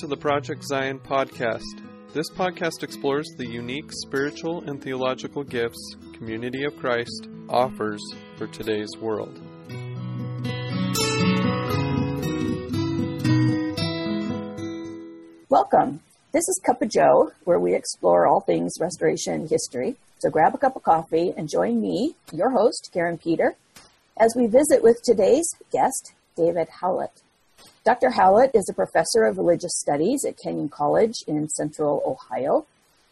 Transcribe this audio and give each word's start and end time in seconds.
To 0.00 0.06
the 0.06 0.16
Project 0.16 0.64
Zion 0.64 0.98
podcast. 0.98 1.82
This 2.14 2.30
podcast 2.30 2.82
explores 2.82 3.28
the 3.36 3.46
unique 3.46 3.92
spiritual 3.92 4.62
and 4.62 4.82
theological 4.82 5.44
gifts 5.44 5.94
Community 6.14 6.64
of 6.64 6.74
Christ 6.78 7.28
offers 7.50 8.00
for 8.38 8.46
today's 8.46 8.88
world. 8.98 9.38
Welcome. 15.50 16.00
This 16.32 16.48
is 16.48 16.62
Cup 16.64 16.80
of 16.80 16.88
Joe, 16.88 17.32
where 17.44 17.60
we 17.60 17.74
explore 17.74 18.26
all 18.26 18.40
things 18.40 18.72
restoration 18.80 19.48
history. 19.48 19.96
So 20.20 20.30
grab 20.30 20.54
a 20.54 20.58
cup 20.58 20.76
of 20.76 20.82
coffee 20.82 21.34
and 21.36 21.46
join 21.46 21.78
me, 21.78 22.16
your 22.32 22.52
host, 22.52 22.88
Karin 22.94 23.18
Peter, 23.18 23.54
as 24.18 24.32
we 24.34 24.46
visit 24.46 24.82
with 24.82 25.02
today's 25.02 25.50
guest, 25.70 26.14
David 26.36 26.68
Howlett. 26.80 27.20
Dr. 27.82 28.10
Howlett 28.10 28.50
is 28.52 28.68
a 28.68 28.74
professor 28.74 29.24
of 29.24 29.38
religious 29.38 29.72
studies 29.72 30.26
at 30.26 30.36
Kenyon 30.36 30.68
College 30.68 31.14
in 31.26 31.48
central 31.48 32.02
Ohio. 32.04 32.66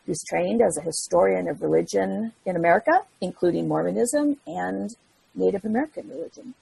He's 0.04 0.22
trained 0.28 0.60
as 0.60 0.76
a 0.76 0.82
historian 0.82 1.48
of 1.48 1.62
religion 1.62 2.32
in 2.44 2.54
America, 2.54 3.00
including 3.22 3.66
Mormonism 3.66 4.36
and 4.46 4.90
Native 5.34 5.64
American 5.64 6.10
religion. 6.10 6.52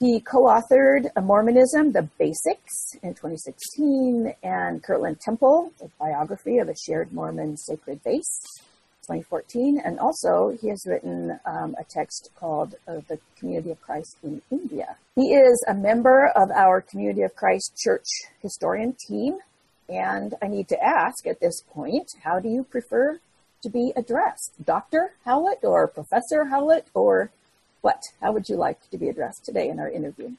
He 0.00 0.18
co 0.20 0.44
authored 0.44 1.10
Mormonism, 1.22 1.92
The 1.92 2.08
Basics 2.18 2.94
in 3.02 3.12
2016, 3.12 4.34
and 4.42 4.82
Kirtland 4.82 5.20
Temple, 5.20 5.72
a 5.82 5.88
biography 6.00 6.56
of 6.56 6.70
a 6.70 6.74
shared 6.74 7.12
Mormon 7.12 7.58
sacred 7.58 8.00
space 8.00 8.40
2014. 9.06 9.80
And 9.84 9.98
also, 9.98 10.56
he 10.60 10.68
has 10.68 10.84
written 10.86 11.38
um, 11.44 11.74
a 11.78 11.84
text 11.84 12.30
called 12.34 12.74
uh, 12.88 13.00
The 13.08 13.18
Community 13.38 13.70
of 13.70 13.80
Christ 13.80 14.16
in 14.22 14.42
India. 14.50 14.96
He 15.14 15.34
is 15.34 15.64
a 15.68 15.74
member 15.74 16.30
of 16.34 16.50
our 16.50 16.80
Community 16.80 17.22
of 17.22 17.34
Christ 17.34 17.76
Church 17.76 18.06
historian 18.40 18.96
team. 19.08 19.38
And 19.88 20.34
I 20.42 20.48
need 20.48 20.68
to 20.68 20.82
ask 20.82 21.26
at 21.26 21.40
this 21.40 21.62
point, 21.62 22.08
how 22.22 22.40
do 22.40 22.48
you 22.48 22.64
prefer 22.64 23.20
to 23.62 23.68
be 23.68 23.92
addressed? 23.96 24.52
Dr. 24.64 25.12
Howlett 25.24 25.62
or 25.62 25.86
Professor 25.88 26.46
Howlett 26.46 26.86
or 26.94 27.30
what? 27.82 28.02
How 28.22 28.32
would 28.32 28.48
you 28.48 28.56
like 28.56 28.88
to 28.90 28.98
be 28.98 29.08
addressed 29.08 29.44
today 29.44 29.68
in 29.68 29.78
our 29.78 29.90
interview? 29.90 30.32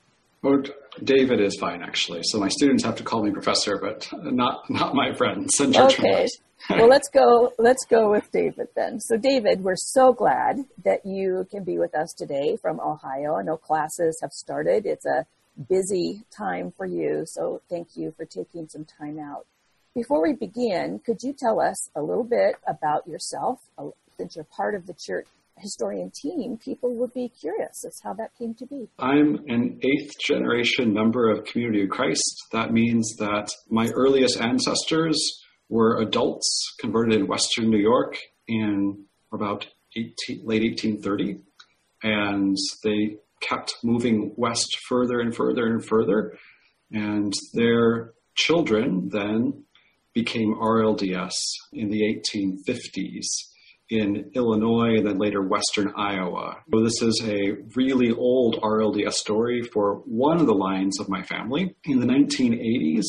David 1.04 1.42
is 1.42 1.58
fine 1.60 1.82
actually. 1.82 2.22
So 2.24 2.40
my 2.40 2.50
students 2.50 2.84
have 2.84 2.96
to 2.98 3.04
call 3.04 3.24
me 3.24 3.32
professor, 3.32 3.78
but 3.82 4.08
not 4.24 4.70
not 4.70 4.96
my 4.96 5.14
friends 5.14 5.60
and 5.60 5.76
okay. 5.76 6.28
well, 6.70 6.88
let's 6.90 7.10
go. 7.10 7.52
Let's 7.58 7.86
go 7.86 8.12
with 8.12 8.32
David 8.32 8.68
then. 8.76 9.00
So, 9.00 9.18
David, 9.18 9.64
we're 9.64 9.76
so 9.76 10.14
glad 10.14 10.58
that 10.84 11.06
you 11.06 11.48
can 11.52 11.64
be 11.64 11.78
with 11.78 11.96
us 11.96 12.14
today 12.14 12.58
from 12.62 12.80
Ohio. 12.80 13.36
I 13.36 13.44
know 13.44 13.58
classes 13.58 14.18
have 14.22 14.32
started. 14.32 14.86
It's 14.86 15.06
a 15.06 15.26
busy 15.70 16.24
time 16.36 16.74
for 16.76 16.86
you, 16.86 17.24
so 17.26 17.62
thank 17.70 17.96
you 17.96 18.14
for 18.18 18.26
taking 18.26 18.68
some 18.68 18.86
time 18.86 19.20
out. 19.20 19.46
Before 19.94 20.22
we 20.22 20.34
begin, 20.34 21.00
could 21.06 21.22
you 21.22 21.34
tell 21.38 21.62
us 21.62 21.90
a 21.96 22.02
little 22.02 22.24
bit 22.24 22.56
about 22.68 23.08
yourself? 23.08 23.60
Since 24.18 24.36
you're 24.36 24.46
part 24.46 24.76
of 24.76 24.88
the 24.88 24.94
church 24.94 25.28
historian 25.58 26.12
team, 26.14 26.58
people 26.58 26.96
would 26.96 27.14
be 27.14 27.30
curious 27.30 27.84
as 27.86 28.00
how 28.04 28.14
that 28.14 28.32
came 28.38 28.54
to 28.56 28.66
be. 28.66 28.88
I'm 29.00 29.40
an 29.48 29.80
eighth 29.82 30.12
generation 30.26 30.94
member 30.94 31.30
of 31.30 31.46
Community 31.46 31.84
of 31.84 31.90
Christ. 31.90 32.44
That 32.52 32.72
means 32.72 33.16
that 33.20 33.50
my 33.70 33.90
earliest 33.90 34.40
ancestors 34.40 35.18
were 35.70 36.02
adults 36.02 36.76
converted 36.80 37.20
in 37.20 37.28
Western 37.28 37.70
New 37.70 37.80
York 37.80 38.18
in 38.48 39.06
about 39.32 39.68
18, 39.96 40.42
late 40.46 40.62
1830, 40.64 41.40
and 42.04 42.56
they 42.84 43.18
kept 43.42 43.76
moving 43.84 44.34
west 44.38 44.78
further 44.88 45.20
and 45.20 45.36
further 45.36 45.68
and 45.68 45.86
further, 45.86 46.38
and 46.92 47.34
their 47.54 48.14
children 48.36 49.10
then 49.10 49.64
became 50.14 50.56
RLDS 50.56 51.34
in 51.74 51.90
the 51.90 52.02
1850s 52.02 53.26
in 53.90 54.32
Illinois 54.34 54.96
and 54.98 55.06
then 55.06 55.18
later 55.18 55.42
Western 55.42 55.94
Iowa. 55.96 56.58
So 56.72 56.84
this 56.84 57.02
is 57.02 57.22
a 57.24 57.58
really 57.76 58.12
old 58.12 58.60
RLDS 58.62 59.14
story 59.14 59.62
for 59.62 60.02
one 60.06 60.40
of 60.40 60.48
the 60.48 60.54
lines 60.54 61.00
of 61.00 61.10
my 61.10 61.22
family. 61.24 61.76
In 61.86 62.00
the 62.00 62.08
1980s, 62.08 63.06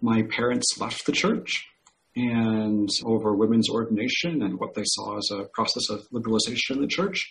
my 0.00 0.22
parents 0.22 0.78
left 0.78 1.06
the 1.06 1.12
church 1.12 1.66
and 2.14 2.88
over 3.04 3.34
women's 3.34 3.70
ordination 3.70 4.42
and 4.42 4.58
what 4.58 4.74
they 4.74 4.82
saw 4.84 5.16
as 5.16 5.30
a 5.32 5.44
process 5.54 5.88
of 5.88 6.06
liberalization 6.12 6.76
in 6.76 6.80
the 6.80 6.86
church. 6.86 7.30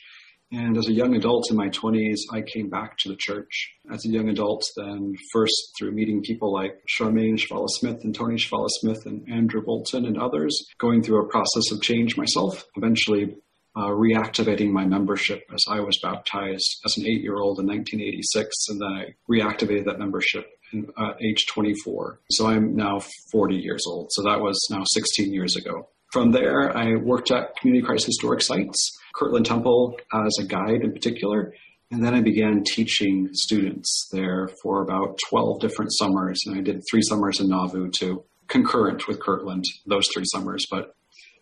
And 0.52 0.78
as 0.78 0.88
a 0.88 0.94
young 0.94 1.14
adult 1.16 1.52
in 1.52 1.58
my 1.58 1.70
20s, 1.70 2.20
I 2.32 2.42
came 2.42 2.70
back 2.70 2.98
to 3.00 3.10
the 3.10 3.18
church. 3.18 3.70
As 3.92 4.06
a 4.06 4.10
young 4.10 4.30
adult, 4.30 4.64
then 4.78 5.14
first 5.34 5.74
through 5.78 5.92
meeting 5.92 6.22
people 6.22 6.54
like 6.54 6.80
Charmaine 6.88 7.38
Chvala 7.38 7.68
Smith 7.70 8.04
and 8.04 8.16
Tony 8.16 8.36
Chvala 8.36 8.70
Smith 8.70 9.06
and 9.06 9.28
Andrew 9.30 9.62
Bolton 9.62 10.06
and 10.06 10.18
others, 10.18 10.66
going 10.78 11.04
through 11.04 11.22
a 11.22 11.30
process 11.30 11.72
of 11.72 11.82
change 11.82 12.16
myself, 12.16 12.64
eventually 12.78 13.36
uh, 13.76 13.90
reactivating 13.90 14.72
my 14.72 14.86
membership 14.86 15.44
as 15.54 15.64
I 15.70 15.82
was 15.82 16.00
baptized 16.02 16.82
as 16.86 16.98
an 16.98 17.06
eight 17.06 17.22
year 17.22 17.38
old 17.38 17.60
in 17.60 17.68
1986, 17.68 18.56
and 18.70 18.82
then 18.82 18.88
I 18.88 19.16
reactivated 19.30 19.86
that 19.86 20.00
membership 20.00 20.48
in, 20.74 20.88
uh, 20.98 21.14
age 21.22 21.46
24. 21.48 22.22
So 22.32 22.48
I'm 22.48 22.76
now 22.76 23.02
40 23.32 23.56
years 23.56 23.84
old. 23.86 24.08
So 24.12 24.24
that 24.24 24.42
was 24.42 24.58
now 24.72 24.84
16 24.86 25.34
years 25.34 25.56
ago. 25.56 25.90
From 26.12 26.32
there, 26.32 26.76
I 26.76 26.96
worked 26.96 27.32
at 27.32 27.56
Community 27.58 27.86
Christ 27.86 28.06
Historic 28.06 28.42
Sites, 28.42 28.98
Kirtland 29.18 29.46
Temple 29.46 29.98
as 30.14 30.38
a 30.40 30.46
guide 30.46 30.82
in 30.84 30.94
particular, 30.94 31.54
and 31.92 32.04
then 32.04 32.14
I 32.14 32.22
began 32.22 32.64
teaching 32.64 33.30
students 33.34 34.10
there 34.12 34.50
for 34.62 34.82
about 34.82 35.18
12 35.30 35.60
different 35.60 35.92
summers. 35.94 36.40
And 36.46 36.58
I 36.58 36.62
did 36.62 36.84
three 36.90 37.02
summers 37.02 37.40
in 37.40 37.50
Nauvoo 37.50 37.90
too, 37.90 38.24
concurrent 38.48 39.08
with 39.08 39.22
Kirtland, 39.22 39.64
those 39.86 40.08
three 40.14 40.26
summers. 40.26 40.66
But 40.70 40.94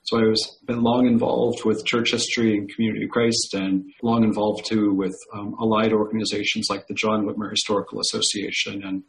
so 0.03 0.19
I 0.19 0.24
was 0.24 0.59
been 0.68 0.84
long 0.84 1.08
involved 1.08 1.66
with 1.66 1.85
church 1.85 2.12
history 2.12 2.56
and 2.56 2.69
community 2.69 3.06
of 3.06 3.12
Christ, 3.12 3.56
and 3.56 3.91
long 4.03 4.24
involved 4.24 4.66
too 4.66 4.94
with 4.94 5.16
um, 5.34 5.56
allied 5.59 5.94
organizations 5.94 6.68
like 6.69 6.85
the 6.88 6.94
John 6.94 7.25
Whitmer 7.25 7.50
Historical 7.50 8.00
Association 8.00 8.84
and 8.84 9.03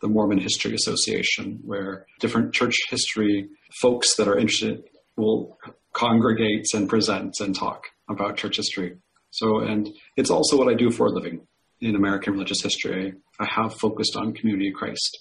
the 0.00 0.08
Mormon 0.08 0.38
History 0.38 0.74
Association, 0.74 1.60
where 1.62 2.06
different 2.20 2.54
church 2.54 2.78
history 2.88 3.50
folks 3.82 4.16
that 4.16 4.28
are 4.28 4.38
interested 4.38 4.82
will 5.16 5.58
congregate 5.92 6.64
and 6.72 6.88
present 6.88 7.34
and 7.40 7.54
talk 7.54 7.88
about 8.10 8.36
church 8.36 8.56
history. 8.56 8.96
So, 9.30 9.60
and 9.60 9.88
it's 10.16 10.30
also 10.30 10.56
what 10.56 10.68
I 10.68 10.74
do 10.74 10.90
for 10.90 11.06
a 11.06 11.10
living 11.10 11.46
in 11.80 11.94
American 11.94 12.34
religious 12.34 12.62
history. 12.62 13.14
I 13.38 13.46
have 13.46 13.74
focused 13.74 14.16
on 14.16 14.34
community 14.34 14.68
of 14.68 14.74
Christ, 14.74 15.18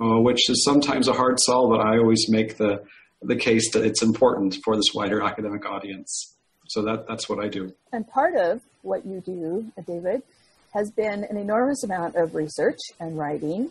uh, 0.00 0.20
which 0.20 0.50
is 0.50 0.64
sometimes 0.64 1.08
a 1.08 1.12
hard 1.12 1.38
sell, 1.38 1.68
but 1.68 1.80
I 1.80 1.98
always 1.98 2.28
make 2.28 2.56
the 2.56 2.82
the 3.22 3.36
case 3.36 3.72
that 3.72 3.84
it's 3.84 4.02
important 4.02 4.56
for 4.62 4.76
this 4.76 4.92
wider 4.94 5.22
academic 5.22 5.64
audience. 5.64 6.36
So 6.68 6.82
that 6.82 7.06
that's 7.06 7.28
what 7.28 7.42
I 7.44 7.48
do. 7.48 7.72
And 7.92 8.06
part 8.08 8.34
of 8.34 8.62
what 8.82 9.06
you 9.06 9.20
do, 9.20 9.72
David, 9.86 10.22
has 10.74 10.90
been 10.90 11.24
an 11.24 11.36
enormous 11.36 11.82
amount 11.84 12.16
of 12.16 12.34
research 12.34 12.78
and 13.00 13.18
writing 13.18 13.70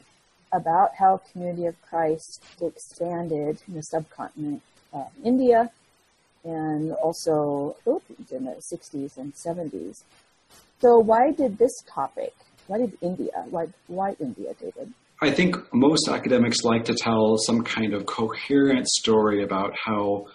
about 0.53 0.95
how 0.97 1.21
Community 1.31 1.65
of 1.65 1.75
Christ 1.81 2.43
expanded 2.61 3.61
in 3.67 3.75
the 3.75 3.81
subcontinent, 3.81 4.61
uh, 4.93 5.05
India, 5.23 5.71
and 6.45 6.93
also 6.93 7.75
Philippines 7.83 8.31
in 8.31 8.45
the 8.45 8.61
60s 8.71 9.17
and 9.17 9.33
70s. 9.33 10.03
So, 10.79 10.99
why 10.99 11.31
did 11.31 11.57
this 11.57 11.73
topic? 11.87 12.33
Why 12.67 12.77
did 12.77 12.97
India? 13.01 13.45
Why, 13.49 13.67
why 13.87 14.15
India, 14.19 14.53
David? 14.59 14.93
I 15.21 15.31
think 15.31 15.55
most 15.73 16.07
academics 16.09 16.63
like 16.63 16.85
to 16.85 16.93
tell 16.93 17.37
some 17.37 17.63
kind 17.63 17.93
of 17.93 18.05
coherent 18.05 18.87
story 18.87 19.43
about 19.43 19.73
how 19.83 20.27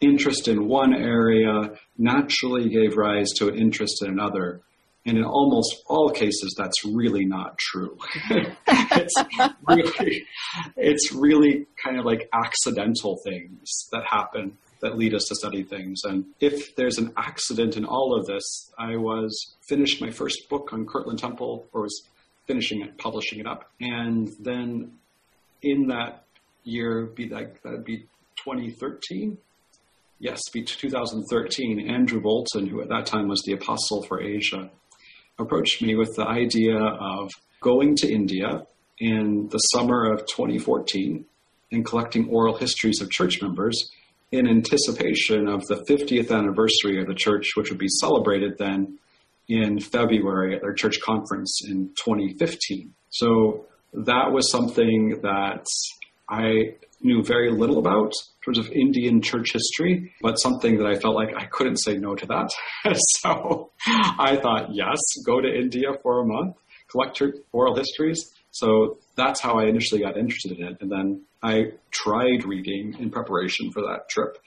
interest 0.00 0.48
in 0.48 0.68
one 0.68 0.94
area 0.94 1.70
naturally 1.96 2.68
gave 2.68 2.96
rise 2.96 3.30
to 3.36 3.48
an 3.48 3.56
interest 3.56 4.02
in 4.02 4.10
another. 4.10 4.60
And 5.06 5.16
in 5.16 5.24
almost 5.24 5.76
all 5.86 6.10
cases, 6.10 6.54
that's 6.58 6.84
really 6.84 7.24
not 7.24 7.56
true. 7.58 7.96
it's, 8.66 9.14
really, 9.68 10.26
it's 10.76 11.12
really 11.12 11.66
kind 11.82 11.98
of 11.98 12.04
like 12.04 12.28
accidental 12.34 13.18
things 13.24 13.86
that 13.92 14.02
happen 14.04 14.58
that 14.86 14.96
lead 14.96 15.14
us 15.14 15.24
to 15.24 15.34
study 15.34 15.64
things. 15.64 16.02
And 16.04 16.26
if 16.40 16.76
there's 16.76 16.98
an 16.98 17.12
accident 17.16 17.76
in 17.76 17.84
all 17.84 18.16
of 18.16 18.26
this, 18.26 18.44
I 18.78 18.96
was 18.96 19.56
finished 19.68 20.00
my 20.00 20.10
first 20.10 20.48
book 20.48 20.72
on 20.72 20.86
Kirtland 20.86 21.18
Temple, 21.18 21.66
or 21.72 21.82
was 21.82 22.02
finishing 22.46 22.82
it, 22.82 22.96
publishing 22.96 23.40
it 23.40 23.46
up, 23.46 23.68
and 23.80 24.28
then 24.38 24.92
in 25.62 25.88
that 25.88 26.22
year, 26.62 27.06
be 27.06 27.28
like 27.28 27.60
that'd 27.62 27.84
be 27.84 27.98
2013. 28.44 29.38
Yes, 30.20 30.40
be 30.52 30.62
2013. 30.62 31.90
Andrew 31.90 32.20
Bolton, 32.20 32.66
who 32.66 32.80
at 32.80 32.88
that 32.88 33.06
time 33.06 33.26
was 33.26 33.42
the 33.44 33.52
apostle 33.52 34.02
for 34.04 34.22
Asia, 34.22 34.70
approached 35.38 35.82
me 35.82 35.96
with 35.96 36.14
the 36.14 36.26
idea 36.26 36.78
of 36.78 37.30
going 37.60 37.96
to 37.96 38.10
India 38.10 38.66
in 38.98 39.48
the 39.50 39.58
summer 39.58 40.10
of 40.12 40.20
2014 40.26 41.24
and 41.72 41.84
collecting 41.84 42.28
oral 42.28 42.56
histories 42.56 43.00
of 43.00 43.10
church 43.10 43.42
members 43.42 43.90
in 44.32 44.48
anticipation 44.48 45.48
of 45.48 45.64
the 45.66 45.84
50th 45.88 46.36
anniversary 46.36 47.00
of 47.00 47.06
the 47.06 47.14
church, 47.14 47.52
which 47.56 47.70
would 47.70 47.78
be 47.78 47.88
celebrated 47.88 48.58
then 48.58 48.98
in 49.48 49.78
February 49.78 50.56
at 50.56 50.62
their 50.62 50.74
church 50.74 51.00
conference 51.00 51.60
in 51.68 51.90
2015. 52.04 52.92
So 53.10 53.66
that 53.92 54.32
was 54.32 54.50
something 54.50 55.20
that 55.22 55.64
I 56.28 56.74
knew 57.00 57.22
very 57.22 57.52
little 57.52 57.78
about 57.78 58.12
in 58.12 58.44
terms 58.44 58.58
of 58.58 58.72
Indian 58.72 59.22
church 59.22 59.52
history, 59.52 60.12
but 60.20 60.36
something 60.36 60.78
that 60.78 60.86
I 60.86 60.96
felt 60.96 61.14
like 61.14 61.34
I 61.36 61.46
couldn't 61.46 61.76
say 61.76 61.96
no 61.96 62.14
to 62.14 62.26
that. 62.26 62.50
so 63.20 63.70
I 63.86 64.36
thought, 64.36 64.68
yes, 64.72 64.98
go 65.24 65.40
to 65.40 65.48
India 65.48 65.88
for 66.02 66.20
a 66.20 66.26
month, 66.26 66.56
collect 66.90 67.22
oral 67.52 67.76
histories. 67.76 68.32
So 68.60 68.96
that's 69.16 69.40
how 69.40 69.58
I 69.58 69.64
initially 69.66 70.00
got 70.00 70.16
interested 70.16 70.58
in 70.58 70.64
it. 70.66 70.78
And 70.80 70.90
then 70.90 71.22
I 71.42 71.72
tried 71.90 72.44
reading 72.44 72.96
in 72.98 73.10
preparation 73.10 73.70
for 73.70 73.82
that 73.82 74.08
trip. 74.08 74.38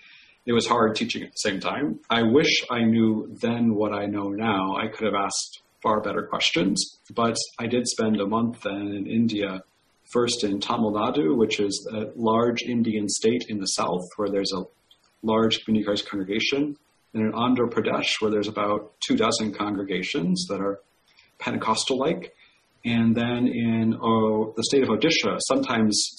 It 0.48 0.54
was 0.54 0.66
hard 0.66 0.96
teaching 0.96 1.22
at 1.22 1.30
the 1.30 1.50
same 1.50 1.60
time. 1.60 2.00
I 2.10 2.24
wish 2.24 2.66
I 2.72 2.82
knew 2.86 3.38
then 3.40 3.76
what 3.76 3.94
I 3.94 4.08
know 4.08 4.30
now. 4.30 4.76
I 4.78 4.88
could 4.88 5.06
have 5.06 5.14
asked 5.14 5.62
far 5.84 6.02
better 6.02 6.24
questions, 6.24 6.98
but 7.14 7.38
I 7.60 7.68
did 7.68 7.88
spend 7.88 8.20
a 8.20 8.26
month 8.26 8.62
then 8.64 8.88
in 8.98 9.06
India 9.06 9.62
first 10.12 10.44
in 10.44 10.60
Tamil 10.60 10.92
Nadu, 10.94 11.38
which 11.38 11.60
is 11.60 11.88
a 11.94 12.08
large 12.16 12.64
Indian 12.64 13.08
state 13.08 13.46
in 13.48 13.60
the 13.60 13.68
south 13.68 14.08
where 14.16 14.30
there's 14.30 14.52
a 14.54 14.64
large 15.22 15.64
community 15.64 15.86
Christ 15.86 16.10
congregation, 16.10 16.76
and 17.14 17.24
in 17.24 17.32
Andhra 17.32 17.70
Pradesh, 17.70 18.20
where 18.20 18.32
there's 18.32 18.48
about 18.48 18.94
two 19.06 19.16
dozen 19.16 19.54
congregations 19.54 20.48
that 20.50 20.62
are 20.62 20.80
Pentecostal 21.38 22.00
like, 22.00 22.34
and 22.86 23.16
then 23.16 23.48
in 23.48 23.94
uh, 23.94 24.52
the 24.56 24.64
state 24.64 24.84
of 24.84 24.90
Odisha, 24.90 25.38
sometimes 25.48 26.16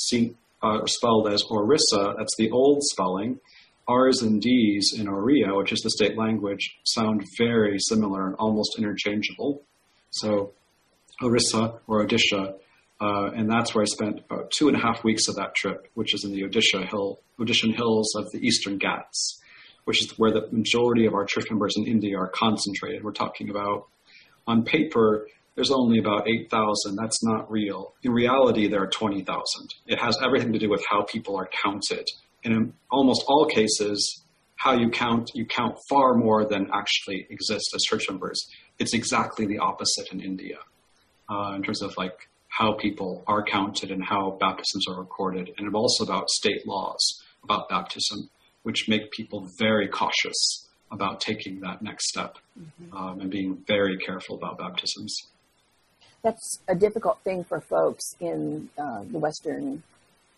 uh, 0.62 0.86
spelled 0.86 1.28
as 1.28 1.42
Orissa, 1.50 2.14
that's 2.18 2.36
the 2.36 2.50
old 2.50 2.82
spelling. 2.82 3.40
R's 3.88 4.22
and 4.22 4.40
D's 4.40 4.94
in 4.96 5.06
Oriya, 5.06 5.56
which 5.56 5.72
is 5.72 5.80
the 5.80 5.90
state 5.90 6.16
language, 6.16 6.78
sound 6.84 7.24
very 7.38 7.78
similar 7.78 8.26
and 8.26 8.36
almost 8.36 8.78
interchangeable. 8.78 9.62
So 10.10 10.52
Orissa 11.22 11.80
or 11.86 12.06
Odisha 12.06 12.54
uh, 13.00 13.30
and 13.34 13.50
that's 13.50 13.74
where 13.74 13.82
I 13.82 13.86
spent 13.86 14.20
about 14.30 14.50
two 14.50 14.68
and 14.68 14.76
a 14.76 14.80
half 14.80 15.02
weeks 15.02 15.26
of 15.28 15.36
that 15.36 15.54
trip, 15.54 15.88
which 15.94 16.14
is 16.14 16.24
in 16.24 16.32
the 16.32 16.42
Odisha 16.42 16.86
Hill, 16.86 17.20
Odishan 17.38 17.74
Hills 17.74 18.14
of 18.14 18.30
the 18.30 18.38
Eastern 18.38 18.76
Ghats, 18.76 19.40
which 19.84 20.02
is 20.04 20.18
where 20.18 20.30
the 20.30 20.46
majority 20.50 21.06
of 21.06 21.14
our 21.14 21.24
church 21.24 21.46
members 21.50 21.74
in 21.78 21.86
India 21.86 22.18
are 22.18 22.28
concentrated. 22.28 23.02
We're 23.02 23.12
talking 23.12 23.48
about, 23.48 23.86
on 24.46 24.64
paper, 24.64 25.26
there's 25.54 25.70
only 25.70 25.98
about 25.98 26.28
8,000. 26.28 26.96
That's 26.96 27.24
not 27.24 27.50
real. 27.50 27.94
In 28.02 28.12
reality, 28.12 28.68
there 28.68 28.82
are 28.82 28.88
20,000. 28.88 29.26
It 29.86 29.98
has 29.98 30.16
everything 30.22 30.52
to 30.52 30.58
do 30.58 30.70
with 30.70 30.84
how 30.88 31.02
people 31.02 31.36
are 31.36 31.48
counted. 31.62 32.06
And 32.44 32.54
in 32.54 32.72
almost 32.90 33.24
all 33.28 33.46
cases, 33.46 34.24
how 34.56 34.72
you 34.74 34.90
count, 34.90 35.30
you 35.34 35.44
count 35.46 35.76
far 35.88 36.14
more 36.14 36.44
than 36.44 36.70
actually 36.72 37.26
exist 37.30 37.72
as 37.74 37.82
church 37.82 38.04
members. 38.08 38.46
It's 38.78 38.94
exactly 38.94 39.46
the 39.46 39.58
opposite 39.58 40.12
in 40.12 40.20
India 40.20 40.58
uh, 41.30 41.52
in 41.56 41.62
terms 41.62 41.82
of 41.82 41.94
like 41.96 42.28
how 42.48 42.74
people 42.74 43.24
are 43.26 43.42
counted 43.44 43.90
and 43.90 44.04
how 44.04 44.36
baptisms 44.40 44.86
are 44.88 44.98
recorded, 44.98 45.50
and 45.56 45.74
also 45.74 46.04
about 46.04 46.28
state 46.28 46.66
laws 46.66 47.22
about 47.44 47.68
baptism, 47.68 48.28
which 48.64 48.88
make 48.88 49.10
people 49.12 49.48
very 49.58 49.88
cautious 49.88 50.68
about 50.90 51.20
taking 51.20 51.60
that 51.60 51.80
next 51.80 52.08
step 52.08 52.36
mm-hmm. 52.58 52.96
um, 52.96 53.20
and 53.20 53.30
being 53.30 53.62
very 53.66 53.96
careful 53.98 54.36
about 54.36 54.58
baptisms. 54.58 55.16
That's 56.22 56.60
a 56.68 56.74
difficult 56.74 57.18
thing 57.24 57.44
for 57.44 57.60
folks 57.60 58.14
in 58.20 58.68
uh, 58.76 59.04
the 59.10 59.18
Western 59.18 59.82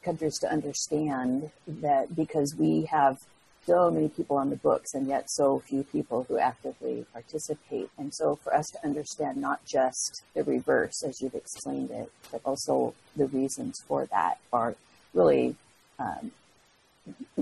countries 0.02 0.38
to 0.40 0.50
understand 0.50 1.50
that 1.66 2.14
because 2.14 2.54
we 2.56 2.82
have 2.90 3.18
so 3.66 3.90
many 3.90 4.08
people 4.08 4.36
on 4.36 4.50
the 4.50 4.56
books 4.56 4.94
and 4.94 5.06
yet 5.06 5.30
so 5.30 5.60
few 5.60 5.84
people 5.84 6.24
who 6.24 6.38
actively 6.38 7.06
participate. 7.12 7.88
And 7.96 8.12
so 8.12 8.36
for 8.36 8.54
us 8.54 8.70
to 8.70 8.84
understand 8.84 9.36
not 9.38 9.64
just 9.64 10.22
the 10.34 10.42
reverse 10.42 11.02
as 11.04 11.20
you've 11.20 11.34
explained 11.34 11.90
it, 11.90 12.10
but 12.30 12.40
also 12.44 12.94
the 13.16 13.26
reasons 13.26 13.80
for 13.86 14.06
that 14.06 14.38
are 14.52 14.74
really 15.14 15.54
um, 15.98 16.32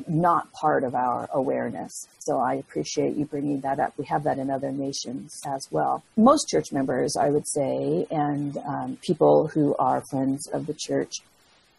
not 0.08 0.50
part 0.52 0.84
of 0.84 0.94
our 0.94 1.28
awareness. 1.32 2.06
So 2.18 2.38
I 2.38 2.54
appreciate 2.54 3.16
you 3.16 3.24
bringing 3.26 3.60
that 3.60 3.78
up. 3.78 3.92
We 3.98 4.04
have 4.06 4.24
that 4.24 4.38
in 4.38 4.50
other 4.50 4.72
nations 4.72 5.40
as 5.46 5.68
well. 5.70 6.02
Most 6.16 6.48
church 6.48 6.72
members, 6.72 7.16
I 7.16 7.30
would 7.30 7.46
say, 7.46 8.06
and 8.10 8.56
um, 8.58 8.98
people 9.02 9.48
who 9.48 9.74
are 9.78 10.02
friends 10.10 10.48
of 10.52 10.66
the 10.66 10.74
church 10.74 11.16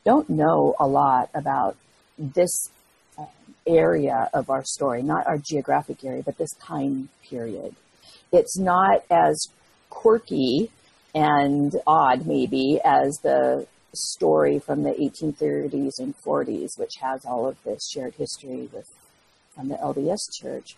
don't 0.04 0.30
know 0.30 0.76
a 0.80 0.88
lot 0.88 1.30
about 1.34 1.78
this 2.18 2.70
area 3.68 4.30
of 4.34 4.50
our 4.50 4.64
story, 4.64 5.04
not 5.04 5.28
our 5.28 5.38
geographic 5.38 6.04
area, 6.04 6.24
but 6.24 6.38
this 6.38 6.54
time 6.56 7.10
period. 7.30 7.76
It's 8.32 8.58
not 8.58 9.04
as 9.10 9.48
quirky 9.90 10.72
and 11.14 11.76
odd, 11.86 12.26
maybe, 12.26 12.80
as 12.84 13.20
the 13.22 13.68
story 13.94 14.60
from 14.60 14.84
the 14.84 14.92
1830s 14.92 16.00
and 16.00 16.16
40s, 16.26 16.78
which 16.78 16.96
has 17.02 17.26
all 17.26 17.48
of 17.48 17.62
this 17.64 17.90
shared 17.90 18.16
history 18.16 18.70
with 18.72 18.88
from 19.56 19.68
the 19.68 19.76
LDS 19.76 20.20
Church. 20.42 20.76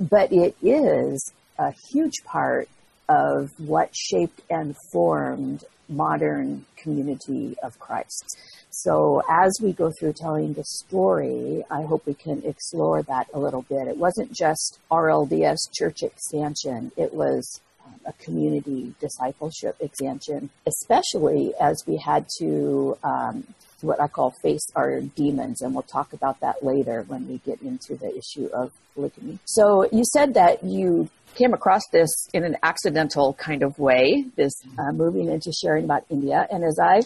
But 0.00 0.32
it 0.32 0.56
is 0.62 1.32
a 1.58 1.72
huge 1.90 2.24
part 2.24 2.68
of 3.08 3.50
what 3.58 3.94
shaped 3.94 4.40
and 4.50 4.74
formed 4.90 5.64
modern 5.88 6.64
community 6.76 7.56
of 7.62 7.78
Christ. 7.78 8.38
So 8.70 9.22
as 9.28 9.52
we 9.62 9.72
go 9.72 9.92
through 9.98 10.14
telling 10.14 10.54
the 10.54 10.64
story, 10.64 11.62
I 11.70 11.82
hope 11.82 12.06
we 12.06 12.14
can 12.14 12.42
explore 12.44 13.02
that 13.02 13.28
a 13.34 13.38
little 13.38 13.62
bit. 13.62 13.86
It 13.86 13.98
wasn't 13.98 14.32
just 14.32 14.78
RLDS 14.90 15.58
church 15.72 16.02
expansion. 16.02 16.90
It 16.96 17.12
was 17.12 17.60
a 18.04 18.12
community 18.14 18.94
discipleship 19.00 19.76
expansion, 19.80 20.50
especially 20.66 21.52
as 21.60 21.84
we 21.86 21.96
had 21.96 22.26
to 22.38 22.98
um, 23.04 23.44
what 23.82 24.00
I 24.00 24.08
call 24.08 24.32
face 24.42 24.66
our 24.74 25.00
demons, 25.00 25.60
and 25.60 25.74
we'll 25.74 25.82
talk 25.82 26.12
about 26.12 26.40
that 26.40 26.62
later 26.62 27.04
when 27.08 27.28
we 27.28 27.38
get 27.38 27.60
into 27.62 27.96
the 27.96 28.16
issue 28.16 28.48
of 28.52 28.70
polygamy. 28.94 29.38
So 29.44 29.88
you 29.92 30.04
said 30.04 30.34
that 30.34 30.62
you 30.64 31.08
came 31.34 31.52
across 31.52 31.82
this 31.92 32.10
in 32.32 32.44
an 32.44 32.56
accidental 32.62 33.34
kind 33.34 33.62
of 33.62 33.78
way, 33.78 34.26
this 34.36 34.52
uh, 34.78 34.92
moving 34.92 35.28
into 35.28 35.52
sharing 35.52 35.84
about 35.84 36.04
India. 36.10 36.46
And 36.50 36.62
as 36.64 36.78
I 36.78 37.02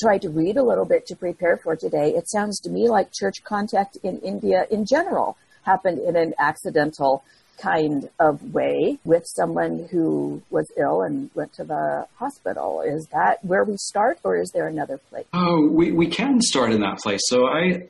tried 0.00 0.22
to 0.22 0.30
read 0.30 0.56
a 0.56 0.62
little 0.62 0.84
bit 0.84 1.06
to 1.06 1.16
prepare 1.16 1.58
for 1.62 1.76
today, 1.76 2.14
it 2.14 2.30
sounds 2.30 2.60
to 2.60 2.70
me 2.70 2.88
like 2.88 3.12
church 3.12 3.42
contact 3.44 3.96
in 4.02 4.20
India 4.20 4.66
in 4.70 4.86
general 4.86 5.36
happened 5.62 5.98
in 5.98 6.16
an 6.16 6.32
accidental 6.38 7.22
kind 7.60 8.08
of 8.18 8.54
way 8.54 8.98
with 9.04 9.24
someone 9.26 9.88
who 9.90 10.42
was 10.50 10.70
ill 10.78 11.02
and 11.02 11.30
went 11.34 11.52
to 11.54 11.64
the 11.64 12.06
hospital. 12.16 12.82
Is 12.86 13.06
that 13.12 13.44
where 13.44 13.64
we 13.64 13.76
start, 13.76 14.18
or 14.24 14.36
is 14.36 14.50
there 14.52 14.66
another 14.66 14.98
place? 14.98 15.26
Oh, 15.32 15.68
we, 15.70 15.92
we 15.92 16.08
can 16.08 16.40
start 16.40 16.72
in 16.72 16.80
that 16.80 16.98
place. 16.98 17.20
So 17.26 17.46
I 17.46 17.88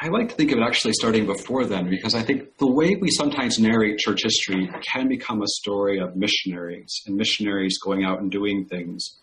I 0.00 0.08
like 0.08 0.28
to 0.28 0.34
think 0.36 0.52
of 0.52 0.58
it 0.58 0.62
actually 0.62 0.92
starting 0.92 1.26
before 1.26 1.64
then 1.64 1.90
because 1.90 2.14
I 2.14 2.22
think 2.22 2.56
the 2.58 2.70
way 2.70 2.94
we 3.00 3.10
sometimes 3.10 3.58
narrate 3.58 3.98
church 3.98 4.22
history 4.22 4.70
can 4.92 5.08
become 5.08 5.42
a 5.42 5.48
story 5.48 5.98
of 5.98 6.14
missionaries 6.14 7.02
and 7.06 7.16
missionaries 7.16 7.78
going 7.78 8.04
out 8.04 8.20
and 8.20 8.30
doing 8.30 8.64
things. 8.64 9.16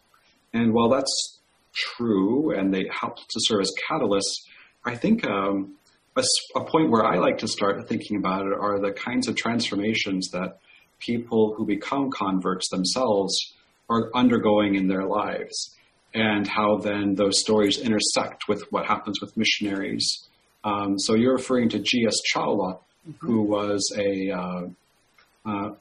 And 0.54 0.74
while 0.74 0.90
that's 0.90 1.40
true 1.74 2.52
and 2.58 2.74
they 2.74 2.90
help 2.92 3.16
to 3.16 3.40
serve 3.40 3.62
as 3.62 3.72
catalysts, 3.90 4.44
I 4.84 4.96
think 4.96 5.26
um, 5.26 5.76
a, 6.16 6.24
a 6.56 6.66
point 6.66 6.90
where 6.90 7.06
I 7.06 7.18
like 7.18 7.38
to 7.40 7.48
start 7.48 7.88
thinking 7.88 8.18
about 8.18 8.46
it 8.46 8.54
are 8.54 8.80
the 8.80 8.92
kinds 8.92 9.28
of 9.28 9.36
transformations 9.36 10.30
that 10.32 10.60
people 11.00 11.54
who 11.56 11.66
become 11.66 12.10
converts 12.12 12.70
themselves 12.70 13.54
are 13.90 14.10
undergoing 14.16 14.76
in 14.76 14.88
their 14.88 15.06
lives 15.06 15.76
and 16.14 16.48
how 16.48 16.78
then 16.78 17.16
those 17.16 17.40
stories 17.40 17.78
intersect 17.80 18.48
with 18.48 18.64
what 18.72 18.86
happens 18.86 19.20
with 19.22 19.36
missionaries 19.36 20.28
um, 20.66 20.98
so 20.98 21.14
you're 21.14 21.36
referring 21.36 21.70
to 21.70 21.80
G.S. 21.80 22.16
Chawla, 22.34 22.80
mm-hmm. 23.08 23.12
who 23.20 23.44
was 23.44 23.94
a 23.96 24.32
uh, 24.32 24.62
uh, 25.46 25.76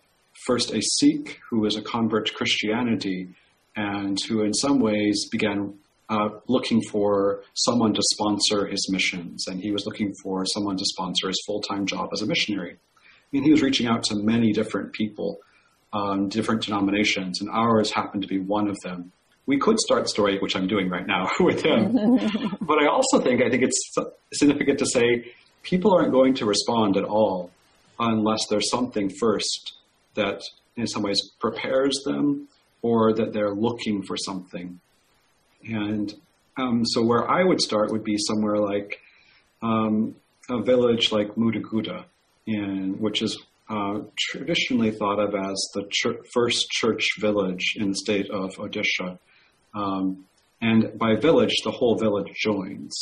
first 0.46 0.72
a 0.72 0.80
Sikh 0.82 1.40
who 1.48 1.60
was 1.60 1.76
a 1.76 1.82
convert 1.82 2.26
to 2.26 2.34
Christianity, 2.34 3.28
and 3.74 4.18
who 4.28 4.42
in 4.42 4.52
some 4.52 4.78
ways 4.78 5.26
began 5.30 5.74
uh, 6.08 6.28
looking 6.48 6.82
for 6.90 7.42
someone 7.54 7.94
to 7.94 8.02
sponsor 8.12 8.66
his 8.66 8.88
missions, 8.90 9.46
and 9.46 9.60
he 9.60 9.72
was 9.72 9.86
looking 9.86 10.12
for 10.22 10.44
someone 10.46 10.76
to 10.76 10.84
sponsor 10.84 11.28
his 11.28 11.42
full 11.46 11.60
time 11.60 11.86
job 11.86 12.10
as 12.12 12.22
a 12.22 12.26
missionary. 12.26 12.72
I 12.72 13.26
mean, 13.32 13.42
he 13.42 13.50
was 13.50 13.62
reaching 13.62 13.86
out 13.86 14.02
to 14.04 14.16
many 14.16 14.52
different 14.52 14.92
people, 14.92 15.38
um, 15.92 16.28
different 16.28 16.62
denominations, 16.62 17.40
and 17.40 17.50
ours 17.50 17.90
happened 17.90 18.22
to 18.22 18.28
be 18.28 18.38
one 18.38 18.68
of 18.68 18.78
them 18.80 19.12
we 19.46 19.58
could 19.58 19.78
start 19.78 20.08
story, 20.08 20.38
which 20.38 20.56
I'm 20.56 20.66
doing 20.66 20.88
right 20.88 21.06
now 21.06 21.28
with 21.40 21.62
him. 21.64 21.92
but 22.60 22.78
I 22.78 22.86
also 22.86 23.20
think 23.20 23.42
I 23.42 23.50
think 23.50 23.62
it's 23.62 23.94
significant 24.32 24.78
to 24.78 24.86
say 24.86 25.32
people 25.62 25.94
aren't 25.94 26.12
going 26.12 26.34
to 26.34 26.46
respond 26.46 26.96
at 26.96 27.04
all 27.04 27.50
unless 27.98 28.46
there's 28.48 28.70
something 28.70 29.10
first 29.20 29.74
that 30.14 30.42
in 30.76 30.86
some 30.86 31.02
ways 31.02 31.20
prepares 31.40 32.00
them 32.04 32.48
or 32.82 33.12
that 33.14 33.32
they're 33.32 33.54
looking 33.54 34.02
for 34.02 34.16
something. 34.16 34.80
And 35.66 36.12
um, 36.56 36.84
so 36.84 37.02
where 37.02 37.28
I 37.28 37.42
would 37.44 37.60
start 37.60 37.90
would 37.90 38.04
be 38.04 38.16
somewhere 38.18 38.58
like 38.58 39.00
um, 39.62 40.16
a 40.48 40.62
village 40.62 41.10
like 41.10 41.34
Mudaguda, 41.36 42.04
which 42.98 43.22
is 43.22 43.40
uh, 43.68 44.00
traditionally 44.18 44.90
thought 44.90 45.18
of 45.18 45.34
as 45.34 45.68
the 45.74 45.84
first 46.32 46.68
church 46.70 47.08
village 47.18 47.76
in 47.76 47.88
the 47.90 47.96
state 47.96 48.30
of 48.30 48.50
Odisha. 48.56 49.18
Um, 49.74 50.26
And 50.60 50.98
by 50.98 51.16
village, 51.16 51.56
the 51.64 51.70
whole 51.70 51.96
village 51.98 52.32
joins. 52.42 52.92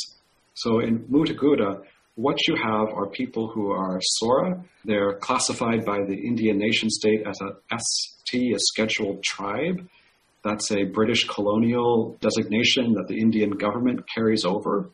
So 0.55 0.79
in 0.79 0.99
Mutagura, 1.07 1.81
what 2.15 2.37
you 2.47 2.55
have 2.55 2.89
are 2.93 3.07
people 3.07 3.47
who 3.47 3.71
are 3.71 3.99
Sora. 4.01 4.63
They're 4.85 5.13
classified 5.13 5.85
by 5.85 5.99
the 6.09 6.15
Indian 6.15 6.57
nation 6.57 6.89
state 6.89 7.21
as 7.25 7.37
a 7.41 7.77
ST, 7.79 8.55
a 8.55 8.59
scheduled 8.59 9.23
tribe. 9.23 9.87
That's 10.43 10.71
a 10.71 10.83
British 10.83 11.25
colonial 11.27 12.17
designation 12.19 12.93
that 12.93 13.07
the 13.07 13.19
Indian 13.19 13.51
government 13.51 14.01
carries 14.13 14.43
over. 14.43 14.89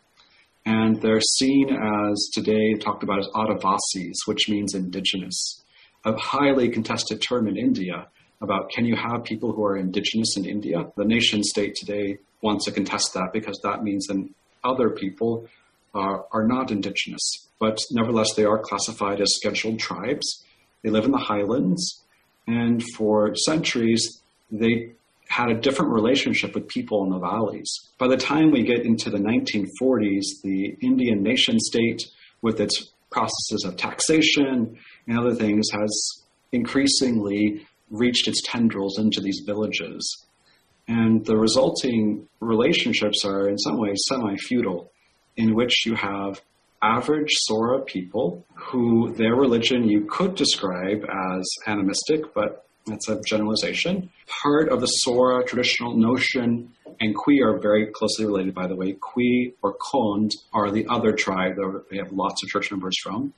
And 0.66 1.02
they're 1.02 1.22
seen 1.22 1.70
as 1.70 2.30
today 2.34 2.76
talked 2.76 3.04
about 3.04 3.20
as 3.20 3.28
Adivasis, 3.34 4.16
which 4.26 4.48
means 4.48 4.76
indigenous. 4.76 5.64
A 6.06 6.16
highly 6.16 6.70
contested 6.70 7.22
term 7.22 7.48
in 7.48 7.58
India 7.58 8.08
about 8.42 8.70
can 8.70 8.86
you 8.86 8.96
have 8.96 9.24
people 9.24 9.52
who 9.52 9.66
are 9.66 9.76
indigenous 9.76 10.38
in 10.38 10.46
India? 10.46 10.92
The 10.96 11.06
nation 11.06 11.44
state 11.44 11.76
today 11.76 12.20
wants 12.42 12.66
to 12.66 12.72
contest 12.72 13.14
that 13.16 13.34
because 13.34 13.60
that 13.64 13.84
means 13.84 14.08
then 14.08 14.34
other 14.64 14.92
people 14.92 15.48
are, 15.94 16.26
are 16.32 16.48
not 16.48 16.72
indigenous. 16.72 17.48
But 17.60 17.80
nevertheless, 17.92 18.34
they 18.36 18.46
are 18.46 18.60
classified 18.60 19.20
as 19.20 19.36
scheduled 19.36 19.80
tribes. 19.80 20.46
They 20.84 20.90
live 20.90 21.06
in 21.06 21.12
the 21.12 21.18
highlands. 21.18 22.04
And 22.48 22.84
for 22.96 23.36
centuries, 23.36 24.22
they 24.52 24.94
had 25.30 25.50
a 25.50 25.60
different 25.60 25.92
relationship 25.92 26.56
with 26.56 26.68
people 26.68 27.04
in 27.04 27.12
the 27.12 27.20
valleys. 27.20 27.72
By 28.00 28.08
the 28.08 28.18
time 28.18 28.52
we 28.52 28.64
get 28.64 28.84
into 28.86 29.12
the 29.12 29.20
1940s, 29.20 30.42
the 30.44 30.76
Indian 30.82 31.22
nation 31.22 31.60
state, 31.60 32.04
with 32.42 32.60
its 32.60 32.92
processes 33.12 33.64
of 33.66 33.78
taxation 33.78 34.78
and 35.08 35.20
other 35.20 35.36
things, 35.36 35.68
has 35.72 36.24
increasingly 36.52 37.66
reached 37.92 38.28
its 38.28 38.42
tendrils 38.44 38.98
into 38.98 39.22
these 39.22 39.44
villages. 39.46 40.26
And 40.88 41.24
the 41.24 41.38
resulting 41.38 42.28
relationships 42.40 43.24
are, 43.24 43.48
in 43.48 43.58
some 43.60 43.78
ways, 43.78 44.02
semi 44.08 44.36
feudal, 44.38 44.92
in 45.38 45.54
which 45.54 45.86
you 45.86 45.94
have 45.94 46.42
average 46.82 47.30
Sora 47.32 47.82
people 47.82 48.46
who 48.56 49.14
their 49.14 49.36
religion 49.36 49.88
you 49.88 50.06
could 50.10 50.34
describe 50.34 51.04
as 51.04 51.48
animistic, 51.68 52.34
but 52.34 52.66
that's 52.86 53.10
a 53.10 53.22
generalization. 53.22 54.10
Part 54.42 54.70
of 54.70 54.82
the 54.82 54.88
Sora 54.88 55.46
traditional 55.46 55.96
notion, 55.96 56.74
and 57.00 57.16
Kui 57.16 57.42
are 57.42 57.58
very 57.60 57.88
closely 57.88 58.26
related, 58.26 58.54
by 58.54 58.68
the 58.68 58.76
way. 58.76 58.98
Kui 59.00 59.54
or 59.62 59.74
Kond 59.74 60.32
are 60.54 60.72
the 60.72 60.88
other 60.88 61.12
tribe 61.12 61.56
that 61.56 61.86
they 61.90 61.98
have 61.98 62.12
lots 62.12 62.44
of 62.44 62.50
church 62.50 62.72
members 62.72 62.96
from. 63.02 63.34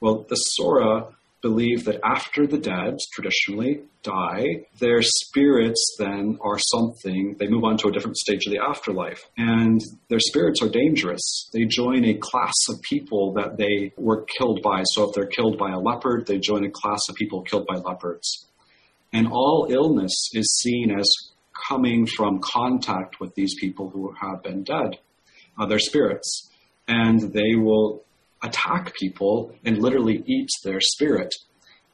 Well, 0.00 0.26
the 0.28 0.36
Sora 0.36 1.06
believe 1.42 1.84
that 1.84 2.00
after 2.04 2.46
the 2.46 2.58
dead 2.58 2.98
traditionally 3.12 3.80
die, 4.02 4.66
their 4.78 5.00
spirits 5.02 5.96
then 5.98 6.38
are 6.42 6.58
something, 6.58 7.36
they 7.38 7.48
move 7.48 7.64
on 7.64 7.78
to 7.78 7.88
a 7.88 7.92
different 7.92 8.16
stage 8.16 8.46
of 8.46 8.52
the 8.52 8.58
afterlife. 8.58 9.26
And 9.38 9.80
their 10.08 10.20
spirits 10.20 10.62
are 10.62 10.68
dangerous. 10.68 11.48
They 11.52 11.64
join 11.64 12.04
a 12.04 12.14
class 12.14 12.54
of 12.68 12.80
people 12.82 13.32
that 13.34 13.56
they 13.56 13.92
were 13.96 14.26
killed 14.38 14.60
by. 14.62 14.82
So 14.84 15.08
if 15.08 15.14
they're 15.14 15.26
killed 15.26 15.58
by 15.58 15.70
a 15.70 15.78
leopard, 15.78 16.26
they 16.26 16.38
join 16.38 16.64
a 16.64 16.70
class 16.70 17.08
of 17.08 17.14
people 17.14 17.42
killed 17.42 17.66
by 17.66 17.76
leopards. 17.76 18.46
And 19.12 19.26
all 19.28 19.66
illness 19.70 20.30
is 20.32 20.58
seen 20.62 20.96
as 20.98 21.08
coming 21.68 22.06
from 22.06 22.40
contact 22.42 23.20
with 23.20 23.34
these 23.34 23.54
people 23.58 23.90
who 23.90 24.14
have 24.20 24.42
been 24.42 24.62
dead, 24.62 24.98
uh, 25.58 25.66
their 25.66 25.78
spirits. 25.78 26.50
And 26.86 27.32
they 27.32 27.54
will 27.54 28.04
attack 28.42 28.94
people 28.94 29.54
and 29.64 29.78
literally 29.78 30.22
eat 30.26 30.48
their 30.64 30.80
spirit. 30.80 31.34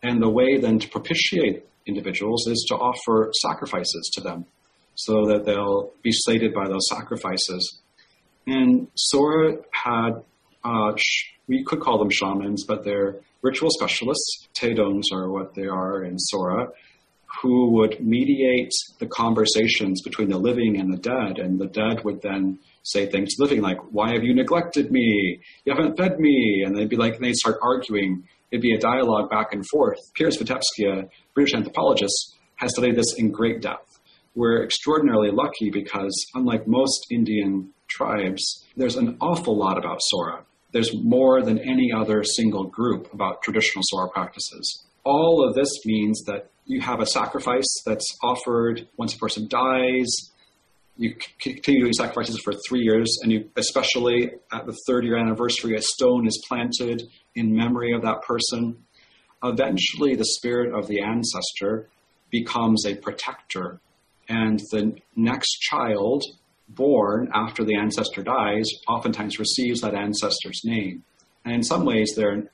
And 0.03 0.23
the 0.23 0.31
way 0.31 0.59
then 0.59 0.79
to 0.79 0.89
propitiate 0.89 1.67
individuals 1.87 2.47
is 2.47 2.65
to 2.69 2.75
offer 2.75 3.31
sacrifices 3.41 4.11
to 4.15 4.21
them 4.21 4.47
so 4.95 5.27
that 5.27 5.45
they'll 5.45 5.93
be 6.03 6.13
sated 6.13 6.55
by 6.55 6.69
those 6.69 6.89
sacrifices. 6.89 7.81
And 8.47 8.89
Sora 8.95 9.57
had, 9.71 10.23
uh, 10.65 10.93
sh- 10.97 11.33
we 11.49 11.65
could 11.65 11.81
call 11.81 11.99
them 11.99 12.11
shamans, 12.11 12.65
but 12.65 12.85
they're 12.85 13.21
ritual 13.43 13.71
specialists. 13.71 14.49
Taedongs 14.55 15.13
are 15.13 15.31
what 15.31 15.55
they 15.55 15.67
are 15.67 16.03
in 16.03 16.19
Sora, 16.19 16.69
who 17.43 17.73
would 17.73 18.01
mediate 18.01 18.73
the 18.99 19.07
conversations 19.07 20.01
between 20.03 20.31
the 20.31 20.39
living 20.39 20.79
and 20.79 20.93
the 20.93 20.99
dead. 20.99 21.39
And 21.39 21.59
the 21.59 21.67
dead 21.67 22.05
would 22.05 22.23
then 22.23 22.59
say 22.83 23.07
things 23.07 23.35
to 23.35 23.43
living 23.43 23.63
like, 23.63 23.79
Why 23.91 24.13
have 24.13 24.25
you 24.25 24.35
neglected 24.35 24.91
me? 24.91 25.41
You 25.65 25.75
haven't 25.75 25.97
fed 25.97 26.19
me. 26.19 26.63
And 26.65 26.77
they'd 26.77 26.89
be 26.89 26.97
like, 26.97 27.17
and 27.17 27.25
they'd 27.25 27.35
start 27.35 27.59
arguing. 27.63 28.25
It'd 28.51 28.63
be 28.63 28.75
a 28.75 28.79
dialogue 28.81 29.29
back 29.29 29.53
and 29.53 29.67
forth. 29.67 29.99
Piers 30.15 30.39
Vitebsky, 30.39 30.87
a 30.87 31.09
British 31.35 31.55
anthropologist, 31.55 32.37
has 32.57 32.73
studied 32.73 32.97
this 32.97 33.15
in 33.19 33.31
great 33.31 33.61
depth. 33.61 33.99
We're 34.35 34.63
extraordinarily 34.63 35.31
lucky 35.31 35.71
because, 35.71 36.15
unlike 36.35 36.67
most 36.67 37.07
Indian 37.11 37.73
tribes, 37.89 38.65
there's 38.77 38.97
an 38.97 39.17
awful 39.21 39.59
lot 39.59 39.79
about 39.79 39.99
Sora. 40.01 40.45
There's 40.73 40.93
more 40.95 41.43
than 41.43 41.59
any 41.59 41.91
other 41.93 42.23
single 42.23 42.65
group 42.65 43.13
about 43.13 43.43
traditional 43.43 43.83
Sora 43.87 44.11
practices. 44.11 44.85
All 45.05 45.47
of 45.47 45.55
this 45.55 45.71
means 45.87 46.23
that 46.27 46.51
you 46.67 46.81
have 46.81 47.01
a 47.01 47.07
sacrifice 47.07 47.83
that's 47.87 48.17
offered 48.23 48.89
once 48.97 49.15
a 49.15 49.19
person 49.19 49.47
dies, 49.49 50.09
you 50.97 51.15
continue 51.39 51.83
doing 51.83 51.93
sacrifices 51.93 52.41
for 52.43 52.55
three 52.69 52.81
years, 52.81 53.19
and 53.23 53.31
you, 53.31 53.51
especially 53.57 54.31
at 54.53 54.67
the 54.67 54.77
third 54.87 55.05
year 55.05 55.17
anniversary, 55.17 55.77
a 55.77 55.83
stone 55.83 56.27
is 56.27 56.43
planted 56.49 57.03
in 57.35 57.55
memory 57.55 57.93
of 57.93 58.03
that 58.03 58.23
person. 58.23 58.85
Eventually, 59.45 60.17
the 60.17 60.25
spirit 60.25 60.75
of 60.75 60.89
the 60.89 61.01
ancestor 61.01 61.89
becomes 62.31 62.87
a 62.87 62.97
protector, 62.97 63.81
and 64.29 64.61
the 64.73 64.97
next 65.15 65.61
child 65.61 66.25
born 66.69 67.31
after 67.33 67.63
the 67.63 67.77
ancestor 67.77 68.23
dies 68.23 68.69
oftentimes 68.89 69.39
receives 69.39 69.83
that 69.83 69.95
ancestor's 69.95 70.63
name. 70.65 71.05
And 71.45 71.55
in 71.55 71.63
some 71.63 71.85
ways, 71.85 72.15
they're 72.17 72.33
an, 72.33 72.49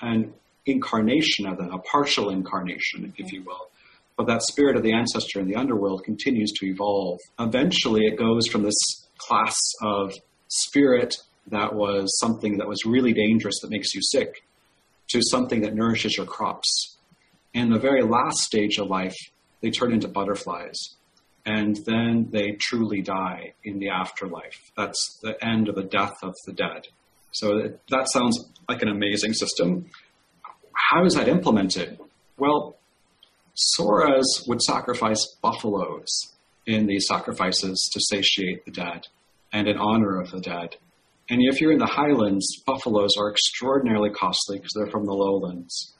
an 0.00 0.34
incarnation 0.66 1.46
of 1.46 1.58
them, 1.58 1.72
a 1.72 1.78
partial 1.78 2.30
incarnation, 2.30 3.12
if 3.16 3.32
you 3.32 3.42
will. 3.42 3.68
But 4.16 4.26
that 4.26 4.42
spirit 4.42 4.76
of 4.76 4.82
the 4.82 4.94
ancestor 4.94 5.40
in 5.40 5.46
the 5.46 5.56
underworld 5.56 6.04
continues 6.04 6.52
to 6.52 6.66
evolve. 6.66 7.18
Eventually, 7.38 8.06
it 8.06 8.18
goes 8.18 8.46
from 8.48 8.62
this 8.62 8.78
class 9.18 9.56
of 9.82 10.12
spirit 10.48 11.14
that 11.48 11.74
was 11.74 12.18
something 12.18 12.58
that 12.58 12.68
was 12.68 12.84
really 12.84 13.12
dangerous 13.12 13.60
that 13.60 13.70
makes 13.70 13.94
you 13.94 14.00
sick 14.02 14.42
to 15.08 15.20
something 15.22 15.60
that 15.62 15.74
nourishes 15.74 16.16
your 16.16 16.26
crops. 16.26 16.96
In 17.54 17.70
the 17.70 17.78
very 17.78 18.02
last 18.02 18.38
stage 18.38 18.78
of 18.78 18.88
life, 18.88 19.14
they 19.60 19.70
turn 19.70 19.92
into 19.92 20.08
butterflies. 20.08 20.76
And 21.44 21.78
then 21.86 22.28
they 22.32 22.56
truly 22.60 23.02
die 23.02 23.54
in 23.62 23.78
the 23.78 23.90
afterlife. 23.90 24.72
That's 24.76 25.18
the 25.22 25.42
end 25.44 25.68
of 25.68 25.76
the 25.76 25.84
death 25.84 26.14
of 26.22 26.34
the 26.44 26.52
dead. 26.52 26.88
So 27.30 27.74
that 27.90 28.10
sounds 28.10 28.50
like 28.68 28.82
an 28.82 28.88
amazing 28.88 29.34
system. 29.34 29.90
How 30.76 31.04
is 31.04 31.14
that 31.14 31.26
implemented? 31.28 31.98
Well, 32.38 32.76
Soras 33.78 34.46
would 34.46 34.60
sacrifice 34.60 35.26
buffaloes 35.42 36.34
in 36.66 36.86
these 36.86 37.06
sacrifices 37.08 37.88
to 37.92 38.00
satiate 38.00 38.64
the 38.66 38.72
dead 38.72 39.06
and 39.52 39.66
in 39.66 39.78
honor 39.78 40.20
of 40.20 40.30
the 40.30 40.40
dead. 40.40 40.76
And 41.30 41.40
if 41.42 41.60
you're 41.60 41.72
in 41.72 41.78
the 41.78 41.86
highlands, 41.86 42.62
buffaloes 42.66 43.16
are 43.18 43.30
extraordinarily 43.30 44.10
costly 44.10 44.58
because 44.58 44.72
they're 44.76 44.90
from 44.90 45.06
the 45.06 45.14
lowlands. 45.14 45.94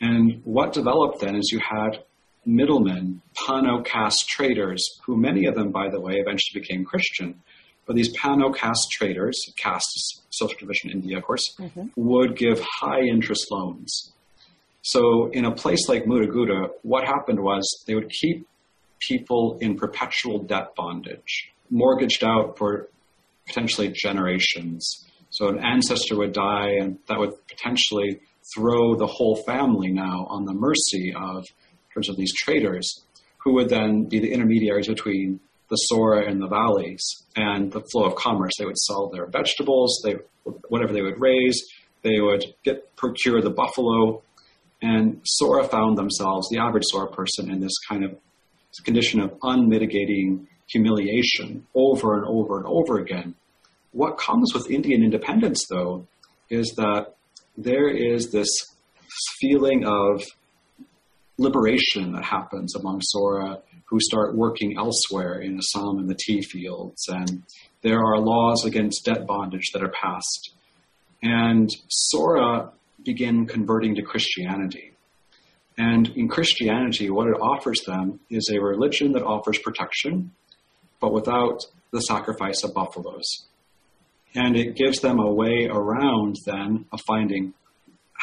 And 0.00 0.42
what 0.44 0.72
developed 0.72 1.20
then 1.20 1.34
is 1.34 1.50
you 1.50 1.60
had 1.60 2.04
middlemen, 2.44 3.22
Pano 3.34 3.84
caste 3.84 4.28
traders, 4.28 4.84
who 5.04 5.16
many 5.16 5.46
of 5.46 5.54
them, 5.54 5.70
by 5.70 5.88
the 5.88 6.00
way, 6.00 6.16
eventually 6.16 6.60
became 6.60 6.84
Christian. 6.84 7.40
But 7.86 7.96
these 7.96 8.16
Pano 8.16 8.54
caste 8.54 8.88
traders, 8.92 9.36
caste 9.56 10.22
social 10.30 10.58
division 10.58 10.90
in 10.90 10.98
India, 10.98 11.18
of 11.18 11.24
course, 11.24 11.42
mm-hmm. 11.58 11.86
would 11.96 12.36
give 12.36 12.60
high 12.80 13.00
interest 13.00 13.50
loans 13.50 14.12
so 14.82 15.30
in 15.30 15.44
a 15.44 15.52
place 15.52 15.88
like 15.88 16.04
Mutagura, 16.04 16.70
what 16.82 17.04
happened 17.04 17.40
was 17.40 17.62
they 17.86 17.94
would 17.94 18.10
keep 18.10 18.46
people 18.98 19.56
in 19.60 19.76
perpetual 19.76 20.40
debt 20.40 20.74
bondage, 20.76 21.52
mortgaged 21.70 22.24
out 22.24 22.58
for 22.58 22.88
potentially 23.46 23.92
generations. 23.94 25.06
So 25.30 25.48
an 25.48 25.58
ancestor 25.58 26.16
would 26.16 26.32
die, 26.32 26.70
and 26.80 26.98
that 27.06 27.18
would 27.18 27.34
potentially 27.48 28.20
throw 28.54 28.96
the 28.96 29.06
whole 29.06 29.36
family 29.46 29.92
now 29.92 30.26
on 30.28 30.44
the 30.44 30.52
mercy 30.52 31.14
of, 31.14 31.44
in 31.44 31.94
terms 31.94 32.08
of 32.08 32.16
these 32.16 32.34
traders, 32.34 33.02
who 33.38 33.54
would 33.54 33.68
then 33.68 34.04
be 34.04 34.18
the 34.18 34.32
intermediaries 34.32 34.88
between 34.88 35.40
the 35.72 35.76
Sora 35.76 36.30
and 36.30 36.38
the 36.38 36.48
valleys 36.48 37.02
and 37.34 37.72
the 37.72 37.80
flow 37.80 38.04
of 38.04 38.14
commerce. 38.14 38.52
They 38.58 38.66
would 38.66 38.76
sell 38.76 39.08
their 39.08 39.26
vegetables, 39.26 40.02
they 40.04 40.16
whatever 40.68 40.92
they 40.92 41.00
would 41.00 41.18
raise. 41.18 41.58
They 42.02 42.20
would 42.20 42.44
get 42.62 42.94
procure 42.94 43.40
the 43.40 43.50
buffalo 43.50 44.22
and 44.82 45.20
Sora 45.24 45.64
found 45.64 45.96
themselves, 45.96 46.48
the 46.50 46.58
average 46.58 46.84
Sora 46.86 47.10
person, 47.10 47.50
in 47.50 47.60
this 47.60 47.72
kind 47.88 48.04
of 48.04 48.18
condition 48.84 49.20
of 49.20 49.32
unmitigating 49.42 50.46
humiliation 50.68 51.66
over 51.74 52.18
and 52.18 52.26
over 52.26 52.58
and 52.58 52.66
over 52.66 52.98
again. 52.98 53.34
What 53.92 54.18
comes 54.18 54.52
with 54.52 54.70
Indian 54.70 55.02
independence, 55.02 55.64
though, 55.70 56.06
is 56.50 56.74
that 56.76 57.14
there 57.56 57.88
is 57.88 58.30
this 58.30 58.50
feeling 59.40 59.84
of 59.86 60.22
liberation 61.38 62.12
that 62.12 62.24
happens 62.24 62.74
among 62.76 63.00
Sora 63.00 63.58
who 63.86 64.00
start 64.00 64.36
working 64.36 64.76
elsewhere 64.78 65.40
in 65.40 65.58
Assam 65.58 65.98
in 65.98 66.06
the 66.06 66.18
tea 66.18 66.42
fields. 66.42 67.06
And 67.08 67.42
there 67.82 67.98
are 67.98 68.18
laws 68.18 68.64
against 68.64 69.04
debt 69.04 69.26
bondage 69.26 69.70
that 69.72 69.82
are 69.82 69.92
passed. 69.92 70.54
And 71.22 71.68
Sora 71.88 72.72
begin 73.04 73.46
converting 73.46 73.94
to 73.96 74.02
Christianity. 74.02 74.92
And 75.76 76.08
in 76.16 76.28
Christianity, 76.28 77.10
what 77.10 77.28
it 77.28 77.40
offers 77.40 77.80
them 77.86 78.20
is 78.30 78.50
a 78.52 78.60
religion 78.60 79.12
that 79.12 79.24
offers 79.24 79.58
protection, 79.58 80.32
but 81.00 81.12
without 81.12 81.60
the 81.92 82.00
sacrifice 82.00 82.62
of 82.64 82.74
buffaloes. 82.74 83.46
And 84.34 84.56
it 84.56 84.76
gives 84.76 85.00
them 85.00 85.18
a 85.18 85.32
way 85.32 85.68
around 85.70 86.36
then 86.46 86.86
of 86.92 87.00
finding 87.06 87.54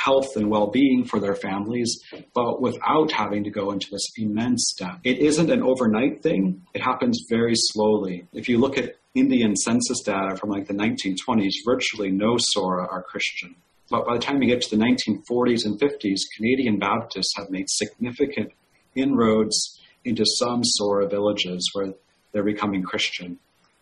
health 0.04 0.36
and 0.36 0.50
well-being 0.50 1.04
for 1.04 1.20
their 1.20 1.36
families, 1.36 2.00
but 2.34 2.62
without 2.62 3.12
having 3.12 3.44
to 3.44 3.50
go 3.50 3.72
into 3.72 3.88
this 3.92 4.08
immense 4.18 4.74
debt. 4.78 4.98
It 5.04 5.20
isn't 5.20 5.50
an 5.50 5.62
overnight 5.62 6.24
thing. 6.24 6.62
It 6.74 6.82
happens 6.82 7.26
very 7.30 7.56
slowly. 7.56 8.26
If 8.34 8.48
you 8.48 8.60
look 8.60 8.78
at 8.78 8.96
Indian 9.14 9.56
census 9.56 10.02
data 10.02 10.38
from 10.38 10.50
like 10.50 10.68
the 10.68 10.74
1920s, 10.74 11.52
virtually 11.66 12.12
no 12.12 12.38
Sora 12.40 12.88
are 12.88 13.04
Christian. 13.04 13.56
But 13.90 14.06
by 14.06 14.14
the 14.14 14.20
time 14.20 14.42
you 14.42 14.48
get 14.48 14.62
to 14.62 14.78
the 14.78 14.84
1940s 14.84 15.66
and 15.66 15.80
50s, 15.80 16.20
Canadian 16.38 16.78
Baptists 16.80 17.34
have 17.36 17.50
made 17.50 17.70
significant 17.70 18.52
inroads 18.96 19.80
into 20.06 20.26
some 20.26 20.64
Sora 20.64 21.10
villages 21.10 21.70
where 21.74 21.94
they're 22.32 22.44
becoming 22.44 22.84
Christian. 22.84 23.40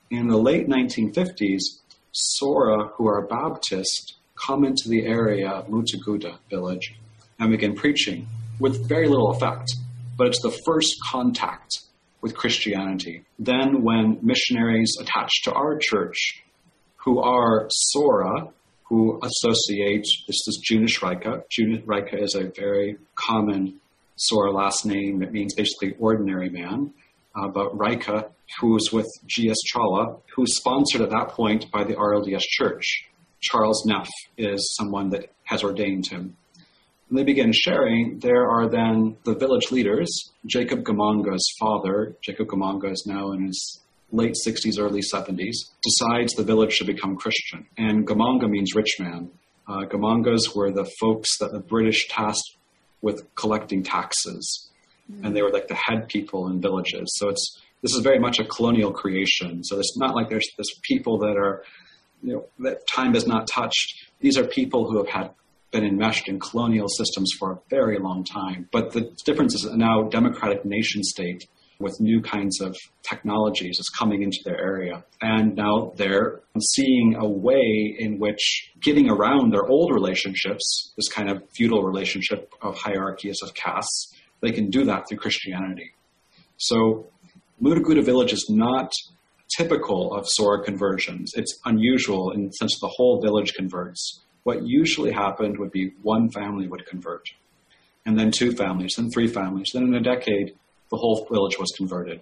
In 0.09 0.27
the 0.27 0.37
late 0.37 0.67
1950s, 0.67 1.61
Sora, 2.11 2.87
who 2.95 3.07
are 3.07 3.27
Baptist, 3.27 4.16
come 4.45 4.63
into 4.63 4.89
the 4.89 5.05
area 5.05 5.49
of 5.49 5.67
Mutaguda 5.67 6.37
village 6.49 6.95
and 7.39 7.51
begin 7.51 7.75
preaching 7.75 8.27
with 8.59 8.87
very 8.87 9.07
little 9.07 9.31
effect. 9.31 9.71
But 10.17 10.27
it's 10.27 10.41
the 10.41 10.57
first 10.65 10.95
contact 11.09 11.79
with 12.21 12.35
Christianity. 12.35 13.23
Then, 13.37 13.83
when 13.83 14.19
missionaries 14.21 14.97
attached 14.99 15.43
to 15.43 15.53
our 15.53 15.77
church, 15.77 16.43
who 16.97 17.19
are 17.19 17.67
Sora, 17.69 18.49
who 18.83 19.19
associate 19.21 20.05
this 20.27 20.47
is 20.47 20.61
Junish 20.63 20.99
Raika. 20.99 21.43
Junish 21.49 21.83
Raika 21.85 22.21
is 22.21 22.35
a 22.35 22.51
very 22.55 22.97
common 23.15 23.79
Sora 24.15 24.51
last 24.51 24.85
name. 24.85 25.21
It 25.21 25.31
means 25.31 25.53
basically 25.53 25.95
ordinary 25.99 26.49
man. 26.49 26.93
Uh, 27.35 27.47
but 27.49 27.77
Raika, 27.77 28.29
who's 28.59 28.91
with 28.91 29.07
G.S. 29.25 29.57
Chawla, 29.71 30.19
who's 30.35 30.57
sponsored 30.57 31.01
at 31.01 31.11
that 31.11 31.29
point 31.29 31.71
by 31.71 31.83
the 31.83 31.93
RLDS 31.93 32.41
Church. 32.41 33.05
Charles 33.39 33.85
Neff 33.85 34.09
is 34.37 34.75
someone 34.75 35.09
that 35.09 35.31
has 35.45 35.63
ordained 35.63 36.07
him. 36.07 36.35
When 37.09 37.17
they 37.17 37.23
begin 37.23 37.53
sharing, 37.53 38.19
there 38.19 38.49
are 38.49 38.67
then 38.67 39.17
the 39.23 39.35
village 39.35 39.71
leaders. 39.71 40.09
Jacob 40.45 40.83
Gamanga's 40.83 41.47
father, 41.59 42.15
Jacob 42.21 42.47
Gamanga 42.47 42.91
is 42.91 43.05
now 43.07 43.31
in 43.31 43.47
his 43.47 43.81
late 44.11 44.35
60s, 44.45 44.79
early 44.79 45.01
70s, 45.01 45.55
decides 45.81 46.33
the 46.33 46.43
village 46.43 46.73
should 46.73 46.87
become 46.87 47.15
Christian. 47.15 47.65
And 47.77 48.05
Gamanga 48.05 48.49
means 48.49 48.75
rich 48.75 48.97
man. 48.99 49.31
Uh, 49.67 49.85
Gamangas 49.85 50.55
were 50.55 50.71
the 50.71 50.89
folks 50.99 51.37
that 51.39 51.51
the 51.51 51.59
British 51.59 52.07
tasked 52.07 52.57
with 53.01 53.23
collecting 53.35 53.83
taxes. 53.83 54.69
Mm-hmm. 55.11 55.25
And 55.25 55.35
they 55.35 55.41
were 55.41 55.51
like 55.51 55.67
the 55.67 55.75
head 55.75 56.07
people 56.07 56.47
in 56.47 56.61
villages. 56.61 57.05
So 57.15 57.29
it's 57.29 57.61
this 57.83 57.93
is 57.93 58.01
very 58.01 58.19
much 58.19 58.39
a 58.39 58.43
colonial 58.45 58.91
creation. 58.91 59.63
So 59.63 59.79
it's 59.79 59.97
not 59.97 60.15
like 60.15 60.29
there's 60.29 60.47
this 60.57 60.67
people 60.83 61.19
that 61.19 61.37
are, 61.37 61.63
you 62.21 62.33
know, 62.33 62.45
that 62.59 62.87
time 62.87 63.13
has 63.13 63.27
not 63.27 63.47
touched. 63.47 64.07
These 64.19 64.37
are 64.37 64.45
people 64.45 64.89
who 64.89 64.97
have 64.97 65.07
had 65.07 65.31
been 65.71 65.85
enmeshed 65.85 66.27
in 66.27 66.39
colonial 66.39 66.87
systems 66.87 67.31
for 67.37 67.51
a 67.51 67.59
very 67.69 67.99
long 67.99 68.23
time. 68.23 68.69
But 68.71 68.93
the 68.93 69.11
difference 69.25 69.53
is 69.53 69.65
now 69.73 70.03
democratic 70.03 70.65
nation 70.65 71.03
state 71.03 71.47
with 71.79 71.99
new 71.99 72.21
kinds 72.21 72.59
of 72.61 72.75
technologies 73.03 73.77
is 73.79 73.89
coming 73.89 74.23
into 74.23 74.39
their 74.43 74.59
area. 74.59 75.03
And 75.21 75.55
now 75.55 75.93
they're 75.95 76.41
seeing 76.59 77.15
a 77.19 77.27
way 77.27 77.95
in 77.99 78.17
which 78.17 78.71
getting 78.81 79.09
around 79.09 79.53
their 79.53 79.65
old 79.65 79.93
relationships, 79.93 80.93
this 80.97 81.07
kind 81.09 81.29
of 81.29 81.43
feudal 81.55 81.83
relationship 81.83 82.51
of 82.61 82.77
hierarchies 82.77 83.39
of 83.43 83.53
castes, 83.53 84.13
they 84.41 84.51
can 84.51 84.69
do 84.69 84.85
that 84.85 85.07
through 85.07 85.19
Christianity. 85.19 85.91
So 86.57 87.07
Mutaguda 87.61 88.03
village 88.03 88.33
is 88.33 88.47
not 88.49 88.91
typical 89.55 90.13
of 90.13 90.25
Sora 90.27 90.63
conversions. 90.63 91.33
It's 91.35 91.59
unusual 91.65 92.31
in 92.31 92.47
the 92.47 92.51
sense 92.51 92.77
the 92.79 92.91
whole 92.95 93.21
village 93.21 93.53
converts. 93.53 94.21
What 94.43 94.65
usually 94.65 95.11
happened 95.11 95.57
would 95.59 95.71
be 95.71 95.93
one 96.01 96.29
family 96.31 96.67
would 96.67 96.85
convert, 96.85 97.25
and 98.05 98.17
then 98.17 98.31
two 98.31 98.51
families, 98.53 98.93
then 98.97 99.09
three 99.11 99.27
families. 99.27 99.71
Then 99.73 99.83
in 99.83 99.93
a 99.93 100.01
decade, 100.01 100.55
the 100.89 100.97
whole 100.97 101.27
village 101.29 101.59
was 101.59 101.71
converted 101.77 102.21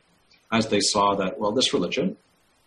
as 0.51 0.67
they 0.69 0.79
saw 0.79 1.15
that, 1.15 1.39
well, 1.39 1.51
this 1.51 1.73
religion, 1.73 2.17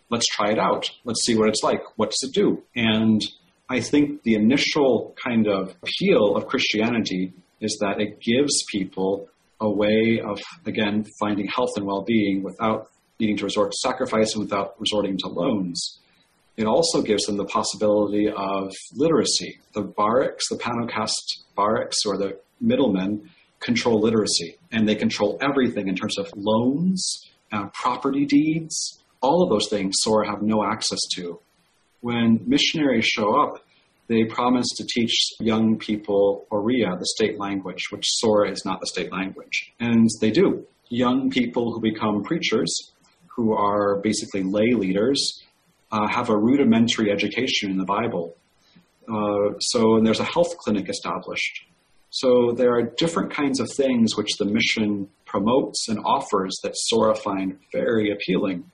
let's 0.09 0.27
try 0.27 0.51
it 0.51 0.59
out. 0.59 0.89
Let's 1.03 1.25
see 1.25 1.35
what 1.35 1.49
it's 1.49 1.63
like. 1.63 1.81
What 1.97 2.11
does 2.11 2.29
it 2.29 2.33
do? 2.33 2.63
And 2.75 3.21
I 3.69 3.79
think 3.81 4.23
the 4.23 4.35
initial 4.35 5.15
kind 5.23 5.47
of 5.47 5.75
appeal 5.81 6.35
of 6.35 6.47
Christianity 6.47 7.33
is 7.61 7.77
that 7.81 7.99
it 7.99 8.19
gives 8.21 8.63
people 8.71 9.29
a 9.59 9.69
way 9.69 10.21
of, 10.23 10.39
again, 10.65 11.05
finding 11.19 11.47
health 11.47 11.71
and 11.75 11.85
well 11.85 12.01
being 12.01 12.43
without 12.43 12.89
needing 13.19 13.37
to 13.37 13.45
resort 13.45 13.71
to 13.71 13.77
sacrifice 13.77 14.33
and 14.33 14.43
without 14.43 14.79
resorting 14.79 15.17
to 15.17 15.27
loans. 15.27 15.99
It 16.57 16.65
also 16.65 17.01
gives 17.01 17.25
them 17.25 17.37
the 17.37 17.45
possibility 17.45 18.29
of 18.29 18.73
literacy. 18.93 19.59
The 19.73 19.81
barracks, 19.81 20.49
the 20.49 20.57
Pano 20.57 20.89
caste 20.89 21.45
barracks, 21.55 21.97
or 22.05 22.17
the 22.17 22.39
middlemen, 22.59 23.29
control 23.59 24.01
literacy 24.01 24.57
and 24.71 24.87
they 24.87 24.95
control 24.95 25.37
everything 25.41 25.87
in 25.87 25.95
terms 25.95 26.17
of 26.17 26.31
loans, 26.35 27.29
uh, 27.51 27.67
property 27.73 28.25
deeds, 28.25 28.99
all 29.21 29.43
of 29.43 29.49
those 29.49 29.67
things 29.69 29.95
Sora 29.99 30.29
have 30.29 30.41
no 30.41 30.63
access 30.63 30.99
to. 31.15 31.39
When 32.01 32.39
missionaries 32.45 33.05
show 33.05 33.41
up, 33.41 33.63
they 34.07 34.23
promise 34.23 34.67
to 34.77 34.85
teach 34.85 35.13
young 35.39 35.77
people 35.77 36.47
Oriya, 36.51 36.97
the 36.97 37.05
state 37.05 37.37
language, 37.37 37.87
which 37.91 38.05
Sora 38.07 38.49
is 38.49 38.63
not 38.65 38.79
the 38.79 38.87
state 38.87 39.11
language. 39.11 39.73
And 39.79 40.07
they 40.21 40.31
do. 40.31 40.65
Young 40.89 41.29
people 41.29 41.71
who 41.71 41.81
become 41.81 42.23
preachers, 42.23 42.93
who 43.35 43.53
are 43.53 43.97
basically 43.97 44.43
lay 44.43 44.71
leaders, 44.73 45.43
uh, 45.91 46.07
have 46.07 46.29
a 46.29 46.37
rudimentary 46.37 47.11
education 47.11 47.71
in 47.71 47.77
the 47.77 47.85
Bible. 47.85 48.35
Uh, 49.07 49.57
so, 49.59 49.95
and 49.95 50.05
there's 50.05 50.19
a 50.19 50.25
health 50.25 50.55
clinic 50.57 50.89
established 50.89 51.65
so 52.11 52.51
there 52.51 52.73
are 52.73 52.81
different 52.81 53.31
kinds 53.31 53.59
of 53.59 53.69
things 53.71 54.17
which 54.17 54.37
the 54.37 54.45
mission 54.45 55.09
promotes 55.25 55.87
and 55.87 55.99
offers 56.03 56.55
that 56.63 56.73
Sora 56.75 57.15
find 57.15 57.59
very 57.71 58.11
appealing. 58.11 58.71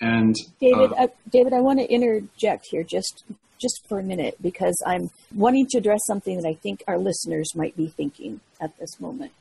And 0.00 0.34
David, 0.60 0.92
uh, 0.98 1.06
David, 1.30 1.52
I 1.52 1.60
want 1.60 1.78
to 1.78 1.90
interject 1.90 2.66
here 2.70 2.82
just 2.82 3.24
just 3.58 3.86
for 3.88 3.98
a 3.98 4.02
minute 4.02 4.36
because 4.42 4.76
I'm 4.86 5.08
wanting 5.34 5.66
to 5.70 5.78
address 5.78 6.00
something 6.06 6.36
that 6.36 6.46
I 6.46 6.52
think 6.54 6.84
our 6.86 6.98
listeners 6.98 7.54
might 7.54 7.74
be 7.74 7.86
thinking 7.88 8.40
at 8.60 8.76
this 8.78 9.00
moment. 9.00 9.32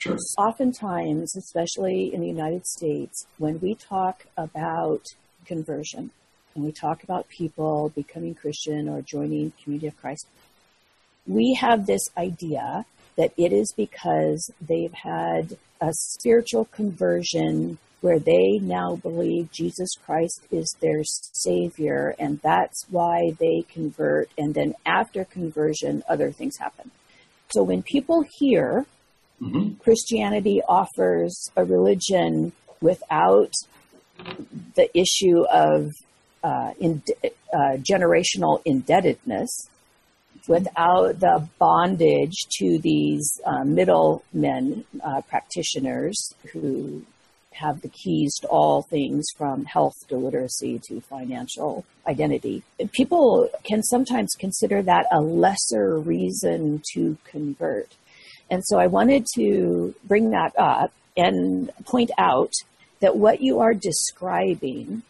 Sure. 0.00 0.16
Oftentimes, 0.38 1.36
especially 1.36 2.14
in 2.14 2.22
the 2.22 2.26
United 2.26 2.66
States, 2.66 3.26
when 3.36 3.60
we 3.60 3.74
talk 3.74 4.24
about 4.38 5.04
conversion 5.44 6.10
and 6.54 6.64
we 6.64 6.72
talk 6.72 7.02
about 7.02 7.28
people 7.28 7.92
becoming 7.94 8.34
Christian 8.34 8.88
or 8.88 9.02
joining 9.02 9.52
Community 9.62 9.88
of 9.88 10.00
Christ, 10.00 10.26
we 11.26 11.54
have 11.60 11.84
this 11.84 12.08
idea 12.16 12.86
that 13.16 13.34
it 13.36 13.52
is 13.52 13.74
because 13.76 14.50
they've 14.58 14.94
had 14.94 15.58
a 15.82 15.92
spiritual 15.92 16.64
conversion 16.64 17.76
where 18.00 18.18
they 18.18 18.58
now 18.62 18.96
believe 18.96 19.52
Jesus 19.52 19.90
Christ 20.06 20.46
is 20.50 20.74
their 20.80 21.02
Savior, 21.04 22.14
and 22.18 22.40
that's 22.40 22.86
why 22.88 23.32
they 23.38 23.66
convert. 23.70 24.30
And 24.38 24.54
then 24.54 24.72
after 24.86 25.26
conversion, 25.26 26.02
other 26.08 26.30
things 26.32 26.56
happen. 26.56 26.90
So 27.52 27.62
when 27.62 27.82
people 27.82 28.24
hear 28.38 28.86
mm-hmm. 29.40 29.74
Christianity 29.82 30.60
offers 30.68 31.50
a 31.56 31.64
religion 31.64 32.52
without 32.80 33.52
the 34.74 34.88
issue 34.96 35.44
of 35.46 35.90
uh, 36.42 36.72
in, 36.78 37.02
uh, 37.52 37.76
generational 37.78 38.62
indebtedness, 38.64 39.68
without 40.48 41.20
the 41.20 41.46
bondage 41.58 42.46
to 42.50 42.78
these 42.78 43.40
uh, 43.44 43.64
middlemen 43.64 44.84
uh, 45.04 45.20
practitioners 45.28 46.34
who 46.52 47.04
have 47.52 47.82
the 47.82 47.88
keys 47.88 48.34
to 48.40 48.48
all 48.48 48.82
things 48.82 49.26
from 49.36 49.64
health 49.64 49.94
to 50.08 50.16
literacy 50.16 50.78
to 50.78 51.00
financial 51.02 51.84
identity. 52.06 52.62
People 52.92 53.50
can 53.64 53.82
sometimes 53.82 54.34
consider 54.38 54.82
that 54.82 55.06
a 55.12 55.20
lesser 55.20 55.98
reason 55.98 56.80
to 56.94 57.18
convert. 57.24 57.94
And 58.50 58.64
so 58.64 58.78
I 58.78 58.88
wanted 58.88 59.26
to 59.36 59.94
bring 60.04 60.30
that 60.30 60.52
up 60.58 60.92
and 61.16 61.70
point 61.84 62.10
out 62.18 62.52
that 63.00 63.16
what 63.16 63.40
you 63.40 63.60
are 63.60 63.74
describing 63.74 65.02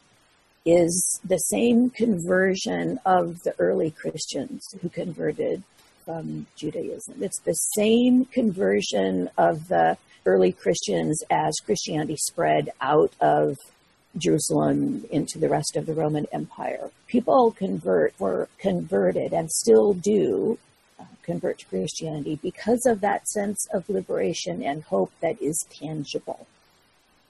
is 0.66 1.20
the 1.24 1.38
same 1.38 1.90
conversion 1.90 3.00
of 3.07 3.42
the 3.42 3.55
early 3.59 3.90
Christians 3.90 4.66
who 4.81 4.88
converted 4.88 5.62
from 6.05 6.46
Judaism. 6.57 7.22
It's 7.22 7.40
the 7.40 7.55
same 7.55 8.26
conversion 8.26 9.31
of 9.38 9.68
the 9.68 9.96
early 10.26 10.53
Christians 10.53 11.22
as 11.31 11.57
Christianity 11.64 12.16
spread 12.16 12.70
out 12.81 13.12
of 13.20 13.57
Jerusalem 14.18 15.05
into 15.11 15.38
the 15.38 15.48
rest 15.48 15.76
of 15.76 15.87
the 15.87 15.94
Roman 15.94 16.26
Empire. 16.33 16.90
People 17.07 17.53
convert 17.53 18.18
were 18.18 18.48
converted 18.59 19.33
and 19.33 19.50
still 19.50 19.94
do 19.94 20.59
convert 21.31 21.59
to 21.61 21.66
Christianity 21.66 22.38
because 22.43 22.85
of 22.87 23.01
that 23.01 23.29
sense 23.29 23.66
of 23.73 23.88
liberation 23.88 24.62
and 24.62 24.83
hope 24.83 25.12
that 25.21 25.40
is 25.40 25.64
tangible. 25.71 26.47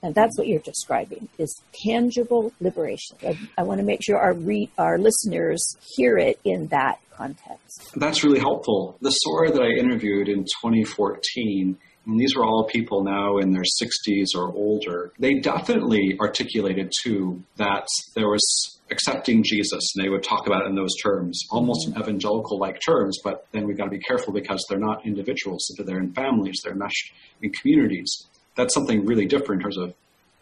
And 0.03 0.15
that's 0.15 0.35
what 0.37 0.47
you're 0.47 0.59
describing 0.59 1.29
is 1.37 1.61
tangible 1.85 2.51
liberation. 2.59 3.17
I, 3.21 3.37
I 3.59 3.63
want 3.63 3.79
to 3.79 3.85
make 3.85 4.03
sure 4.03 4.17
our 4.17 4.33
re, 4.33 4.69
our 4.77 4.97
listeners 4.97 5.61
hear 5.95 6.17
it 6.17 6.39
in 6.43 6.67
that 6.67 6.99
context. 7.11 7.91
That's 7.95 8.23
really 8.23 8.39
helpful. 8.39 8.97
The 9.01 9.11
Sora 9.11 9.51
that 9.51 9.61
I 9.61 9.79
interviewed 9.79 10.27
in 10.27 10.43
2014 10.43 11.77
and 12.05 12.19
these 12.19 12.35
were 12.35 12.43
all 12.43 12.65
people 12.65 13.03
now 13.03 13.37
in 13.37 13.51
their 13.51 13.63
60s 13.63 14.35
or 14.35 14.51
older. 14.53 15.11
They 15.19 15.35
definitely 15.35 16.17
articulated 16.19 16.91
too 17.03 17.43
that 17.57 17.87
there 18.15 18.27
was 18.27 18.79
accepting 18.89 19.43
Jesus, 19.43 19.93
and 19.95 20.03
they 20.03 20.09
would 20.09 20.23
talk 20.23 20.47
about 20.47 20.63
it 20.63 20.69
in 20.69 20.75
those 20.75 20.95
terms, 21.01 21.41
almost 21.49 21.87
in 21.87 21.97
evangelical 21.97 22.59
like 22.59 22.79
terms, 22.85 23.19
but 23.23 23.47
then 23.51 23.65
we've 23.65 23.77
got 23.77 23.85
to 23.85 23.91
be 23.91 23.99
careful 23.99 24.33
because 24.33 24.65
they're 24.67 24.79
not 24.79 25.05
individuals, 25.05 25.65
they're 25.77 25.99
in 25.99 26.13
families, 26.13 26.59
they're 26.63 26.75
meshed 26.75 27.13
in 27.41 27.51
communities. 27.51 28.27
That's 28.55 28.73
something 28.73 29.05
really 29.05 29.25
different 29.25 29.61
in 29.61 29.63
terms 29.63 29.77
of 29.77 29.93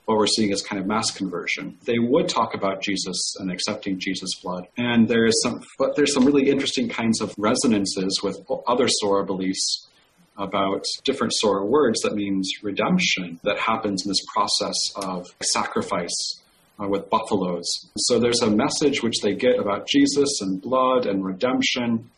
what 0.05 0.17
we're 0.17 0.25
seeing 0.25 0.51
as 0.51 0.63
kind 0.63 0.81
of 0.81 0.87
mass 0.87 1.11
conversion. 1.11 1.77
They 1.85 1.99
would 1.99 2.27
talk 2.27 2.55
about 2.55 2.81
Jesus 2.81 3.35
and 3.37 3.51
accepting 3.51 3.99
Jesus' 3.99 4.39
blood. 4.41 4.67
And 4.75 5.07
there 5.07 5.25
is 5.25 5.39
some, 5.43 5.61
but 5.77 5.95
there's 5.95 6.13
some 6.15 6.25
really 6.25 6.49
interesting 6.49 6.89
kinds 6.89 7.21
of 7.21 7.35
resonances 7.37 8.21
with 8.23 8.39
other 8.67 8.87
Sora 8.87 9.23
beliefs 9.23 9.87
about 10.39 10.85
different 11.03 11.33
Sora 11.35 11.65
words 11.65 11.99
that 12.01 12.15
means 12.15 12.49
redemption 12.63 13.39
that 13.43 13.59
happens 13.59 14.05
in 14.05 14.09
this 14.09 14.23
process 14.33 14.75
of 14.95 15.27
sacrifice 15.43 16.41
uh, 16.81 16.87
with 16.87 17.09
buffaloes. 17.09 17.67
So 17.97 18.19
there's 18.19 18.41
a 18.41 18.49
message 18.49 19.03
which 19.03 19.19
they 19.21 19.35
get 19.35 19.59
about 19.59 19.87
Jesus 19.87 20.39
and 20.41 20.61
blood 20.61 21.05
and 21.05 21.23
redemption, 21.23 22.09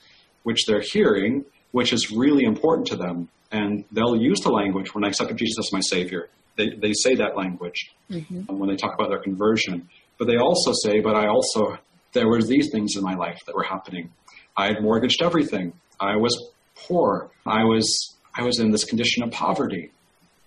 which 0.43 0.65
they're 0.67 0.84
hearing, 0.93 1.45
which 1.71 1.91
is 1.91 2.12
really 2.12 2.43
important 2.43 2.88
to 2.88 2.95
them. 2.95 3.27
And 3.51 3.84
they'll 3.91 4.15
use 4.15 4.39
the 4.41 4.51
language 4.51 4.93
when 4.93 5.03
I 5.03 5.10
accepted 5.10 5.38
Jesus 5.38 5.57
as 5.60 5.73
my 5.73 5.81
Savior. 5.81 6.29
They, 6.57 6.69
they 6.69 6.93
say 6.93 7.15
that 7.15 7.36
language 7.36 7.91
mm-hmm. 8.10 8.57
when 8.57 8.69
they 8.69 8.75
talk 8.75 8.93
about 8.93 9.10
their 9.10 9.19
conversion. 9.19 9.89
But 10.19 10.27
they 10.27 10.38
also 10.38 10.73
say, 10.84 10.99
but 10.99 11.15
I 11.15 11.27
also, 11.27 11.79
there 12.13 12.27
were 12.27 12.43
these 12.43 12.69
things 12.71 12.95
in 12.95 13.03
my 13.03 13.15
life 13.15 13.39
that 13.47 13.55
were 13.55 13.63
happening. 13.63 14.12
I 14.55 14.67
had 14.67 14.81
mortgaged 14.81 15.23
everything. 15.23 15.73
I 15.99 16.17
was 16.17 16.50
poor. 16.87 17.29
I 17.45 17.63
was 17.63 18.15
I 18.33 18.43
was 18.43 18.59
in 18.59 18.71
this 18.71 18.83
condition 18.83 19.23
of 19.23 19.31
poverty. 19.31 19.91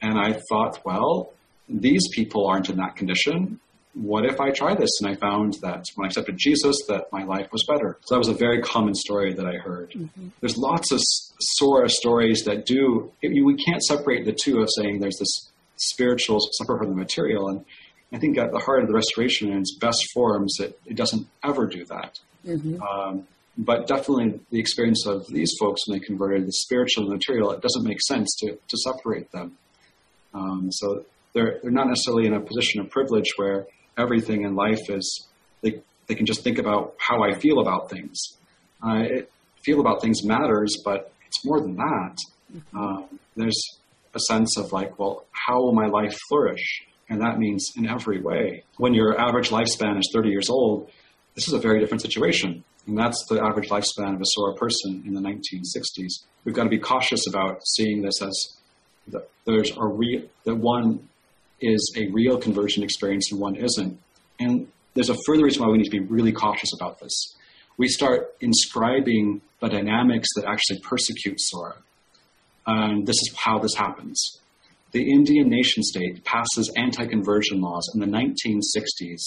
And 0.01 0.19
I 0.19 0.39
thought, 0.49 0.85
well, 0.85 1.33
these 1.69 2.09
people 2.13 2.47
aren't 2.47 2.69
in 2.69 2.77
that 2.77 2.97
condition. 2.97 3.61
What 3.95 4.27
if 4.27 4.41
I 4.41 4.51
try 4.51 4.75
this? 4.75 4.91
And 5.01 5.09
I 5.09 5.15
found 5.15 5.55
that 5.63 5.85
when 5.95 6.05
I 6.05 6.09
accepted 6.09 6.37
Jesus, 6.37 6.77
that 6.89 7.07
my 7.13 7.25
life 7.25 7.49
was 7.53 7.65
better. 7.65 7.97
So 8.03 8.15
that 8.15 8.19
was 8.19 8.29
a 8.29 8.35
very 8.35 8.61
common 8.61 8.95
story 8.95 9.33
that 9.33 9.47
I 9.47 9.57
heard. 9.57 9.93
Mm-hmm. 9.93 10.29
There's 10.41 10.57
lots 10.59 10.91
of 10.93 11.01
Sora 11.41 11.89
stories 11.89 12.43
that 12.45 12.67
do, 12.67 13.13
we 13.23 13.57
can't 13.65 13.83
separate 13.83 14.25
the 14.25 14.37
two 14.45 14.61
of 14.61 14.69
saying 14.77 15.01
there's 15.01 15.19
this 15.19 15.51
spiritual 15.77 16.41
separate 16.59 16.81
from 16.81 16.91
the 16.91 16.97
material. 16.97 17.49
And 17.49 17.65
I 18.13 18.19
think 18.19 18.37
at 18.37 18.51
the 18.51 18.59
heart 18.59 18.83
of 18.83 18.89
the 18.89 18.95
restoration 18.95 19.53
in 19.53 19.59
its 19.59 19.77
best 19.77 20.05
forms, 20.13 20.59
it, 20.61 20.79
it 20.87 20.97
doesn't 20.97 21.29
ever 21.45 21.67
do 21.67 21.85
that. 21.87 22.19
Mm-hmm. 22.45 22.83
Um, 22.83 23.27
but 23.57 23.87
definitely 23.87 24.41
the 24.51 24.59
experience 24.59 25.07
of 25.07 25.27
these 25.29 25.53
folks 25.61 25.83
when 25.87 25.99
they 25.99 26.05
converted 26.05 26.47
the 26.47 26.53
spiritual 26.53 27.05
and 27.05 27.13
material, 27.13 27.51
it 27.53 27.61
doesn't 27.61 27.85
make 27.85 28.01
sense 28.01 28.35
to, 28.41 28.59
to 28.69 28.77
separate 28.77 29.31
them. 29.33 29.57
Um, 30.33 30.71
so 30.73 31.05
they're, 31.35 31.61
they're 31.63 31.71
not 31.71 31.89
necessarily 31.89 32.27
in 32.27 32.35
a 32.35 32.41
position 32.41 32.81
of 32.81 32.91
privilege 32.91 33.29
where 33.37 33.67
everything 33.97 34.43
in 34.43 34.57
life 34.57 34.91
is, 34.91 35.29
they, 35.63 35.81
they 36.09 36.15
can 36.15 36.27
just 36.27 36.43
think 36.43 36.59
about 36.59 36.95
how 36.99 37.23
I 37.23 37.35
feel 37.35 37.61
about 37.61 37.91
things. 37.91 38.19
Uh, 38.85 39.03
it, 39.03 39.31
feel 39.65 39.81
about 39.81 40.03
things 40.03 40.25
matters, 40.25 40.77
but 40.85 41.13
it's 41.27 41.45
more 41.45 41.61
than 41.61 41.77
that. 41.77 42.17
Mm-hmm. 42.55 42.79
Um, 42.79 43.21
there's 43.37 43.79
a 44.15 44.21
sense 44.21 44.57
of 44.59 44.73
like, 44.73 44.99
well, 44.99 45.25
how 45.31 45.57
will 45.61 45.73
my 45.73 45.87
life 45.87 46.17
flourish? 46.29 46.85
And 47.09 47.21
that 47.21 47.39
means 47.39 47.73
in 47.77 47.87
every 47.87 48.21
way. 48.21 48.65
When 48.77 48.95
your 48.95 49.19
average 49.19 49.51
lifespan 49.51 49.99
is 49.99 50.11
30 50.13 50.29
years 50.29 50.49
old, 50.49 50.91
this 51.35 51.49
is 51.49 51.55
a 51.55 51.59
very 51.59 51.81
different 51.81 52.03
situation. 52.03 52.65
And 52.87 52.99
that's 52.99 53.25
the 53.29 53.43
average 53.43 53.71
lifespan 53.71 54.15
of 54.15 54.21
a 54.21 54.25
Sora 54.25 54.55
person 54.55 55.03
in 55.07 55.15
the 55.15 55.21
1960s. 55.21 56.25
We've 56.45 56.55
got 56.55 56.65
to 56.65 56.71
be 56.71 56.79
cautious 56.79 57.27
about 57.27 57.67
seeing 57.67 58.03
this 58.03 58.21
as 58.23 58.57
the, 59.09 59.27
there's 59.47 59.73
a 59.77 59.87
real, 59.87 60.23
that 60.45 60.57
one 60.57 61.09
is 61.61 61.95
a 61.97 62.09
real 62.09 62.39
conversion 62.39 62.83
experience 62.83 63.33
and 63.33 63.41
one 63.41 63.57
isn't. 63.57 63.99
And 64.39 64.69
there's 64.95 65.11
a 65.11 65.17
further 65.27 65.45
reason 65.45 65.63
why 65.63 65.71
we 65.71 65.79
need 65.79 65.85
to 65.85 65.91
be 65.91 66.01
really 66.01 66.33
cautious 66.33 66.71
about 66.79 67.01
this. 67.01 67.35
We 67.77 67.89
start 67.89 68.35
inscribing 68.41 69.41
the 69.61 69.69
dynamics 69.69 70.29
that 70.37 70.45
actually 70.45 70.81
persecute 70.81 71.41
Sora. 71.41 71.77
And 72.67 73.07
this 73.07 73.17
is 73.17 73.35
how 73.37 73.59
this 73.59 73.75
happens. 73.75 74.41
The 74.93 75.11
Indian 75.11 75.49
nation 75.49 75.83
state 75.83 76.25
passes 76.25 76.73
anti 76.77 77.07
conversion 77.07 77.61
laws 77.61 77.91
in 77.95 78.01
the 78.01 78.07
1960s 78.07 79.21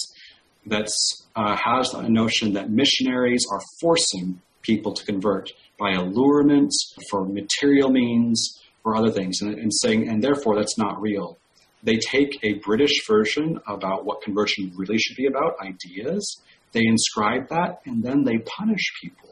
that 0.66 0.88
uh, 1.36 1.56
has 1.56 1.94
a 1.94 2.08
notion 2.08 2.52
that 2.54 2.70
missionaries 2.70 3.44
are 3.50 3.60
forcing 3.80 4.40
people 4.62 4.92
to 4.92 5.04
convert 5.04 5.50
by 5.78 5.92
allurement, 5.92 6.72
for 7.10 7.24
material 7.24 7.90
means, 7.90 8.60
or 8.84 8.96
other 8.96 9.10
things, 9.10 9.40
and, 9.40 9.54
and 9.54 9.72
saying, 9.72 10.08
and 10.08 10.22
therefore 10.22 10.56
that's 10.56 10.76
not 10.76 11.00
real. 11.00 11.38
They 11.82 11.96
take 11.96 12.38
a 12.42 12.54
British 12.54 13.06
version 13.06 13.60
about 13.66 14.04
what 14.04 14.22
conversion 14.22 14.72
really 14.76 14.98
should 14.98 15.16
be 15.16 15.26
about, 15.26 15.54
ideas, 15.60 16.42
they 16.72 16.82
inscribe 16.84 17.48
that, 17.48 17.80
and 17.86 18.02
then 18.02 18.24
they 18.24 18.38
punish 18.38 18.92
people 19.00 19.28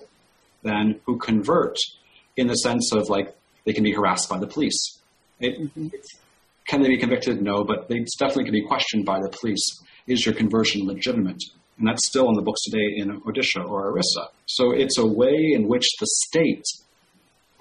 then 0.62 1.00
who 1.04 1.18
convert 1.18 1.76
in 2.36 2.46
the 2.46 2.54
sense 2.54 2.92
of 2.92 3.08
like 3.08 3.36
they 3.64 3.72
can 3.72 3.84
be 3.84 3.92
harassed 3.92 4.28
by 4.28 4.38
the 4.38 4.46
police. 4.46 4.98
It, 5.40 5.60
mm-hmm. 5.60 5.88
Can 6.66 6.82
they 6.82 6.88
be 6.88 6.98
convicted? 6.98 7.40
No, 7.40 7.62
but 7.62 7.88
they 7.88 8.04
definitely 8.18 8.44
can 8.44 8.52
be 8.52 8.66
questioned 8.66 9.04
by 9.04 9.20
the 9.20 9.28
police 9.28 9.80
is 10.06 10.24
your 10.24 10.34
conversion 10.34 10.86
legitimate? 10.86 11.42
And 11.78 11.86
that's 11.86 12.06
still 12.06 12.28
in 12.28 12.34
the 12.34 12.42
books 12.42 12.62
today 12.64 12.94
in 12.96 13.20
Odisha 13.22 13.68
or 13.68 13.90
Orissa. 13.90 14.28
So 14.46 14.72
it's 14.72 14.98
a 14.98 15.06
way 15.06 15.52
in 15.54 15.68
which 15.68 15.86
the 16.00 16.06
state 16.06 16.64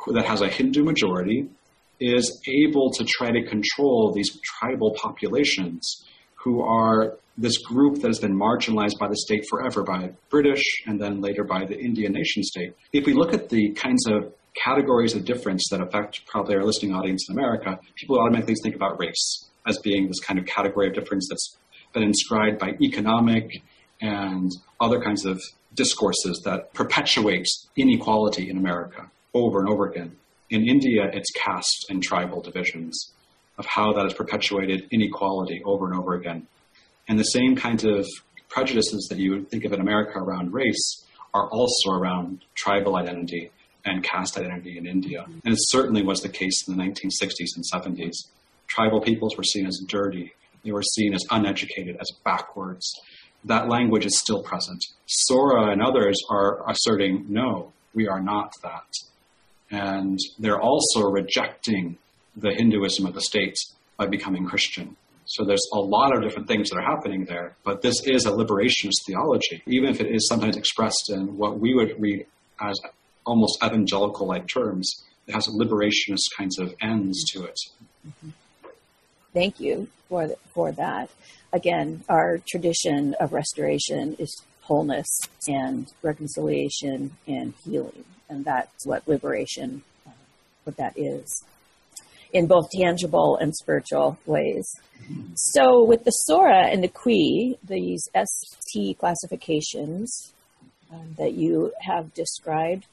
that 0.07 0.25
has 0.25 0.41
a 0.41 0.47
Hindu 0.47 0.83
majority 0.83 1.49
is 1.99 2.41
able 2.47 2.91
to 2.91 3.03
try 3.05 3.31
to 3.31 3.43
control 3.45 4.13
these 4.13 4.39
tribal 4.41 4.95
populations 4.95 6.05
who 6.35 6.61
are 6.61 7.17
this 7.37 7.57
group 7.57 7.95
that 7.95 8.07
has 8.07 8.19
been 8.19 8.37
marginalized 8.37 8.97
by 8.99 9.07
the 9.07 9.17
state 9.17 9.43
forever 9.49 9.83
by 9.83 10.11
British 10.29 10.63
and 10.85 11.01
then 11.01 11.19
later 11.19 11.43
by 11.43 11.65
the 11.65 11.77
Indian 11.77 12.13
nation 12.13 12.43
state. 12.43 12.73
If 12.93 13.05
we 13.05 13.13
look 13.13 13.33
at 13.33 13.49
the 13.49 13.71
kinds 13.71 14.05
of 14.07 14.33
categories 14.63 15.15
of 15.15 15.25
difference 15.25 15.67
that 15.69 15.81
affect 15.81 16.25
probably 16.27 16.55
our 16.55 16.63
listening 16.63 16.93
audience 16.93 17.27
in 17.27 17.37
America, 17.37 17.77
people 17.95 18.19
automatically 18.19 18.55
think 18.63 18.75
about 18.75 18.99
race 18.99 19.49
as 19.67 19.77
being 19.79 20.07
this 20.07 20.19
kind 20.19 20.39
of 20.39 20.45
category 20.45 20.87
of 20.87 20.93
difference 20.93 21.27
that's 21.29 21.57
been 21.95 22.03
inscribed 22.03 22.59
by 22.59 22.73
economic 22.81 23.63
and 24.01 24.51
other 24.79 25.01
kinds 25.01 25.25
of 25.25 25.41
discourses 25.73 26.41
that 26.45 26.73
perpetuates 26.73 27.67
inequality 27.75 28.49
in 28.49 28.57
America 28.57 29.09
over 29.33 29.59
and 29.59 29.69
over 29.69 29.87
again. 29.87 30.15
In 30.51 30.67
India, 30.67 31.09
it's 31.11 31.31
caste 31.31 31.87
and 31.89 32.03
tribal 32.03 32.41
divisions 32.41 33.11
of 33.57 33.65
how 33.65 33.93
that 33.93 34.03
has 34.03 34.13
perpetuated 34.13 34.87
inequality 34.91 35.61
over 35.65 35.87
and 35.87 35.97
over 35.97 36.13
again. 36.13 36.45
And 37.07 37.17
the 37.17 37.23
same 37.23 37.55
kinds 37.55 37.83
of 37.83 38.05
prejudices 38.49 39.07
that 39.09 39.17
you 39.17 39.31
would 39.31 39.49
think 39.49 39.65
of 39.65 39.73
in 39.73 39.81
America 39.81 40.19
around 40.19 40.53
race 40.53 41.03
are 41.33 41.49
also 41.49 41.91
around 41.91 42.43
tribal 42.55 42.95
identity 42.95 43.51
and 43.85 44.03
caste 44.03 44.37
identity 44.37 44.77
in 44.77 44.85
India. 44.85 45.25
And 45.43 45.53
it 45.53 45.59
certainly 45.59 46.01
was 46.01 46.21
the 46.21 46.29
case 46.29 46.67
in 46.67 46.75
the 46.75 46.83
1960s 46.83 47.55
and 47.55 47.97
70s. 47.97 48.15
Tribal 48.67 49.01
peoples 49.01 49.37
were 49.37 49.43
seen 49.43 49.65
as 49.65 49.79
dirty, 49.87 50.33
they 50.65 50.71
were 50.71 50.81
seen 50.81 51.13
as 51.13 51.23
uneducated, 51.29 51.95
as 52.01 52.11
backwards. 52.25 52.91
That 53.45 53.69
language 53.69 54.05
is 54.05 54.19
still 54.19 54.41
present. 54.41 54.83
Sora 55.05 55.71
and 55.71 55.81
others 55.81 56.17
are 56.29 56.67
asserting, 56.69 57.27
no, 57.29 57.71
we 57.93 58.07
are 58.07 58.19
not 58.19 58.51
that. 58.63 58.91
And 59.69 60.19
they're 60.39 60.59
also 60.59 61.03
rejecting 61.03 61.97
the 62.35 62.53
Hinduism 62.53 63.05
of 63.05 63.13
the 63.13 63.21
state 63.21 63.55
by 63.97 64.07
becoming 64.07 64.45
Christian. 64.45 64.97
So 65.25 65.45
there's 65.45 65.65
a 65.73 65.79
lot 65.79 66.15
of 66.15 66.23
different 66.23 66.47
things 66.47 66.69
that 66.69 66.77
are 66.77 66.95
happening 66.95 67.25
there, 67.25 67.55
but 67.63 67.81
this 67.81 68.03
is 68.05 68.25
a 68.25 68.31
liberationist 68.31 69.05
theology, 69.07 69.63
even 69.65 69.89
if 69.89 70.01
it 70.01 70.13
is 70.13 70.27
sometimes 70.27 70.57
expressed 70.57 71.09
in 71.09 71.37
what 71.37 71.59
we 71.59 71.73
would 71.73 71.99
read 71.99 72.25
as 72.59 72.79
almost 73.25 73.63
evangelical 73.63 74.27
like 74.27 74.47
terms. 74.47 75.03
It 75.27 75.33
has 75.33 75.47
liberationist 75.47 76.25
kinds 76.37 76.59
of 76.59 76.75
ends 76.81 77.23
to 77.31 77.45
it. 77.45 77.57
Mm-hmm 78.07 78.29
thank 79.35 79.59
you 79.59 79.87
for 80.09 80.27
the, 80.27 80.37
for 80.55 80.71
that. 80.71 81.11
Again, 81.53 82.03
our 82.09 82.39
tradition 82.47 83.15
of 83.19 83.33
restoration 83.33 84.15
is 84.17 84.41
wholeness 84.61 85.07
and 85.47 85.91
reconciliation 86.01 87.11
and 87.27 87.53
healing. 87.63 88.03
And 88.27 88.43
that's 88.43 88.87
what 88.87 89.07
liberation, 89.07 89.83
uh, 90.07 90.11
what 90.63 90.77
that 90.77 90.97
is 90.97 91.43
in 92.33 92.47
both 92.47 92.69
tangible 92.69 93.37
and 93.37 93.55
spiritual 93.55 94.17
ways. 94.25 94.69
So, 95.35 95.85
with 95.85 96.03
the 96.03 96.11
Sora 96.11 96.65
and 96.65 96.83
the 96.83 96.89
Kui, 96.89 97.57
these 97.63 98.09
ST 98.13 98.97
classifications 98.97 100.33
um, 100.91 101.15
that 101.17 101.33
you 101.33 101.71
have 101.81 102.13
described, 102.13 102.87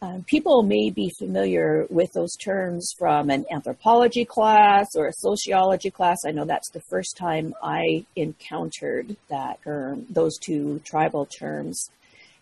um, 0.00 0.22
people 0.24 0.62
may 0.62 0.90
be 0.90 1.10
familiar 1.18 1.86
with 1.90 2.12
those 2.12 2.36
terms 2.36 2.92
from 2.96 3.30
an 3.30 3.44
anthropology 3.50 4.24
class 4.24 4.86
or 4.94 5.08
a 5.08 5.12
sociology 5.12 5.90
class. 5.90 6.18
I 6.24 6.30
know 6.30 6.44
that's 6.44 6.70
the 6.70 6.82
first 6.88 7.16
time 7.16 7.52
I 7.62 8.04
encountered 8.14 9.16
that 9.28 9.60
term, 9.64 10.06
those 10.08 10.38
two 10.38 10.80
tribal 10.84 11.26
terms. 11.26 11.90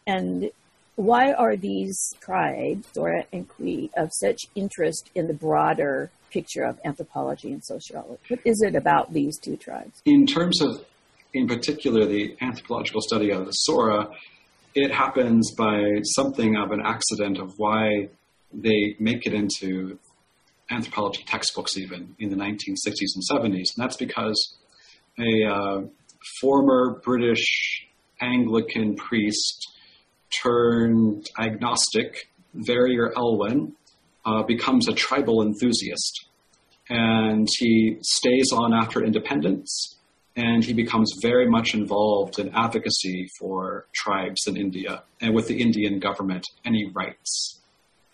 And 0.06 0.50
why 0.96 1.32
are 1.32 1.56
these 1.56 2.14
tribes, 2.20 2.88
Sora 2.92 3.24
and 3.32 3.48
Kui, 3.48 3.90
of 3.96 4.10
such 4.12 4.42
interest 4.54 5.10
in 5.14 5.26
the 5.26 5.34
broader 5.34 6.10
picture 6.30 6.64
of 6.64 6.78
anthropology 6.84 7.52
and 7.52 7.64
sociology? 7.64 8.20
What 8.28 8.40
is 8.44 8.60
it 8.62 8.74
about 8.74 9.14
these 9.14 9.38
two 9.38 9.56
tribes? 9.56 10.02
In 10.04 10.26
terms 10.26 10.60
of, 10.60 10.84
in 11.32 11.48
particular, 11.48 12.04
the 12.04 12.36
anthropological 12.42 13.00
study 13.00 13.30
of 13.30 13.46
the 13.46 13.52
Sora, 13.52 14.08
it 14.76 14.92
happens 14.92 15.52
by 15.52 15.82
something 16.02 16.54
of 16.54 16.70
an 16.70 16.82
accident 16.84 17.38
of 17.38 17.54
why 17.56 18.10
they 18.52 18.94
make 19.00 19.26
it 19.26 19.32
into 19.32 19.98
anthropology 20.70 21.24
textbooks 21.26 21.78
even 21.78 22.14
in 22.18 22.28
the 22.28 22.36
1960s 22.36 23.14
and 23.14 23.24
70s. 23.30 23.74
And 23.74 23.78
that's 23.78 23.96
because 23.96 24.58
a 25.18 25.50
uh, 25.50 25.80
former 26.42 27.00
British 27.02 27.86
Anglican 28.20 28.96
priest 28.96 29.66
turned 30.42 31.26
agnostic, 31.38 32.28
Verrier 32.52 33.14
Elwin, 33.16 33.72
uh, 34.26 34.42
becomes 34.42 34.88
a 34.88 34.92
tribal 34.92 35.40
enthusiast. 35.40 36.26
And 36.90 37.48
he 37.58 37.96
stays 38.02 38.52
on 38.52 38.74
after 38.74 39.02
independence 39.02 39.96
and 40.36 40.62
he 40.62 40.74
becomes 40.74 41.10
very 41.22 41.48
much 41.48 41.74
involved 41.74 42.38
in 42.38 42.54
advocacy 42.54 43.26
for 43.38 43.86
tribes 43.94 44.46
in 44.46 44.56
India 44.56 45.02
and 45.20 45.34
with 45.34 45.48
the 45.48 45.60
Indian 45.60 45.98
government, 45.98 46.46
and 46.64 46.74
he 46.74 46.90
writes. 46.94 47.60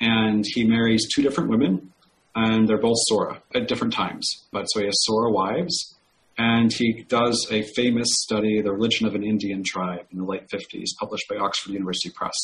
And 0.01 0.45
he 0.47 0.65
marries 0.65 1.09
two 1.13 1.23
different 1.23 1.51
women, 1.51 1.93
and 2.35 2.69
they're 2.69 2.79
both 2.79 2.97
Sora 3.09 3.43
at 3.55 3.69
different 3.69 3.93
times. 3.93 4.47
But 4.53 4.67
so 4.67 4.81
he 4.81 4.87
has 4.87 4.95
Sora 4.99 5.33
wives, 5.33 5.97
and 6.39 6.73
he 6.73 7.05
does 7.09 7.47
a 7.51 7.63
famous 7.75 8.09
study, 8.11 8.63
The 8.63 8.73
Religion 8.73 9.07
of 9.07 9.15
an 9.15 9.25
Indian 9.25 9.63
Tribe, 9.65 10.07
in 10.13 10.19
the 10.19 10.25
late 10.25 10.49
50s, 10.49 10.91
published 10.99 11.29
by 11.29 11.37
Oxford 11.37 11.73
University 11.73 12.11
Press. 12.11 12.37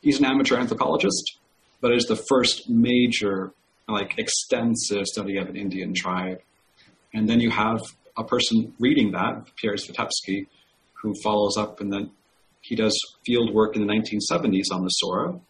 He's 0.00 0.18
an 0.18 0.24
amateur 0.24 0.56
anthropologist, 0.56 1.38
but 1.80 1.92
is 1.92 2.06
the 2.06 2.22
first 2.28 2.70
major, 2.70 3.52
like, 3.88 4.18
extensive 4.18 5.06
study 5.06 5.38
of 5.38 5.48
an 5.48 5.56
Indian 5.56 5.92
tribe. 5.92 6.40
And 7.12 7.28
then 7.28 7.40
you 7.40 7.50
have 7.50 7.80
a 8.18 8.24
person 8.24 8.74
reading 8.78 9.12
that, 9.12 9.46
Piers 9.56 9.88
Vitebsky, 9.88 10.46
who 11.02 11.14
follows 11.22 11.56
up 11.56 11.80
and 11.80 11.92
then 11.92 12.10
he 12.60 12.74
does 12.74 12.98
field 13.24 13.54
work 13.54 13.76
in 13.76 13.86
the 13.86 13.92
1970s 13.92 14.72
on 14.72 14.82
the 14.82 14.88
Sora. 14.88 15.40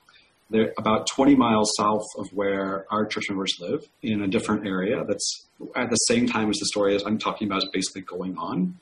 They're 0.50 0.72
about 0.78 1.07
20 1.07 1.35
miles 1.35 1.72
south 1.76 2.04
of 2.16 2.28
where 2.33 2.87
our 2.90 3.07
church 3.07 3.24
members 3.28 3.57
live 3.61 3.88
in 4.02 4.22
a 4.22 4.28
different 4.28 4.66
area 4.66 5.04
that's 5.07 5.46
at 5.74 5.90
the 5.90 5.96
same 5.96 6.26
time 6.26 6.48
as 6.48 6.57
the 6.57 6.66
story 6.66 6.94
as 6.94 7.02
I'm 7.04 7.18
talking 7.18 7.48
about 7.48 7.59
is 7.59 7.68
basically 7.72 8.02
going 8.02 8.37
on. 8.38 8.78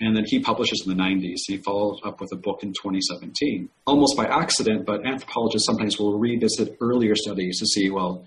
And 0.00 0.16
then 0.16 0.24
he 0.26 0.40
publishes 0.40 0.82
in 0.86 0.96
the 0.96 1.02
90s. 1.02 1.36
He 1.46 1.58
follows 1.58 2.00
up 2.04 2.20
with 2.20 2.32
a 2.32 2.36
book 2.36 2.62
in 2.62 2.70
2017. 2.70 3.68
Almost 3.86 4.16
by 4.16 4.24
accident, 4.24 4.86
but 4.86 5.06
anthropologists 5.06 5.66
sometimes 5.66 5.98
will 5.98 6.18
revisit 6.18 6.76
earlier 6.80 7.14
studies 7.14 7.58
to 7.60 7.66
see, 7.66 7.90
well, 7.90 8.24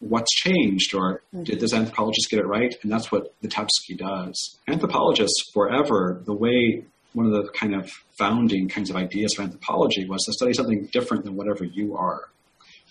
what's 0.00 0.34
changed 0.34 0.94
or 0.94 1.22
mm-hmm. 1.34 1.44
did 1.44 1.60
this 1.60 1.72
anthropologist 1.72 2.30
get 2.30 2.40
it 2.40 2.46
right? 2.46 2.74
And 2.82 2.90
that's 2.90 3.12
what 3.12 3.34
the 3.40 3.48
Vitebsky 3.48 3.96
does. 3.96 4.58
Anthropologists 4.66 5.50
forever, 5.52 6.20
the 6.24 6.34
way 6.34 6.84
one 7.12 7.26
of 7.26 7.32
the 7.32 7.50
kind 7.52 7.74
of 7.74 7.90
founding 8.18 8.68
kinds 8.68 8.90
of 8.90 8.96
ideas 8.96 9.38
of 9.38 9.44
anthropology 9.44 10.06
was 10.06 10.24
to 10.24 10.32
study 10.32 10.52
something 10.52 10.88
different 10.92 11.24
than 11.24 11.36
whatever 11.36 11.64
you 11.64 11.96
are. 11.96 12.28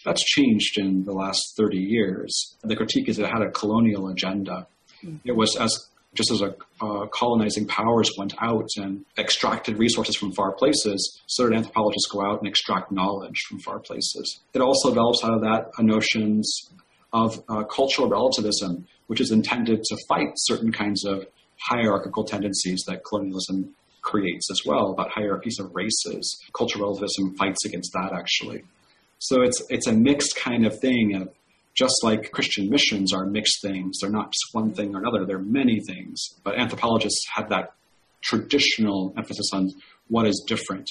That's 0.05 0.23
changed 0.23 0.77
in 0.77 1.03
the 1.03 1.11
last 1.11 1.55
30 1.57 1.77
years. 1.77 2.55
The 2.63 2.75
critique 2.75 3.09
is 3.09 3.19
it 3.19 3.25
had 3.25 3.41
a 3.41 3.51
colonial 3.51 4.07
agenda. 4.07 4.67
Mm-hmm. 5.03 5.17
It 5.25 5.35
was 5.35 5.55
as 5.55 5.89
just 6.15 6.31
as 6.31 6.41
a 6.41 6.55
uh, 6.81 7.05
colonizing 7.07 7.67
powers 7.67 8.09
went 8.17 8.33
out 8.41 8.67
and 8.77 9.05
extracted 9.17 9.77
resources 9.77 10.15
from 10.15 10.31
far 10.31 10.51
places, 10.53 11.21
so 11.27 11.47
did 11.47 11.55
anthropologists 11.55 12.09
go 12.11 12.25
out 12.25 12.39
and 12.39 12.47
extract 12.47 12.91
knowledge 12.91 13.43
from 13.47 13.59
far 13.59 13.79
places. 13.79 14.39
It 14.53 14.61
also 14.61 14.89
develops 14.89 15.23
out 15.23 15.35
of 15.35 15.41
that 15.41 15.71
notions 15.79 16.71
of 17.11 17.43
uh, 17.49 17.63
cultural 17.63 18.07
relativism, 18.07 18.87
which 19.07 19.21
is 19.21 19.31
intended 19.31 19.83
to 19.83 19.97
fight 20.07 20.29
certain 20.35 20.71
kinds 20.71 21.05
of 21.05 21.25
hierarchical 21.59 22.23
tendencies 22.23 22.83
that 22.87 23.03
colonialism 23.03 23.73
creates 24.01 24.49
as 24.51 24.61
well 24.65 24.91
about 24.91 25.11
hierarchies 25.11 25.59
of 25.59 25.73
races. 25.73 26.41
Cultural 26.53 26.85
relativism 26.85 27.35
fights 27.35 27.65
against 27.65 27.91
that 27.93 28.11
actually. 28.13 28.63
So 29.19 29.41
it's 29.41 29.61
it's 29.69 29.87
a 29.87 29.93
mixed 29.93 30.35
kind 30.37 30.65
of 30.65 30.79
thing 30.79 31.15
of 31.15 31.29
just 31.75 31.95
like 32.03 32.31
Christian 32.31 32.69
missions 32.69 33.13
are 33.13 33.25
mixed 33.25 33.61
things. 33.61 33.99
They're 33.99 34.09
not 34.09 34.31
just 34.31 34.53
one 34.53 34.73
thing 34.73 34.95
or 34.95 34.99
another. 34.99 35.25
They're 35.25 35.39
many 35.39 35.79
things. 35.79 36.21
But 36.43 36.55
anthropologists 36.55 37.25
have 37.35 37.49
that 37.49 37.73
traditional 38.21 39.13
emphasis 39.17 39.49
on 39.53 39.71
what 40.07 40.27
is 40.27 40.43
different. 40.47 40.89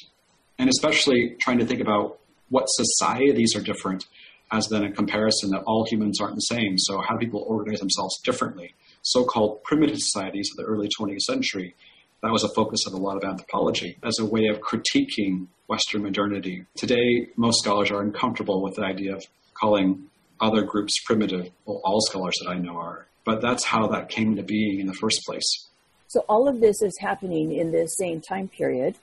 And 0.58 0.68
especially 0.68 1.36
trying 1.40 1.58
to 1.58 1.66
think 1.66 1.80
about 1.80 2.18
what 2.48 2.64
societies 2.68 3.54
are 3.54 3.60
different 3.60 4.06
as 4.50 4.68
then 4.68 4.84
a 4.84 4.92
comparison 4.92 5.50
that 5.50 5.62
all 5.66 5.84
humans 5.84 6.20
aren't 6.20 6.34
the 6.34 6.40
same. 6.40 6.78
So 6.78 7.00
how 7.00 7.16
do 7.16 7.24
people 7.24 7.44
organize 7.46 7.80
themselves 7.80 8.18
differently? 8.22 8.74
So-called 9.02 9.62
primitive 9.62 9.98
societies 9.98 10.50
of 10.50 10.56
the 10.56 10.70
early 10.70 10.88
20th 10.98 11.20
century, 11.20 11.74
that 12.22 12.32
was 12.32 12.44
a 12.44 12.48
focus 12.48 12.86
of 12.86 12.94
a 12.94 12.96
lot 12.96 13.16
of 13.16 13.24
anthropology 13.24 13.98
as 14.02 14.18
a 14.18 14.24
way 14.24 14.46
of 14.46 14.60
critiquing 14.60 15.46
Western 15.68 16.02
modernity. 16.02 16.64
Today, 16.76 17.28
most 17.36 17.62
scholars 17.62 17.90
are 17.90 18.00
uncomfortable 18.00 18.62
with 18.62 18.74
the 18.74 18.82
idea 18.82 19.14
of 19.14 19.24
calling 19.54 20.08
other 20.40 20.62
groups 20.62 20.98
primitive. 21.04 21.50
Well, 21.64 21.80
all 21.84 22.00
scholars 22.00 22.34
that 22.42 22.50
I 22.50 22.58
know 22.58 22.76
are. 22.76 23.06
But 23.24 23.42
that's 23.42 23.64
how 23.64 23.88
that 23.88 24.08
came 24.08 24.36
to 24.36 24.42
being 24.42 24.80
in 24.80 24.86
the 24.86 24.94
first 24.94 25.20
place. 25.26 25.68
So 26.06 26.24
all 26.28 26.48
of 26.48 26.60
this 26.60 26.80
is 26.80 26.96
happening 26.98 27.52
in 27.52 27.70
the 27.70 27.86
same 27.86 28.22
time 28.22 28.48
period 28.48 28.94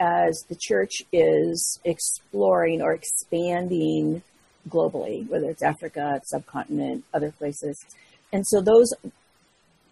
as 0.00 0.44
the 0.48 0.56
church 0.58 1.02
is 1.12 1.78
exploring 1.84 2.80
or 2.80 2.92
expanding 2.92 4.22
globally, 4.68 5.28
whether 5.28 5.48
it's 5.50 5.62
Africa, 5.62 6.20
subcontinent, 6.24 7.04
other 7.12 7.32
places. 7.32 7.84
And 8.32 8.46
so 8.46 8.60
those 8.60 8.92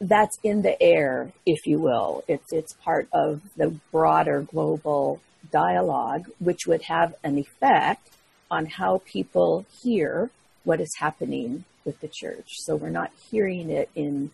that's 0.01 0.39
in 0.43 0.63
the 0.63 0.81
air, 0.83 1.33
if 1.47 1.67
you 1.67 1.79
will. 1.79 2.23
It's 2.29 2.53
it's 2.53 2.75
part 2.75 3.09
of 3.13 3.41
the 3.57 3.79
broader 3.91 4.43
global 4.43 5.21
dialogue, 5.51 6.27
which 6.39 6.67
would 6.67 6.83
have 6.83 7.15
an 7.25 7.39
effect 7.39 8.11
on 8.51 8.67
how 8.67 9.03
people 9.05 9.65
hear 9.83 10.31
what 10.65 10.81
is 10.81 10.95
happening 10.99 11.65
with 11.85 12.01
the 12.01 12.09
church. 12.09 12.57
So 12.59 12.77
we're 12.77 12.91
not 12.91 13.11
hearing 13.31 13.71
it 13.71 13.89
in 13.95 14.31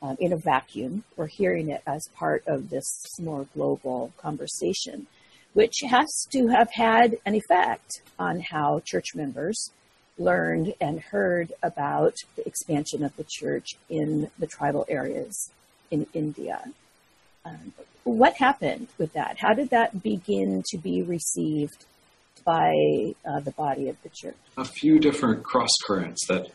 um, 0.00 0.16
in 0.18 0.32
a 0.32 0.36
vacuum. 0.36 1.04
We're 1.16 1.26
hearing 1.26 1.68
it 1.68 1.82
as 1.86 2.08
part 2.16 2.42
of 2.46 2.70
this 2.70 3.04
more 3.20 3.46
global 3.54 4.12
conversation, 4.16 5.06
which 5.52 5.74
has 5.86 6.26
to 6.32 6.48
have 6.48 6.70
had 6.72 7.18
an 7.26 7.34
effect 7.34 8.02
on 8.18 8.40
how 8.40 8.80
church 8.84 9.14
members 9.14 9.70
learned 10.18 10.74
and 10.80 11.00
heard 11.00 11.52
about 11.62 12.14
the 12.36 12.46
expansion 12.46 13.04
of 13.04 13.16
the 13.16 13.24
church 13.28 13.70
in 13.88 14.30
the 14.38 14.46
tribal 14.46 14.84
areas 14.88 15.50
in 15.90 16.06
India. 16.12 16.62
Um, 17.44 17.72
what 18.04 18.34
happened 18.34 18.88
with 18.98 19.12
that? 19.14 19.38
How 19.38 19.54
did 19.54 19.70
that 19.70 20.02
begin 20.02 20.62
to 20.70 20.78
be 20.78 21.02
received 21.02 21.84
by 22.44 23.14
uh, 23.24 23.40
the 23.40 23.52
body 23.52 23.88
of 23.88 23.96
the 24.02 24.10
church? 24.10 24.36
A 24.56 24.64
few 24.64 24.98
different 24.98 25.44
cross 25.44 25.70
currents 25.86 26.26
that 26.28 26.48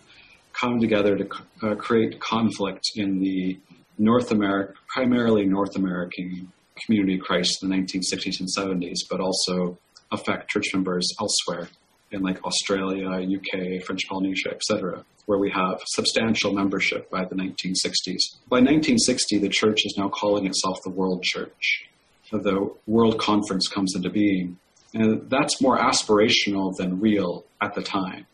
come 0.53 0.79
together 0.79 1.17
to 1.17 1.29
uh, 1.63 1.75
create 1.75 2.19
conflict 2.19 2.83
in 2.95 3.19
the 3.19 3.59
North 3.97 4.31
America, 4.31 4.73
primarily 4.87 5.45
North 5.45 5.75
American 5.75 6.51
community 6.85 7.15
of 7.15 7.21
Christ 7.21 7.63
in 7.63 7.69
the 7.69 7.75
1960s 7.75 8.39
and 8.39 8.49
70s, 8.55 8.99
but 9.09 9.19
also 9.19 9.77
affect 10.11 10.49
church 10.49 10.67
members 10.73 11.07
elsewhere 11.19 11.69
in 12.11 12.21
like 12.21 12.43
Australia, 12.43 13.09
UK, 13.09 13.83
French 13.83 14.07
Polynesia, 14.07 14.51
etc., 14.51 15.03
where 15.25 15.39
we 15.39 15.51
have 15.51 15.81
substantial 15.87 16.53
membership 16.53 17.09
by 17.09 17.25
the 17.25 17.35
1960s. 17.35 18.37
By 18.47 18.59
1960, 18.59 19.39
the 19.39 19.49
church 19.49 19.85
is 19.85 19.95
now 19.97 20.09
calling 20.09 20.45
itself 20.45 20.77
the 20.83 20.89
World 20.89 21.21
Church. 21.23 21.89
The 22.31 22.73
World 22.85 23.19
Conference 23.19 23.67
comes 23.67 23.93
into 23.95 24.09
being. 24.09 24.57
And 24.93 25.29
that's 25.29 25.61
more 25.61 25.77
aspirational 25.77 26.75
than 26.75 27.01
real 27.01 27.45
at 27.61 27.75
the 27.75 27.83
time. 27.83 28.25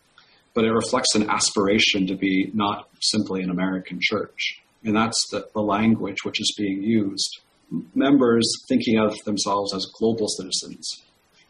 But 0.54 0.66
it 0.66 0.72
reflects 0.72 1.16
an 1.16 1.30
aspiration 1.30 2.06
to 2.08 2.16
be 2.16 2.52
not 2.54 2.90
simply 3.02 3.42
an 3.42 3.50
American 3.50 3.98
church. 4.00 4.62
And 4.84 4.96
that's 4.96 5.20
the, 5.32 5.48
the 5.54 5.62
language 5.62 6.18
which 6.24 6.40
is 6.40 6.54
being 6.56 6.84
used. 6.84 7.40
members 7.96 8.48
thinking 8.70 9.00
of 9.00 9.18
themselves 9.26 9.74
as 9.74 9.88
global 9.98 10.28
citizens 10.28 11.04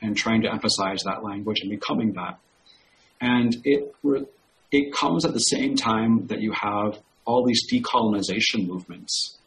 and 0.04 0.16
trying 0.16 0.42
to 0.42 0.52
emphasize 0.52 1.02
that 1.06 1.24
language 1.24 1.62
and 1.62 1.72
becoming 1.72 2.14
that. 2.14 2.38
And 3.22 3.56
it, 3.64 3.96
it 4.72 4.94
comes 4.94 5.26
at 5.26 5.34
the 5.34 5.40
same 5.40 5.76
time 5.76 6.28
that 6.28 6.42
you 6.42 6.52
have 6.52 7.00
all 7.26 7.46
these 7.46 7.62
decolonization 7.72 8.68
movements 8.68 9.38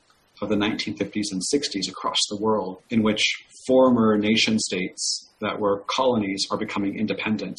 of 0.41 0.49
the 0.49 0.57
1950s 0.57 1.31
and 1.31 1.43
60s 1.53 1.89
across 1.89 2.19
the 2.31 2.39
world, 2.41 2.83
in 2.91 3.03
which 3.03 3.45
former 3.67 4.17
nation 4.17 4.59
states 4.59 5.29
that 5.41 5.61
were 5.61 5.81
colonies 5.87 6.47
are 6.51 6.57
becoming 6.57 6.99
independent. 6.99 7.59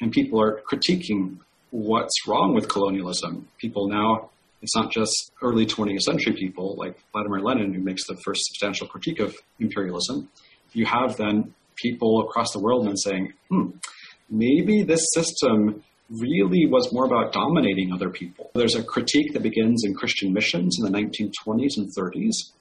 And 0.00 0.12
people 0.12 0.40
are 0.40 0.60
critiquing 0.60 1.38
what's 1.70 2.26
wrong 2.26 2.54
with 2.54 2.68
colonialism. 2.68 3.48
People 3.58 3.88
now, 3.88 4.30
it's 4.62 4.76
not 4.76 4.92
just 4.92 5.32
early 5.42 5.66
20th 5.66 6.02
century 6.02 6.34
people 6.34 6.76
like 6.76 6.96
Vladimir 7.12 7.40
Lenin 7.40 7.74
who 7.74 7.80
makes 7.80 8.06
the 8.06 8.16
first 8.24 8.46
substantial 8.46 8.86
critique 8.86 9.18
of 9.18 9.36
imperialism. 9.58 10.28
You 10.72 10.86
have 10.86 11.16
then 11.16 11.54
people 11.80 12.20
across 12.20 12.52
the 12.52 12.60
world 12.60 12.86
and 12.86 12.98
saying, 12.98 13.32
hmm, 13.48 13.70
maybe 14.28 14.82
this 14.82 15.04
system 15.12 15.82
really 16.10 16.66
was 16.66 16.92
more 16.92 17.04
about 17.04 17.32
dominating 17.32 17.92
other 17.92 18.08
people. 18.08 18.50
There's 18.54 18.74
a 18.74 18.82
critique 18.82 19.32
that 19.34 19.42
begins 19.42 19.84
in 19.84 19.94
Christian 19.94 20.32
missions 20.32 20.78
in 20.78 20.90
the 20.90 20.98
1920s 20.98 21.76
and 21.76 21.90
30s 21.96 22.52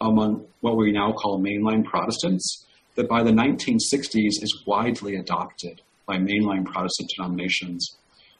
among 0.00 0.46
what 0.60 0.76
we 0.76 0.92
now 0.92 1.12
call 1.12 1.40
mainline 1.40 1.84
Protestants, 1.84 2.66
that 2.94 3.08
by 3.08 3.22
the 3.22 3.30
1960s 3.30 4.42
is 4.42 4.62
widely 4.66 5.16
adopted 5.16 5.80
by 6.06 6.16
mainline 6.16 6.64
Protestant 6.64 7.10
denominations, 7.16 7.96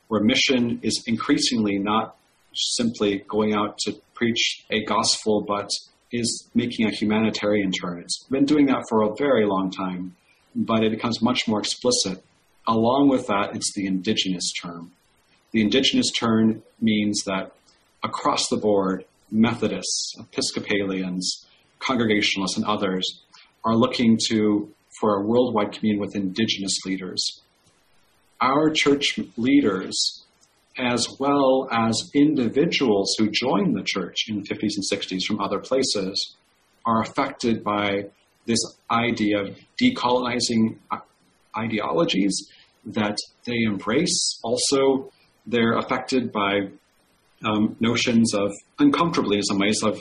where 0.09 0.21
mission 0.21 0.79
is 0.83 1.03
increasingly 1.07 1.79
not 1.79 2.17
simply 2.55 3.25
going 3.29 3.55
out 3.55 3.79
to 3.79 3.95
preach 4.15 4.65
a 4.71 4.85
gospel, 4.85 5.41
but 5.41 5.71
is 6.15 6.49
making 6.55 6.87
a 6.87 6.91
humanitarian 6.91 7.71
turn. 7.73 8.01
It's 8.01 8.25
been 8.31 8.45
doing 8.45 8.67
that 8.67 8.85
for 8.89 9.03
a 9.03 9.15
very 9.17 9.47
long 9.47 9.71
time, 9.71 10.17
but 10.55 10.85
it 10.85 10.91
becomes 10.91 11.21
much 11.21 11.49
more 11.49 11.59
explicit 11.59 12.23
Along 12.67 13.09
with 13.09 13.27
that, 13.27 13.55
it's 13.55 13.73
the 13.75 13.87
indigenous 13.87 14.51
term. 14.53 14.93
The 15.53 15.61
indigenous 15.61 16.11
term 16.11 16.63
means 16.81 17.23
that 17.27 17.53
across 18.03 18.49
the 18.49 18.57
board, 18.57 19.05
Methodists, 19.31 20.15
Episcopalians, 20.19 21.47
Congregationalists, 21.79 22.57
and 22.57 22.65
others 22.65 23.05
are 23.65 23.77
looking 23.77 24.19
to 24.29 24.73
for 25.01 25.17
a 25.17 25.27
worldwide 25.27 25.73
communion 25.73 26.01
with 26.01 26.15
indigenous 26.15 26.79
leaders. 26.87 27.43
Our 28.41 28.71
church 28.71 29.19
leaders, 29.37 30.24
as 30.77 31.07
well 31.21 31.69
as 31.71 32.11
individuals 32.15 33.15
who 33.19 33.31
joined 33.31 33.77
the 33.77 33.83
church 33.85 34.25
in 34.29 34.43
the 34.43 34.49
50s 34.49 34.73
and 34.77 35.01
60s 35.01 35.25
from 35.25 35.41
other 35.41 35.59
places, 35.59 36.35
are 36.85 37.01
affected 37.03 37.63
by 37.63 38.07
this 38.47 38.59
idea 38.91 39.41
of 39.41 39.57
decolonizing 39.81 40.77
ideologies 41.57 42.51
that 42.85 43.17
they 43.47 43.63
embrace. 43.67 44.41
Also, 44.43 45.11
they're 45.47 45.79
affected 45.79 46.33
by 46.33 46.69
um, 47.45 47.77
notions 47.81 48.35
of 48.35 48.53
uncomfortably, 48.79 49.37
in 49.37 49.43
some 49.43 49.59
ways, 49.59 49.83
of 49.83 50.01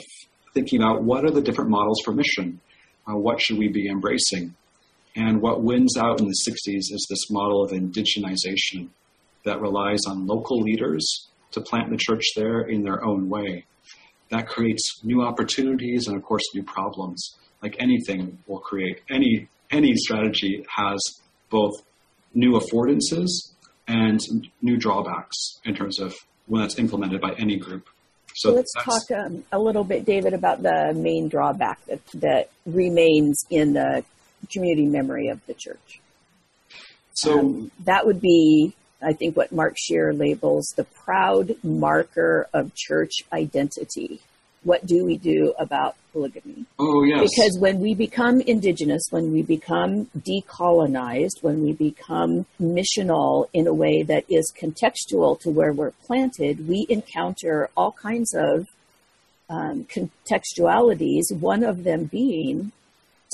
thinking 0.52 0.82
about 0.82 1.02
what 1.02 1.24
are 1.24 1.30
the 1.30 1.40
different 1.40 1.70
models 1.70 2.00
for 2.04 2.12
mission? 2.12 2.60
Uh, 3.08 3.16
what 3.16 3.40
should 3.40 3.58
we 3.58 3.68
be 3.68 3.88
embracing? 3.88 4.54
And 5.16 5.40
what 5.40 5.62
wins 5.62 5.96
out 5.96 6.20
in 6.20 6.26
the 6.26 6.36
60s 6.48 6.92
is 6.92 7.06
this 7.08 7.30
model 7.30 7.62
of 7.62 7.70
indigenization 7.70 8.88
that 9.44 9.60
relies 9.60 10.00
on 10.08 10.26
local 10.26 10.60
leaders 10.60 11.28
to 11.52 11.60
plant 11.60 11.90
the 11.90 11.96
church 11.96 12.24
there 12.36 12.62
in 12.62 12.82
their 12.82 13.04
own 13.04 13.28
way. 13.28 13.64
That 14.30 14.48
creates 14.48 15.00
new 15.04 15.22
opportunities 15.22 16.08
and, 16.08 16.16
of 16.16 16.22
course, 16.22 16.42
new 16.54 16.62
problems. 16.62 17.36
Like 17.62 17.76
anything 17.78 18.38
will 18.46 18.58
create, 18.58 19.02
any, 19.08 19.48
any 19.70 19.94
strategy 19.94 20.64
has 20.76 20.98
both 21.50 21.72
new 22.34 22.52
affordances 22.52 23.28
and 23.86 24.20
new 24.60 24.76
drawbacks 24.76 25.60
in 25.64 25.74
terms 25.74 25.98
of 26.00 26.14
when 26.46 26.62
that's 26.62 26.78
implemented 26.78 27.20
by 27.20 27.32
any 27.38 27.56
group. 27.56 27.88
So, 28.36 28.50
let's 28.52 28.72
talk 28.72 29.02
um, 29.16 29.44
a 29.52 29.58
little 29.60 29.84
bit, 29.84 30.04
David, 30.04 30.34
about 30.34 30.60
the 30.62 30.92
main 30.92 31.28
drawback 31.28 31.84
that, 31.86 32.04
that 32.14 32.50
remains 32.66 33.44
in 33.48 33.74
the 33.74 34.04
community 34.52 34.86
memory 34.86 35.28
of 35.28 35.44
the 35.46 35.54
church. 35.54 36.00
So 37.14 37.38
um, 37.38 37.70
that 37.84 38.06
would 38.06 38.20
be, 38.20 38.74
I 39.02 39.12
think, 39.12 39.36
what 39.36 39.52
Mark 39.52 39.74
Scherer 39.76 40.12
labels 40.12 40.72
the 40.76 40.84
proud 40.84 41.56
marker 41.62 42.48
of 42.52 42.74
church 42.74 43.22
identity 43.32 44.20
what 44.64 44.84
do 44.86 45.04
we 45.04 45.16
do 45.16 45.54
about 45.58 45.94
polygamy? 46.12 46.64
Oh, 46.78 47.04
yes. 47.04 47.30
Because 47.30 47.58
when 47.58 47.80
we 47.80 47.94
become 47.94 48.40
indigenous, 48.40 49.02
when 49.10 49.32
we 49.32 49.42
become 49.42 50.06
decolonized, 50.18 51.42
when 51.42 51.62
we 51.62 51.72
become 51.72 52.46
missional 52.60 53.48
in 53.52 53.66
a 53.66 53.74
way 53.74 54.02
that 54.02 54.24
is 54.28 54.52
contextual 54.58 55.38
to 55.40 55.50
where 55.50 55.72
we're 55.72 55.92
planted, 56.06 56.66
we 56.66 56.86
encounter 56.88 57.68
all 57.76 57.92
kinds 57.92 58.34
of 58.34 58.66
um, 59.50 59.84
contextualities, 59.84 61.24
one 61.30 61.62
of 61.62 61.84
them 61.84 62.04
being 62.04 62.72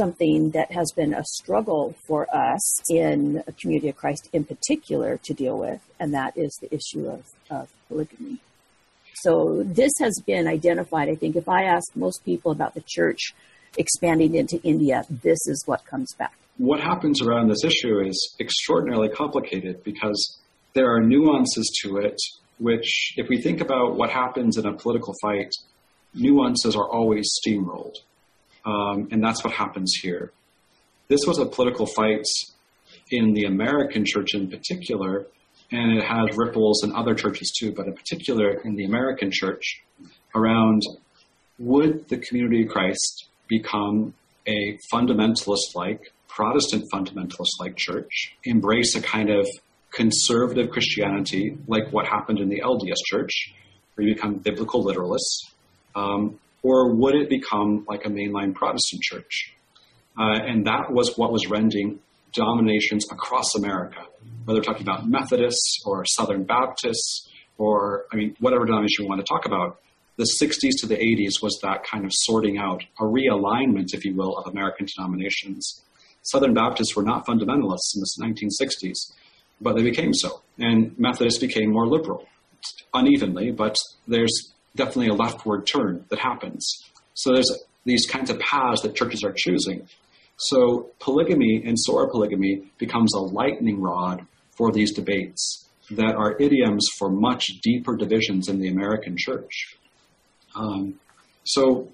something 0.00 0.50
that 0.50 0.72
has 0.72 0.88
been 0.96 1.12
a 1.12 1.24
struggle 1.24 1.94
for 2.06 2.26
us 2.34 2.64
in 2.90 3.42
a 3.46 3.52
community 3.52 3.88
of 3.90 3.96
Christ 3.96 4.28
in 4.32 4.44
particular 4.44 5.18
to 5.26 5.34
deal 5.34 5.58
with, 5.58 5.80
and 6.00 6.14
that 6.14 6.32
is 6.36 6.52
the 6.62 6.70
issue 6.74 7.06
of, 7.08 7.22
of 7.50 7.68
polygamy. 7.88 8.38
So 9.22 9.62
this 9.64 9.92
has 10.00 10.14
been 10.26 10.46
identified. 10.48 11.08
I 11.10 11.16
think 11.16 11.36
if 11.36 11.48
I 11.48 11.64
ask 11.64 11.84
most 11.94 12.24
people 12.24 12.50
about 12.52 12.72
the 12.74 12.84
church 12.96 13.34
expanding 13.76 14.34
into 14.34 14.56
India, 14.62 15.04
this 15.10 15.40
is 15.46 15.62
what 15.66 15.84
comes 15.84 16.14
back. 16.18 16.34
What 16.56 16.80
happens 16.80 17.20
around 17.22 17.48
this 17.48 17.64
issue 17.64 18.00
is 18.00 18.16
extraordinarily 18.40 19.10
complicated 19.10 19.84
because 19.84 20.20
there 20.74 20.88
are 20.94 21.00
nuances 21.00 21.70
to 21.82 21.98
it, 21.98 22.18
which, 22.58 23.14
if 23.16 23.28
we 23.28 23.40
think 23.40 23.60
about 23.60 23.96
what 23.96 24.10
happens 24.10 24.56
in 24.56 24.66
a 24.66 24.72
political 24.72 25.14
fight, 25.22 25.50
nuances 26.14 26.74
are 26.74 26.88
always 26.88 27.26
steamrolled. 27.38 27.96
Um, 28.64 29.08
and 29.10 29.22
that's 29.22 29.42
what 29.44 29.52
happens 29.52 29.98
here. 30.02 30.32
This 31.08 31.20
was 31.26 31.38
a 31.38 31.46
political 31.46 31.86
fight 31.86 32.24
in 33.10 33.32
the 33.32 33.44
American 33.44 34.04
church 34.04 34.34
in 34.34 34.48
particular 34.48 35.26
and 35.72 35.98
it 35.98 36.04
has 36.04 36.36
ripples 36.36 36.82
in 36.82 36.92
other 36.92 37.14
churches 37.14 37.52
too, 37.58 37.72
but 37.72 37.86
in 37.86 37.94
particular 37.94 38.60
in 38.64 38.74
the 38.74 38.84
American 38.84 39.30
church 39.32 39.82
around 40.34 40.82
would 41.58 42.08
the 42.08 42.18
community 42.18 42.64
of 42.64 42.70
Christ 42.70 43.28
become 43.48 44.14
a 44.46 44.78
fundamentalist 44.92 45.74
like, 45.74 46.12
Protestant 46.28 46.84
fundamentalist 46.92 47.58
like 47.58 47.76
church, 47.76 48.36
embrace 48.44 48.94
a 48.94 49.02
kind 49.02 49.30
of 49.30 49.46
conservative 49.92 50.70
Christianity 50.70 51.58
like 51.66 51.92
what 51.92 52.06
happened 52.06 52.38
in 52.38 52.48
the 52.48 52.62
LDS 52.64 52.96
church, 53.04 53.52
where 53.94 54.06
you 54.06 54.14
become 54.14 54.36
biblical 54.36 54.84
literalists, 54.84 55.50
um, 55.94 56.38
or 56.62 56.94
would 56.94 57.14
it 57.14 57.28
become 57.28 57.84
like 57.88 58.04
a 58.04 58.08
mainline 58.08 58.54
Protestant 58.54 59.02
church? 59.02 59.54
Uh, 60.18 60.38
and 60.46 60.66
that 60.66 60.92
was 60.92 61.16
what 61.16 61.32
was 61.32 61.48
rending 61.48 62.00
denominations 62.32 63.06
across 63.10 63.54
America, 63.54 64.02
whether 64.44 64.60
talking 64.60 64.82
about 64.82 65.08
Methodists 65.08 65.78
or 65.84 66.04
Southern 66.04 66.44
Baptists 66.44 67.28
or, 67.58 68.06
I 68.12 68.16
mean, 68.16 68.36
whatever 68.40 68.64
denomination 68.64 69.04
you 69.04 69.08
want 69.08 69.20
to 69.20 69.26
talk 69.28 69.46
about. 69.46 69.80
The 70.16 70.24
60s 70.40 70.72
to 70.80 70.86
the 70.86 70.96
80s 70.96 71.42
was 71.42 71.58
that 71.62 71.84
kind 71.84 72.04
of 72.04 72.10
sorting 72.12 72.58
out, 72.58 72.82
a 72.98 73.04
realignment, 73.04 73.94
if 73.94 74.04
you 74.04 74.14
will, 74.14 74.36
of 74.36 74.46
American 74.46 74.86
denominations. 74.94 75.82
Southern 76.22 76.52
Baptists 76.52 76.94
were 76.94 77.02
not 77.02 77.26
fundamentalists 77.26 77.94
in 77.94 78.00
the 78.00 78.50
1960s, 78.60 79.12
but 79.60 79.76
they 79.76 79.82
became 79.82 80.12
so. 80.12 80.42
And 80.58 80.98
Methodists 80.98 81.38
became 81.40 81.72
more 81.72 81.86
liberal, 81.86 82.26
unevenly, 82.92 83.50
but 83.50 83.76
there's 84.06 84.52
definitely 84.76 85.08
a 85.08 85.14
leftward 85.14 85.66
turn 85.66 86.04
that 86.08 86.18
happens. 86.18 86.84
So 87.14 87.32
there's 87.32 87.50
these 87.84 88.06
kinds 88.06 88.30
of 88.30 88.38
paths 88.38 88.82
that 88.82 88.94
churches 88.94 89.22
are 89.24 89.32
choosing. 89.36 89.88
So 90.36 90.90
polygamy 91.00 91.62
and 91.66 91.76
soror 91.76 92.10
polygamy 92.10 92.70
becomes 92.78 93.14
a 93.14 93.20
lightning 93.20 93.80
rod 93.80 94.26
for 94.56 94.72
these 94.72 94.92
debates 94.92 95.68
that 95.90 96.14
are 96.14 96.36
idioms 96.38 96.86
for 96.98 97.10
much 97.10 97.48
deeper 97.62 97.96
divisions 97.96 98.48
in 98.48 98.58
the 98.58 98.68
American 98.68 99.16
church. 99.18 99.76
Um, 100.54 101.00
so 101.44 101.88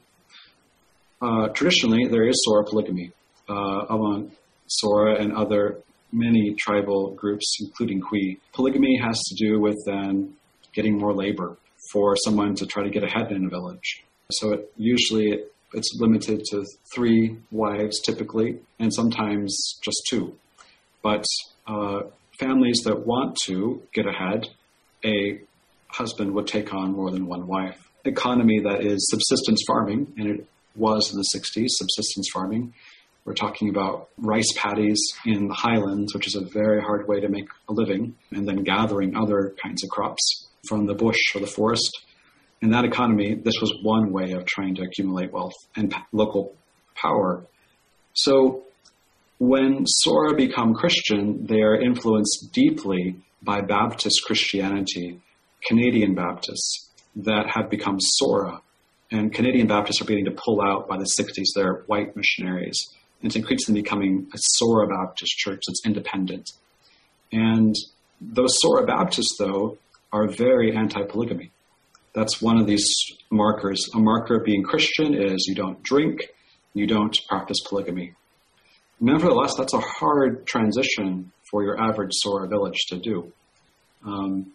uh, 1.20 1.48
traditionally, 1.48 2.06
there 2.08 2.28
is 2.28 2.36
soror 2.46 2.66
polygamy 2.68 3.12
uh, 3.48 3.86
among 3.88 4.32
Sora 4.66 5.20
and 5.20 5.32
other 5.32 5.78
many 6.12 6.54
tribal 6.54 7.14
groups, 7.14 7.56
including 7.60 8.00
Kwi. 8.00 8.38
Polygamy 8.52 8.98
has 9.02 9.20
to 9.22 9.34
do 9.44 9.60
with 9.60 9.76
then 9.86 10.34
getting 10.72 10.98
more 10.98 11.14
labor 11.14 11.56
for 11.93 12.16
someone 12.16 12.55
to 12.57 12.66
try 12.66 12.82
to 12.82 12.91
get 12.91 13.05
ahead 13.05 13.30
in 13.32 13.47
a 13.47 13.49
village. 13.49 14.05
So 14.32 14.53
it 14.53 14.72
usually 14.76 15.45
it's 15.72 15.95
limited 15.99 16.43
to 16.51 16.64
three 16.95 17.37
wives 17.51 18.01
typically, 18.01 18.61
and 18.78 18.93
sometimes 18.93 19.78
just 19.84 20.03
two. 20.09 20.37
But 21.03 21.24
uh, 21.66 22.03
families 22.39 22.80
that 22.84 23.07
want 23.07 23.37
to 23.45 23.82
get 23.93 24.07
ahead, 24.07 24.49
a 25.05 25.41
husband 25.89 26.34
would 26.34 26.47
take 26.47 26.72
on 26.72 26.93
more 26.93 27.11
than 27.11 27.26
one 27.26 27.47
wife. 27.47 27.78
Economy 28.05 28.61
that 28.61 28.84
is 28.84 29.07
subsistence 29.11 29.62
farming, 29.66 30.12
and 30.16 30.28
it 30.28 30.47
was 30.76 31.12
in 31.12 31.18
the 31.18 31.39
60s, 31.39 31.68
subsistence 31.68 32.28
farming. 32.32 32.72
We're 33.24 33.34
talking 33.34 33.68
about 33.68 34.09
rice 34.18 34.53
paddies 34.57 35.01
in 35.24 35.49
the 35.49 35.55
highlands, 35.55 36.14
which 36.14 36.28
is 36.28 36.37
a 36.37 36.45
very 36.45 36.80
hard 36.80 37.09
way 37.09 37.20
to 37.20 37.28
make 37.28 37.49
a 37.68 37.72
living, 37.72 38.14
and 38.30 38.47
then 38.47 38.62
gathering 38.62 39.16
other 39.16 39.55
kinds 39.61 39.82
of 39.82 39.91
crops 39.91 40.45
from 40.68 40.86
the 40.86 40.94
bush 40.94 41.18
or 41.34 41.40
the 41.40 41.46
forest. 41.46 42.02
In 42.62 42.70
that 42.70 42.84
economy, 42.84 43.34
this 43.34 43.54
was 43.60 43.72
one 43.82 44.12
way 44.12 44.32
of 44.32 44.44
trying 44.46 44.74
to 44.76 44.82
accumulate 44.82 45.32
wealth 45.32 45.54
and 45.76 45.94
local 46.12 46.54
power. 46.94 47.44
So 48.14 48.64
when 49.38 49.86
Sora 49.86 50.34
become 50.34 50.74
Christian, 50.74 51.46
they 51.46 51.60
are 51.60 51.80
influenced 51.80 52.50
deeply 52.52 53.16
by 53.42 53.60
Baptist 53.60 54.22
Christianity, 54.24 55.20
Canadian 55.66 56.14
Baptists 56.14 56.90
that 57.16 57.50
have 57.54 57.68
become 57.68 57.98
Sora. 58.00 58.60
And 59.10 59.32
Canadian 59.32 59.66
Baptists 59.66 60.00
are 60.00 60.04
beginning 60.04 60.24
to 60.26 60.42
pull 60.42 60.60
out 60.62 60.88
by 60.88 60.96
the 60.96 61.08
60s 61.18 61.54
their 61.54 61.84
white 61.86 62.16
missionaries 62.16 62.88
it's 63.22 63.36
increasingly 63.36 63.82
becoming 63.82 64.28
a 64.34 64.38
Sora 64.38 64.86
Baptist 64.86 65.36
church 65.36 65.62
that's 65.66 65.82
independent. 65.84 66.50
And 67.32 67.74
those 68.20 68.60
Sora 68.60 68.86
Baptists, 68.86 69.36
though, 69.38 69.78
are 70.16 70.28
very 70.28 70.74
anti 70.74 71.02
polygamy. 71.02 71.50
That's 72.14 72.40
one 72.40 72.56
of 72.56 72.66
these 72.66 72.88
markers. 73.30 73.90
A 73.94 73.98
marker 73.98 74.36
of 74.36 74.44
being 74.44 74.62
Christian 74.62 75.14
is 75.14 75.46
you 75.46 75.54
don't 75.54 75.82
drink, 75.82 76.30
you 76.72 76.86
don't 76.86 77.14
practice 77.28 77.58
polygamy. 77.68 78.14
Nevertheless, 78.98 79.54
that's 79.56 79.74
a 79.74 79.80
hard 79.80 80.46
transition 80.46 81.32
for 81.50 81.62
your 81.62 81.78
average 81.78 82.12
Sora 82.12 82.48
village 82.48 82.86
to 82.88 82.98
do. 82.98 83.32
Um, 84.04 84.52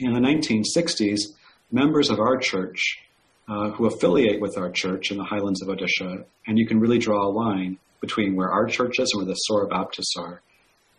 in 0.00 0.14
the 0.14 0.20
1960s, 0.20 1.34
members 1.70 2.08
of 2.08 2.18
our 2.18 2.38
church 2.38 2.98
uh, 3.46 3.70
who 3.72 3.86
affiliate 3.86 4.40
with 4.40 4.56
our 4.56 4.70
church 4.70 5.10
in 5.10 5.18
the 5.18 5.24
highlands 5.24 5.60
of 5.60 5.68
Odisha, 5.68 6.24
and 6.46 6.58
you 6.58 6.66
can 6.66 6.80
really 6.80 6.98
draw 6.98 7.26
a 7.26 7.28
line 7.28 7.78
between 8.00 8.36
where 8.36 8.50
our 8.50 8.66
church 8.66 8.98
is 8.98 9.12
and 9.12 9.20
where 9.20 9.26
the 9.26 9.34
Sora 9.34 9.66
Baptists 9.66 10.14
are. 10.16 10.40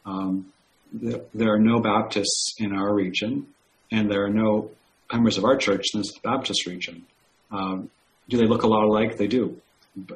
Um, 0.05 0.53
the, 0.93 1.25
there 1.33 1.53
are 1.53 1.59
no 1.59 1.79
Baptists 1.79 2.53
in 2.59 2.71
our 2.71 2.93
region, 2.93 3.47
and 3.91 4.09
there 4.09 4.23
are 4.25 4.29
no 4.29 4.71
members 5.11 5.37
of 5.37 5.45
our 5.45 5.57
church 5.57 5.85
in 5.93 6.01
the 6.01 6.11
Baptist 6.23 6.65
region. 6.65 7.05
Um, 7.51 7.89
do 8.29 8.37
they 8.37 8.45
look 8.45 8.63
a 8.63 8.67
lot 8.67 8.83
alike? 8.83 9.17
They 9.17 9.27
do. 9.27 9.61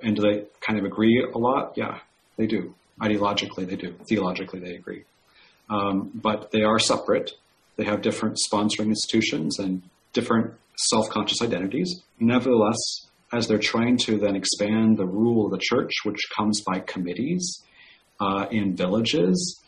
And 0.03 0.15
do 0.15 0.21
they 0.21 0.45
kind 0.61 0.79
of 0.79 0.85
agree 0.85 1.25
a 1.33 1.37
lot? 1.37 1.73
Yeah, 1.75 1.99
they 2.37 2.47
do. 2.47 2.73
Ideologically, 3.01 3.67
they 3.67 3.75
do. 3.75 3.95
Theologically, 4.09 4.59
they 4.59 4.75
agree. 4.75 5.03
Um, 5.69 6.11
but 6.13 6.51
they 6.51 6.63
are 6.63 6.79
separate. 6.79 7.31
They 7.77 7.85
have 7.85 8.01
different 8.01 8.37
sponsoring 8.51 8.87
institutions 8.87 9.59
and 9.59 9.83
different 10.11 10.53
self 10.89 11.09
conscious 11.09 11.41
identities. 11.41 12.01
Nevertheless, 12.19 12.77
as 13.31 13.47
they're 13.47 13.59
trying 13.59 13.97
to 13.97 14.17
then 14.17 14.35
expand 14.35 14.97
the 14.97 15.05
rule 15.05 15.45
of 15.45 15.51
the 15.51 15.59
church, 15.61 15.91
which 16.03 16.19
comes 16.35 16.61
by 16.61 16.79
committees 16.79 17.63
uh, 18.19 18.47
in 18.51 18.75
villages, 18.75 19.61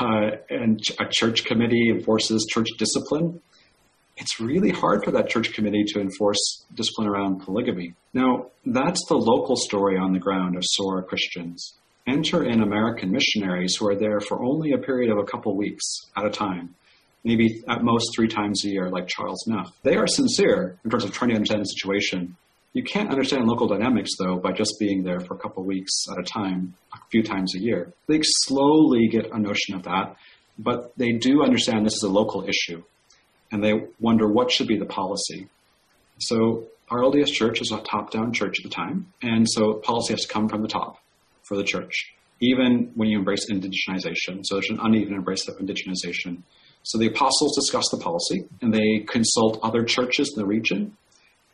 uh, 0.00 0.30
and 0.50 0.80
a 0.98 1.06
church 1.10 1.44
committee 1.44 1.90
enforces 1.90 2.46
church 2.50 2.68
discipline. 2.78 3.40
It's 4.16 4.40
really 4.40 4.70
hard 4.70 5.04
for 5.04 5.10
that 5.10 5.28
church 5.28 5.52
committee 5.52 5.84
to 5.88 6.00
enforce 6.00 6.64
discipline 6.74 7.06
around 7.06 7.40
polygamy. 7.40 7.94
Now, 8.14 8.46
that's 8.64 9.04
the 9.08 9.16
local 9.16 9.56
story 9.56 9.98
on 9.98 10.12
the 10.12 10.18
ground 10.18 10.56
of 10.56 10.62
Sora 10.64 11.02
Christians. 11.02 11.74
Enter 12.06 12.44
in 12.44 12.62
American 12.62 13.10
missionaries 13.10 13.76
who 13.76 13.88
are 13.88 13.96
there 13.96 14.20
for 14.20 14.42
only 14.42 14.72
a 14.72 14.78
period 14.78 15.10
of 15.10 15.18
a 15.18 15.24
couple 15.24 15.56
weeks 15.56 15.84
at 16.16 16.24
a 16.24 16.30
time, 16.30 16.74
maybe 17.24 17.62
at 17.68 17.82
most 17.82 18.14
three 18.14 18.28
times 18.28 18.64
a 18.64 18.68
year, 18.68 18.88
like 18.88 19.08
Charles 19.08 19.44
Neff. 19.46 19.72
They 19.82 19.96
are 19.96 20.06
sincere 20.06 20.78
in 20.84 20.90
terms 20.90 21.04
of 21.04 21.12
trying 21.12 21.30
to 21.30 21.36
understand 21.36 21.62
the 21.62 21.66
situation 21.66 22.36
you 22.76 22.82
can't 22.82 23.08
understand 23.08 23.46
local 23.46 23.66
dynamics, 23.66 24.10
though, 24.18 24.36
by 24.36 24.52
just 24.52 24.74
being 24.78 25.02
there 25.02 25.18
for 25.20 25.32
a 25.32 25.38
couple 25.38 25.64
weeks 25.64 26.04
at 26.12 26.18
a 26.18 26.22
time, 26.22 26.74
a 26.92 26.98
few 27.10 27.22
times 27.22 27.54
a 27.54 27.58
year. 27.58 27.94
They 28.06 28.20
slowly 28.22 29.08
get 29.08 29.32
a 29.32 29.38
notion 29.38 29.74
of 29.74 29.84
that, 29.84 30.16
but 30.58 30.92
they 30.98 31.12
do 31.12 31.42
understand 31.42 31.86
this 31.86 31.94
is 31.94 32.02
a 32.02 32.10
local 32.10 32.46
issue, 32.46 32.82
and 33.50 33.64
they 33.64 33.86
wonder 33.98 34.28
what 34.28 34.50
should 34.50 34.68
be 34.68 34.76
the 34.76 34.84
policy. 34.84 35.48
So 36.18 36.64
RLDS 36.90 37.28
church 37.28 37.62
is 37.62 37.72
a 37.72 37.80
top-down 37.80 38.34
church 38.34 38.58
at 38.58 38.64
the 38.64 38.74
time, 38.74 39.10
and 39.22 39.46
so 39.48 39.80
policy 39.82 40.12
has 40.12 40.24
to 40.24 40.28
come 40.28 40.46
from 40.46 40.60
the 40.60 40.68
top 40.68 40.98
for 41.44 41.56
the 41.56 41.64
church, 41.64 42.12
even 42.42 42.92
when 42.94 43.08
you 43.08 43.18
embrace 43.18 43.50
indigenization. 43.50 44.40
So 44.44 44.56
there's 44.56 44.68
an 44.68 44.80
uneven 44.82 45.14
embrace 45.14 45.48
of 45.48 45.56
indigenization. 45.56 46.42
So 46.82 46.98
the 46.98 47.06
apostles 47.06 47.56
discuss 47.56 47.88
the 47.90 47.96
policy, 47.96 48.46
and 48.60 48.70
they 48.70 48.98
consult 49.08 49.60
other 49.62 49.82
churches 49.82 50.30
in 50.36 50.42
the 50.42 50.46
region 50.46 50.94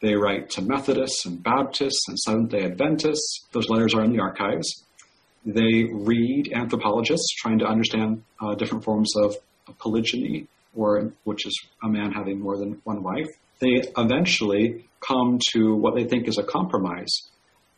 they 0.02 0.16
write 0.16 0.50
to 0.50 0.62
Methodists 0.62 1.24
and 1.26 1.40
Baptists 1.42 2.08
and 2.08 2.18
Seventh 2.18 2.50
day 2.50 2.64
Adventists. 2.64 3.46
Those 3.52 3.68
letters 3.68 3.94
are 3.94 4.02
in 4.02 4.12
the 4.12 4.20
archives. 4.20 4.84
They 5.46 5.84
read 5.84 6.52
anthropologists 6.52 7.32
trying 7.40 7.60
to 7.60 7.66
understand 7.66 8.24
uh, 8.40 8.56
different 8.56 8.84
forms 8.84 9.14
of, 9.16 9.36
of 9.68 9.78
polygyny, 9.78 10.48
or 10.74 11.12
which 11.22 11.46
is 11.46 11.56
a 11.84 11.88
man 11.88 12.10
having 12.10 12.40
more 12.40 12.58
than 12.58 12.80
one 12.82 13.04
wife. 13.04 13.28
They 13.60 13.80
eventually 13.96 14.88
come 15.00 15.38
to 15.52 15.76
what 15.76 15.94
they 15.94 16.04
think 16.04 16.26
is 16.26 16.36
a 16.36 16.42
compromise, 16.42 17.12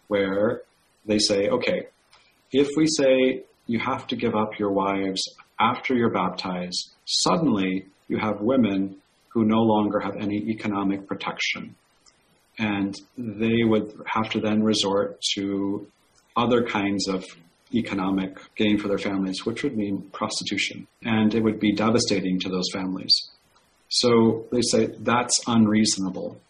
where 0.09 0.62
they 1.05 1.18
say, 1.18 1.49
okay, 1.49 1.89
if 2.53 2.68
we 2.75 2.87
say 2.87 3.45
you 3.66 3.81
have 3.81 4.07
to 4.07 4.16
give 4.16 4.35
up 4.35 4.59
your 4.59 4.72
wives 4.72 5.22
after 5.61 5.95
you're 5.95 6.11
baptized, 6.11 6.93
suddenly 7.05 7.87
you 8.09 8.16
have 8.16 8.41
women 8.41 8.97
who 9.29 9.45
no 9.45 9.61
longer 9.61 10.01
have 10.01 10.16
any 10.16 10.37
economic 10.49 11.07
protection 11.07 11.75
and 12.59 12.94
they 13.18 13.64
would 13.64 13.92
have 14.07 14.30
to 14.30 14.40
then 14.40 14.62
resort 14.62 15.20
to 15.34 15.86
other 16.36 16.64
kinds 16.64 17.09
of 17.09 17.24
economic 17.74 18.38
gain 18.55 18.78
for 18.78 18.88
their 18.88 18.98
families, 18.98 19.44
which 19.44 19.62
would 19.62 19.76
mean 19.76 20.09
prostitution. 20.12 20.86
And 21.02 21.34
it 21.34 21.42
would 21.42 21.59
be 21.59 21.72
devastating 21.72 22.38
to 22.40 22.48
those 22.48 22.68
families. 22.72 23.30
So 23.88 24.46
they 24.52 24.62
say 24.62 24.86
that's 25.00 25.40
unreasonable. 25.46 26.40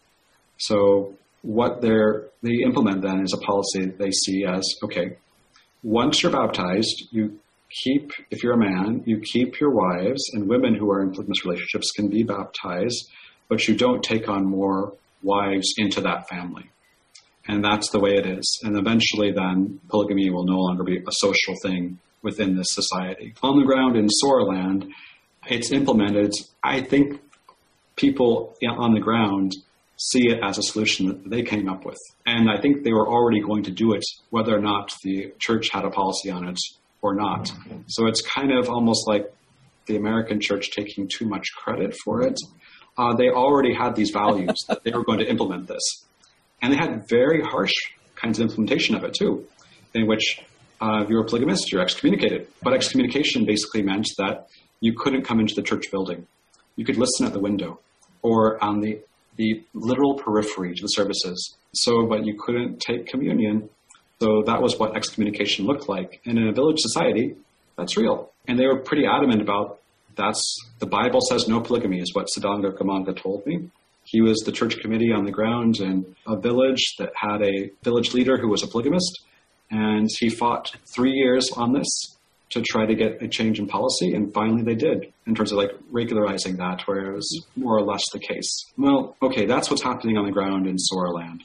So 0.57 1.15
what 1.41 1.81
they 1.81 2.63
implement 2.63 3.01
then 3.01 3.21
is 3.21 3.33
a 3.33 3.45
policy 3.45 3.85
they 3.85 4.11
see 4.11 4.45
as 4.45 4.63
okay, 4.83 5.17
once 5.83 6.23
you're 6.23 6.31
baptized, 6.31 7.03
you 7.11 7.39
keep, 7.83 8.11
if 8.31 8.41
you're 8.41 8.53
a 8.53 8.57
man, 8.57 9.03
you 9.05 9.19
keep 9.19 9.59
your 9.59 9.71
wives, 9.71 10.23
and 10.33 10.47
women 10.47 10.75
who 10.75 10.89
are 10.89 11.01
in 11.01 11.11
polygamous 11.11 11.45
relationships 11.45 11.91
can 11.91 12.07
be 12.09 12.23
baptized, 12.23 13.11
but 13.49 13.67
you 13.67 13.75
don't 13.75 14.03
take 14.03 14.27
on 14.27 14.45
more 14.45 14.93
wives 15.25 15.73
into 15.77 16.01
that 16.01 16.29
family. 16.29 16.69
And 17.47 17.63
that's 17.63 17.89
the 17.89 17.99
way 17.99 18.15
it 18.15 18.25
is. 18.25 18.59
And 18.63 18.77
eventually, 18.77 19.31
then, 19.31 19.79
polygamy 19.89 20.29
will 20.29 20.45
no 20.45 20.57
longer 20.57 20.83
be 20.83 20.97
a 20.97 21.11
social 21.11 21.55
thing 21.61 21.99
within 22.21 22.55
this 22.55 22.67
society. 22.69 23.35
On 23.43 23.59
the 23.59 23.65
ground 23.65 23.97
in 23.97 24.07
Soraland, 24.23 24.89
it's 25.47 25.71
implemented. 25.71 26.31
I 26.63 26.81
think 26.81 27.21
people 27.95 28.55
on 28.67 28.93
the 28.93 28.99
ground 28.99 29.51
see 29.97 30.27
it 30.27 30.39
as 30.43 30.57
a 30.57 30.63
solution 30.63 31.07
that 31.07 31.29
they 31.29 31.43
came 31.43 31.69
up 31.69 31.85
with. 31.85 31.97
And 32.25 32.49
I 32.49 32.59
think 32.59 32.83
they 32.83 32.91
were 32.91 33.07
already 33.07 33.41
going 33.41 33.63
to 33.63 33.71
do 33.71 33.93
it 33.93 34.03
whether 34.29 34.55
or 34.55 34.59
not 34.59 34.91
the 35.03 35.33
church 35.39 35.69
had 35.71 35.85
a 35.85 35.89
policy 35.89 36.29
on 36.31 36.47
it 36.47 36.59
or 37.01 37.15
not. 37.15 37.51
So 37.87 38.07
it's 38.07 38.21
kind 38.21 38.51
of 38.51 38.69
almost 38.69 39.07
like 39.07 39.31
the 39.85 39.95
American 39.95 40.41
church 40.41 40.71
taking 40.71 41.07
too 41.07 41.27
much 41.27 41.45
credit 41.55 41.95
for 42.03 42.23
it 42.23 42.37
uh, 42.97 43.13
they 43.15 43.29
already 43.29 43.73
had 43.73 43.95
these 43.95 44.11
values 44.11 44.55
that 44.67 44.83
they 44.83 44.91
were 44.91 45.03
going 45.03 45.19
to 45.19 45.29
implement 45.29 45.67
this. 45.67 46.05
And 46.61 46.71
they 46.71 46.77
had 46.77 47.07
very 47.07 47.41
harsh 47.41 47.73
kinds 48.15 48.39
of 48.39 48.49
implementation 48.49 48.95
of 48.95 49.03
it 49.03 49.13
too, 49.13 49.47
in 49.93 50.07
which 50.07 50.41
uh, 50.81 51.01
if 51.03 51.09
you 51.09 51.15
were 51.15 51.23
a 51.23 51.25
polygamist, 51.25 51.71
you're 51.71 51.81
excommunicated. 51.81 52.47
But 52.63 52.73
excommunication 52.73 53.45
basically 53.45 53.81
meant 53.81 54.07
that 54.17 54.47
you 54.79 54.93
couldn't 54.93 55.23
come 55.23 55.39
into 55.39 55.55
the 55.55 55.61
church 55.61 55.85
building. 55.91 56.27
You 56.75 56.85
could 56.85 56.97
listen 56.97 57.25
at 57.25 57.33
the 57.33 57.39
window 57.39 57.79
or 58.21 58.61
on 58.63 58.81
the, 58.81 58.99
the 59.35 59.63
literal 59.73 60.15
periphery 60.15 60.73
to 60.73 60.81
the 60.81 60.87
services. 60.87 61.55
So, 61.73 62.05
but 62.05 62.25
you 62.25 62.37
couldn't 62.39 62.79
take 62.79 63.07
communion. 63.07 63.69
So 64.19 64.43
that 64.45 64.61
was 64.61 64.77
what 64.79 64.95
excommunication 64.95 65.65
looked 65.65 65.89
like. 65.89 66.21
And 66.25 66.37
in 66.37 66.47
a 66.47 66.53
village 66.53 66.79
society, 66.79 67.35
that's 67.77 67.97
real. 67.97 68.31
And 68.47 68.57
they 68.57 68.65
were 68.65 68.79
pretty 68.79 69.05
adamant 69.05 69.41
about 69.41 69.79
that's 70.15 70.57
the 70.79 70.85
Bible 70.85 71.19
says 71.21 71.47
no 71.47 71.61
polygamy 71.61 71.99
is 71.99 72.13
what 72.13 72.27
Sadanga 72.35 72.77
Kamanga 72.77 73.15
told 73.15 73.45
me. 73.45 73.69
He 74.03 74.21
was 74.21 74.37
the 74.45 74.51
church 74.51 74.77
committee 74.79 75.11
on 75.11 75.25
the 75.25 75.31
ground 75.31 75.79
in 75.79 76.15
a 76.27 76.37
village 76.37 76.95
that 76.99 77.11
had 77.15 77.41
a 77.41 77.71
village 77.83 78.13
leader 78.13 78.37
who 78.37 78.47
was 78.47 78.61
a 78.61 78.67
polygamist, 78.67 79.21
and 79.71 80.07
he 80.19 80.29
fought 80.29 80.75
three 80.93 81.11
years 81.11 81.49
on 81.55 81.73
this 81.73 82.15
to 82.51 82.61
try 82.61 82.85
to 82.85 82.93
get 82.93 83.21
a 83.21 83.27
change 83.27 83.59
in 83.59 83.67
policy, 83.67 84.13
and 84.13 84.31
finally 84.33 84.61
they 84.61 84.75
did 84.75 85.11
in 85.25 85.33
terms 85.33 85.51
of 85.51 85.57
like 85.57 85.71
regularizing 85.89 86.57
that, 86.57 86.81
where 86.87 87.11
it 87.11 87.15
was 87.15 87.45
more 87.55 87.77
or 87.77 87.81
less 87.81 88.03
the 88.13 88.19
case. 88.19 88.65
Well, 88.77 89.17
okay, 89.21 89.45
that's 89.45 89.69
what's 89.71 89.81
happening 89.81 90.17
on 90.17 90.25
the 90.25 90.31
ground 90.31 90.67
in 90.67 90.77
Soraland, 90.77 91.41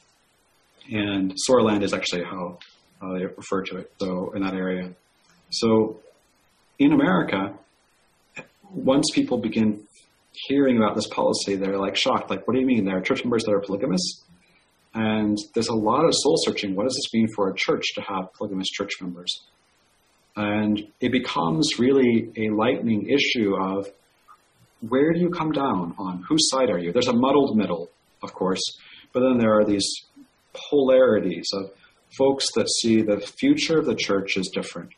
and 0.91 1.35
Soraland 1.49 1.83
is 1.83 1.95
actually 1.95 2.25
how 2.25 2.59
uh, 3.01 3.15
they 3.15 3.25
refer 3.25 3.63
to 3.63 3.79
it. 3.79 3.93
So 3.99 4.33
in 4.33 4.43
that 4.43 4.55
area, 4.55 4.93
so 5.51 6.01
in 6.79 6.93
America, 6.93 7.55
once 8.73 9.11
people 9.13 9.39
begin 9.39 9.87
hearing 10.33 10.77
about 10.77 10.95
this 10.95 11.09
policy, 11.09 11.57
they're 11.57 11.79
like 11.79 11.97
shocked. 11.97 12.31
Like, 12.31 12.47
what 12.47 12.55
do 12.55 12.61
you 12.61 12.67
mean? 12.67 12.85
There 12.85 12.97
are 12.97 13.01
church 13.01 13.25
members 13.25 13.45
that 13.45 13.53
are 13.53 13.61
polygamous? 13.61 14.25
And 14.95 15.39
there's 15.55 15.69
a 15.69 15.75
lot 15.75 16.05
of 16.05 16.13
soul 16.15 16.37
searching. 16.45 16.75
What 16.75 16.85
does 16.85 16.95
this 16.95 17.13
mean 17.15 17.29
for 17.35 17.49
a 17.49 17.55
church 17.55 17.95
to 17.95 18.01
have 18.03 18.33
polygamous 18.35 18.69
church 18.69 19.01
members? 19.01 19.45
And 20.37 20.81
it 21.01 21.13
becomes 21.13 21.79
really 21.79 22.31
a 22.37 22.51
lightning 22.51 23.09
issue 23.09 23.55
of 23.57 23.89
where 24.81 25.13
do 25.13 25.21
you 25.21 25.31
come 25.31 25.53
down 25.53 25.95
on? 25.99 26.25
Whose 26.29 26.49
side 26.51 26.71
are 26.71 26.79
you? 26.79 26.93
There's 26.93 27.09
a 27.09 27.13
muddled 27.13 27.57
middle, 27.57 27.91
of 28.23 28.33
course, 28.33 28.63
but 29.13 29.21
then 29.21 29.39
there 29.39 29.59
are 29.59 29.65
these 29.65 29.87
polarities 30.71 31.49
of 31.53 31.71
folks 32.17 32.47
that 32.55 32.69
see 32.69 33.03
the 33.03 33.21
future 33.21 33.79
of 33.79 33.87
the 33.87 33.95
church 33.95 34.37
is 34.37 34.49
different 34.49 34.91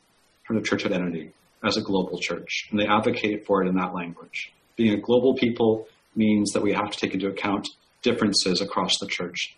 from 0.46 0.56
the 0.56 0.62
church 0.62 0.86
identity 0.86 1.32
as 1.64 1.76
a 1.76 1.82
global 1.82 2.18
church, 2.18 2.68
and 2.70 2.80
they 2.80 2.86
advocate 2.86 3.46
for 3.46 3.62
it 3.62 3.68
in 3.68 3.76
that 3.76 3.94
language. 3.94 4.52
Being 4.76 4.94
a 4.94 5.00
global 5.00 5.34
people 5.34 5.86
means 6.14 6.52
that 6.52 6.62
we 6.62 6.72
have 6.72 6.90
to 6.90 6.98
take 6.98 7.14
into 7.14 7.28
account 7.28 7.68
differences 8.02 8.60
across 8.60 8.98
the 8.98 9.06
church 9.06 9.56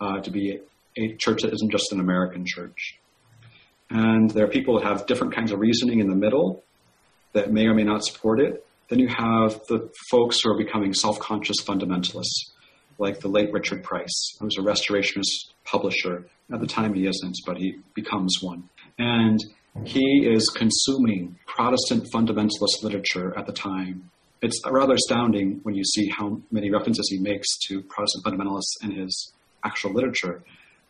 uh, 0.00 0.20
to 0.20 0.30
be 0.30 0.60
a 0.96 1.16
church 1.16 1.42
that 1.42 1.52
isn't 1.52 1.70
just 1.70 1.92
an 1.92 2.00
American 2.00 2.44
church. 2.46 2.98
And 3.90 4.30
there 4.30 4.44
are 4.44 4.50
people 4.50 4.78
that 4.78 4.86
have 4.86 5.06
different 5.06 5.34
kinds 5.34 5.52
of 5.52 5.60
reasoning 5.60 6.00
in 6.00 6.08
the 6.08 6.16
middle 6.16 6.62
that 7.32 7.52
may 7.52 7.66
or 7.66 7.74
may 7.74 7.84
not 7.84 8.04
support 8.04 8.40
it. 8.40 8.64
Then 8.88 8.98
you 8.98 9.08
have 9.08 9.60
the 9.68 9.90
folks 10.10 10.40
who 10.42 10.50
are 10.50 10.58
becoming 10.58 10.92
self 10.92 11.18
conscious 11.18 11.56
fundamentalists, 11.62 12.50
like 12.98 13.20
the 13.20 13.28
late 13.28 13.52
Richard 13.52 13.82
Price, 13.82 14.36
who 14.38 14.46
was 14.46 14.56
a 14.58 14.62
restorationist 14.62 15.52
publisher. 15.64 16.26
At 16.52 16.60
the 16.60 16.66
time, 16.66 16.94
he 16.94 17.06
isn't, 17.06 17.36
but 17.46 17.58
he 17.58 17.78
becomes 17.94 18.38
one. 18.40 18.68
And 18.98 19.38
he 19.84 20.26
is 20.26 20.48
consuming 20.54 21.38
Protestant 21.46 22.06
fundamentalist 22.12 22.82
literature 22.82 23.36
at 23.36 23.46
the 23.46 23.52
time. 23.52 24.10
It's 24.40 24.60
rather 24.68 24.94
astounding 24.94 25.60
when 25.62 25.74
you 25.74 25.84
see 25.84 26.10
how 26.16 26.40
many 26.50 26.70
references 26.70 27.08
he 27.10 27.18
makes 27.18 27.58
to 27.68 27.82
Protestant 27.82 28.24
fundamentalists 28.24 28.82
in 28.82 28.92
his 28.92 29.32
actual 29.64 29.92
literature. 29.92 30.42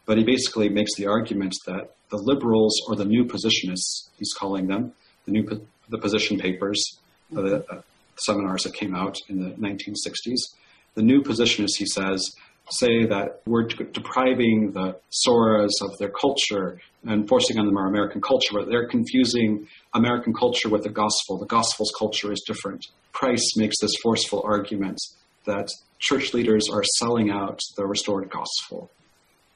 But 0.05 0.19
he 0.19 0.25
basically 0.25 0.69
makes 0.69 0.95
the 0.97 1.07
argument 1.07 1.55
that 1.67 1.95
the 2.11 2.17
liberals 2.17 2.75
or 2.89 2.97
the 2.97 3.05
new 3.05 3.25
positionists, 3.27 4.11
he's 4.19 4.33
calling 4.33 4.67
them, 4.67 4.93
the 5.27 5.33
new 5.33 5.67
the 5.89 5.99
position 5.99 6.39
papers, 6.39 6.99
mm-hmm. 7.33 7.47
the 7.47 7.65
uh, 7.71 7.83
seminars 8.17 8.65
that 8.65 8.75
came 8.75 8.95
out 8.95 9.17
in 9.29 9.41
the 9.41 9.51
1960s. 9.51 10.55
The 10.95 11.03
new 11.03 11.23
positionists, 11.23 11.79
he 11.79 11.87
says, 11.87 12.35
say 12.71 13.07
that 13.07 13.43
we're 13.47 13.67
depriving 13.67 14.73
the 14.73 14.99
Soras 15.11 15.71
of 15.83 15.97
their 15.99 16.11
culture 16.11 16.81
and 17.05 17.29
forcing 17.29 17.59
on 17.59 17.67
them 17.67 17.77
our 17.77 17.87
American 17.87 18.21
culture, 18.21 18.53
but 18.53 18.69
they're 18.69 18.89
confusing 18.89 19.67
American 19.95 20.35
culture 20.35 20.69
with 20.69 20.83
the 20.83 20.91
gospel. 20.91 21.39
The 21.39 21.47
gospel's 21.47 21.93
culture 21.99 22.33
is 22.33 22.43
different. 22.47 22.87
Price 23.13 23.57
makes 23.57 23.77
this 23.81 23.95
forceful 24.03 24.43
argument 24.45 24.99
that 25.45 25.69
church 25.99 26.35
leaders 26.35 26.69
are 26.71 26.85
selling 26.99 27.31
out 27.31 27.61
the 27.77 27.87
restored 27.87 28.31
gospel. 28.31 28.91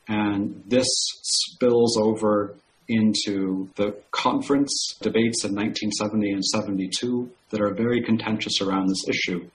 And 0.08 0.62
this 0.66 0.88
spills 1.22 1.96
over 1.96 2.56
into 2.88 3.70
the 3.76 3.96
conference 4.10 4.96
debates 5.00 5.44
in 5.44 5.54
1970 5.54 6.32
and 6.32 6.44
72 6.44 7.30
that 7.50 7.60
are 7.60 7.72
very 7.72 8.02
contentious 8.02 8.60
around 8.60 8.88
this 8.88 9.08
issue, 9.08 9.48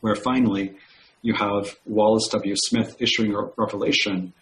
where 0.00 0.14
finally 0.14 0.74
you 1.22 1.34
have 1.34 1.76
Wallace 1.86 2.28
W. 2.32 2.54
Smith 2.56 2.96
issuing 2.98 3.34
a 3.34 3.48
revelation. 3.56 4.32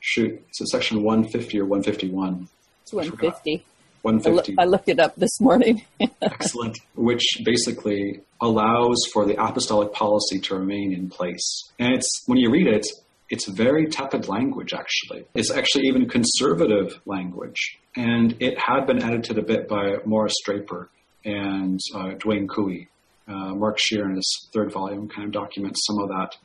Shoot, 0.00 0.32
is 0.32 0.60
it 0.60 0.68
section 0.68 1.02
150 1.02 1.60
or 1.60 1.64
151? 1.64 2.48
It's 2.82 2.92
150. 2.92 3.64
150. 4.02 4.56
I, 4.58 4.64
looked 4.66 4.90
it 4.90 5.00
up 5.00 5.16
this 5.16 5.40
morning. 5.40 5.82
Excellent. 6.22 6.78
Which 6.94 7.24
basically 7.42 8.20
allows 8.40 8.98
for 9.12 9.24
the 9.24 9.42
apostolic 9.42 9.94
policy 9.94 10.38
to 10.40 10.56
remain 10.56 10.92
in 10.92 11.08
place. 11.08 11.72
And 11.78 11.94
it's 11.94 12.22
when 12.26 12.36
you 12.36 12.50
read 12.50 12.66
it, 12.66 12.86
it's 13.30 13.48
very 13.48 13.86
tepid 13.86 14.28
language, 14.28 14.74
actually. 14.74 15.24
It's 15.34 15.50
actually 15.50 15.84
even 15.86 16.06
conservative 16.06 17.00
language. 17.06 17.78
And 17.96 18.36
it 18.40 18.58
had 18.58 18.86
been 18.86 19.02
edited 19.02 19.38
a 19.38 19.42
bit 19.42 19.68
by 19.68 19.96
Maurice 20.04 20.36
Draper 20.44 20.90
and 21.24 21.80
uh, 21.94 22.10
Duane 22.18 22.46
Couey. 22.46 22.88
Uh, 23.26 23.54
Mark 23.54 23.78
Scherer, 23.78 24.10
in 24.10 24.16
his 24.16 24.48
third 24.52 24.72
volume, 24.72 25.08
kind 25.08 25.26
of 25.26 25.32
documents 25.32 25.86
some 25.86 25.98
of 25.98 26.08
that. 26.08 26.36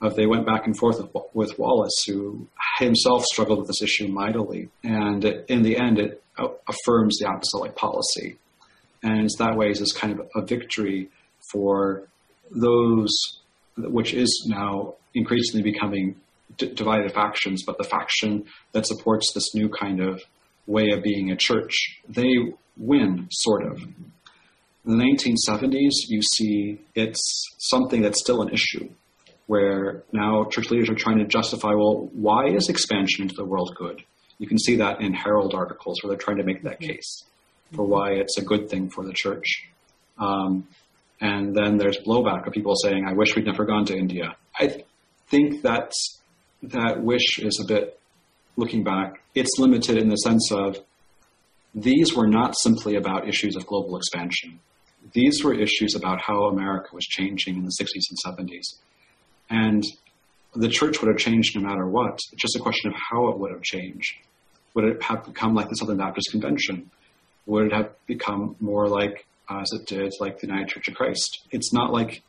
Of 0.00 0.14
they 0.14 0.26
went 0.26 0.46
back 0.46 0.66
and 0.66 0.76
forth 0.76 1.00
with, 1.00 1.10
with 1.34 1.58
Wallace, 1.58 2.04
who 2.06 2.46
himself 2.78 3.24
struggled 3.24 3.58
with 3.58 3.68
this 3.68 3.82
issue 3.82 4.08
mightily. 4.08 4.68
And 4.84 5.24
in 5.24 5.62
the 5.62 5.76
end, 5.76 5.98
it 5.98 6.22
affirms 6.38 7.18
the 7.18 7.28
apostolic 7.28 7.74
policy. 7.74 8.36
And 9.02 9.24
it's 9.24 9.36
that 9.38 9.56
way 9.56 9.70
is 9.70 9.92
kind 9.92 10.12
of 10.18 10.28
a 10.36 10.44
victory 10.44 11.08
for 11.52 12.08
those, 12.50 13.10
which 13.76 14.12
is 14.14 14.46
now 14.48 14.94
increasingly 15.14 15.62
becoming 15.62 16.16
d- 16.56 16.72
divided 16.74 17.12
factions, 17.12 17.64
but 17.64 17.78
the 17.78 17.84
faction 17.84 18.44
that 18.72 18.86
supports 18.86 19.32
this 19.32 19.54
new 19.54 19.68
kind 19.68 20.00
of 20.00 20.22
way 20.66 20.90
of 20.90 21.02
being 21.02 21.30
a 21.30 21.36
church, 21.36 22.00
they 22.08 22.34
win, 22.76 23.26
sort 23.30 23.64
of. 23.64 23.82
In 24.88 24.96
the 24.96 25.04
1970s, 25.04 26.08
you 26.08 26.22
see 26.22 26.80
it's 26.94 27.20
something 27.58 28.00
that's 28.00 28.18
still 28.22 28.40
an 28.40 28.48
issue, 28.48 28.88
where 29.46 30.02
now 30.12 30.44
church 30.44 30.70
leaders 30.70 30.88
are 30.88 30.94
trying 30.94 31.18
to 31.18 31.26
justify, 31.26 31.74
well, 31.74 32.08
why 32.14 32.46
is 32.46 32.70
expansion 32.70 33.24
into 33.24 33.34
the 33.34 33.44
world 33.44 33.70
good? 33.76 34.02
You 34.38 34.46
can 34.46 34.58
see 34.58 34.76
that 34.76 35.02
in 35.02 35.12
Herald 35.12 35.54
articles 35.54 36.02
where 36.02 36.08
they're 36.08 36.18
trying 36.18 36.38
to 36.38 36.42
make 36.42 36.62
that 36.62 36.80
case 36.80 37.22
for 37.74 37.86
why 37.86 38.12
it's 38.12 38.38
a 38.38 38.42
good 38.42 38.70
thing 38.70 38.88
for 38.88 39.04
the 39.04 39.12
church. 39.12 39.68
Um, 40.16 40.66
and 41.20 41.54
then 41.54 41.76
there's 41.76 41.98
blowback 41.98 42.46
of 42.46 42.54
people 42.54 42.74
saying, 42.74 43.04
I 43.06 43.12
wish 43.12 43.36
we'd 43.36 43.44
never 43.44 43.66
gone 43.66 43.84
to 43.86 43.94
India. 43.94 44.36
I 44.58 44.84
think 45.26 45.60
that 45.64 45.92
that 46.62 47.02
wish 47.02 47.38
is 47.40 47.60
a 47.62 47.66
bit, 47.66 48.00
looking 48.56 48.84
back, 48.84 49.20
it's 49.34 49.58
limited 49.58 49.98
in 49.98 50.08
the 50.08 50.16
sense 50.16 50.50
of 50.50 50.78
these 51.74 52.14
were 52.14 52.26
not 52.26 52.56
simply 52.56 52.96
about 52.96 53.28
issues 53.28 53.54
of 53.54 53.66
global 53.66 53.98
expansion. 53.98 54.60
These 55.12 55.42
were 55.42 55.54
issues 55.54 55.94
about 55.94 56.20
how 56.20 56.44
America 56.44 56.88
was 56.92 57.04
changing 57.04 57.56
in 57.56 57.64
the 57.64 57.76
60s 57.80 58.36
and 58.36 58.48
70s. 58.48 58.74
And 59.50 59.84
the 60.54 60.68
church 60.68 61.00
would 61.00 61.08
have 61.08 61.18
changed 61.18 61.56
no 61.56 61.62
matter 61.62 61.86
what. 61.86 62.18
It's 62.32 62.42
just 62.42 62.56
a 62.56 62.60
question 62.60 62.90
of 62.90 62.96
how 63.10 63.28
it 63.28 63.38
would 63.38 63.52
have 63.52 63.62
changed. 63.62 64.14
Would 64.74 64.84
it 64.84 65.02
have 65.02 65.24
become 65.24 65.54
like 65.54 65.68
the 65.68 65.76
Southern 65.76 65.98
Baptist 65.98 66.30
Convention? 66.30 66.90
Would 67.46 67.66
it 67.66 67.72
have 67.72 67.90
become 68.06 68.56
more 68.60 68.88
like, 68.88 69.26
uh, 69.48 69.60
as 69.60 69.72
it 69.72 69.86
did, 69.86 70.12
like 70.20 70.40
the 70.40 70.46
United 70.46 70.68
Church 70.68 70.88
of 70.88 70.94
Christ? 70.94 71.46
It's 71.50 71.72
not 71.72 71.92
like 71.92 72.22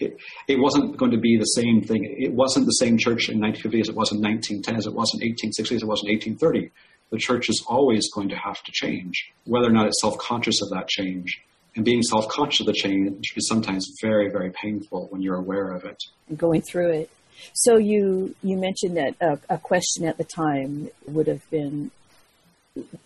it, 0.00 0.18
it, 0.48 0.58
wasn't 0.58 0.96
going 0.96 1.12
to 1.12 1.18
be 1.18 1.36
the 1.38 1.44
same 1.44 1.82
thing. 1.82 2.04
It 2.04 2.32
wasn't 2.32 2.66
the 2.66 2.72
same 2.72 2.98
church 2.98 3.28
in 3.28 3.40
1950 3.40 3.80
as 3.80 3.88
it 3.88 3.94
was 3.94 4.12
in 4.12 4.20
1910, 4.20 4.76
as 4.76 4.86
it 4.86 4.94
was 4.94 5.12
in 5.14 5.20
1860, 5.20 5.76
as 5.76 5.82
it 5.82 5.86
was 5.86 6.02
in 6.04 6.10
1830. 6.10 6.70
The 7.10 7.18
church 7.18 7.48
is 7.48 7.64
always 7.68 8.10
going 8.12 8.28
to 8.30 8.36
have 8.36 8.62
to 8.62 8.72
change, 8.72 9.32
whether 9.44 9.68
or 9.68 9.72
not 9.72 9.86
it's 9.86 10.00
self 10.00 10.18
conscious 10.18 10.60
of 10.62 10.70
that 10.70 10.88
change. 10.88 11.40
And 11.76 11.84
being 11.84 12.02
self 12.02 12.26
conscious 12.28 12.60
of 12.60 12.66
the 12.66 12.72
change 12.72 13.32
is 13.36 13.46
sometimes 13.48 13.86
very, 14.00 14.30
very 14.30 14.50
painful 14.50 15.08
when 15.10 15.20
you're 15.20 15.36
aware 15.36 15.70
of 15.70 15.84
it. 15.84 16.02
Going 16.34 16.62
through 16.62 16.90
it. 16.90 17.10
So 17.52 17.76
you 17.76 18.34
you 18.42 18.56
mentioned 18.56 18.96
that 18.96 19.14
a, 19.20 19.38
a 19.54 19.58
question 19.58 20.06
at 20.06 20.16
the 20.16 20.24
time 20.24 20.88
would 21.06 21.26
have 21.26 21.48
been, 21.50 21.90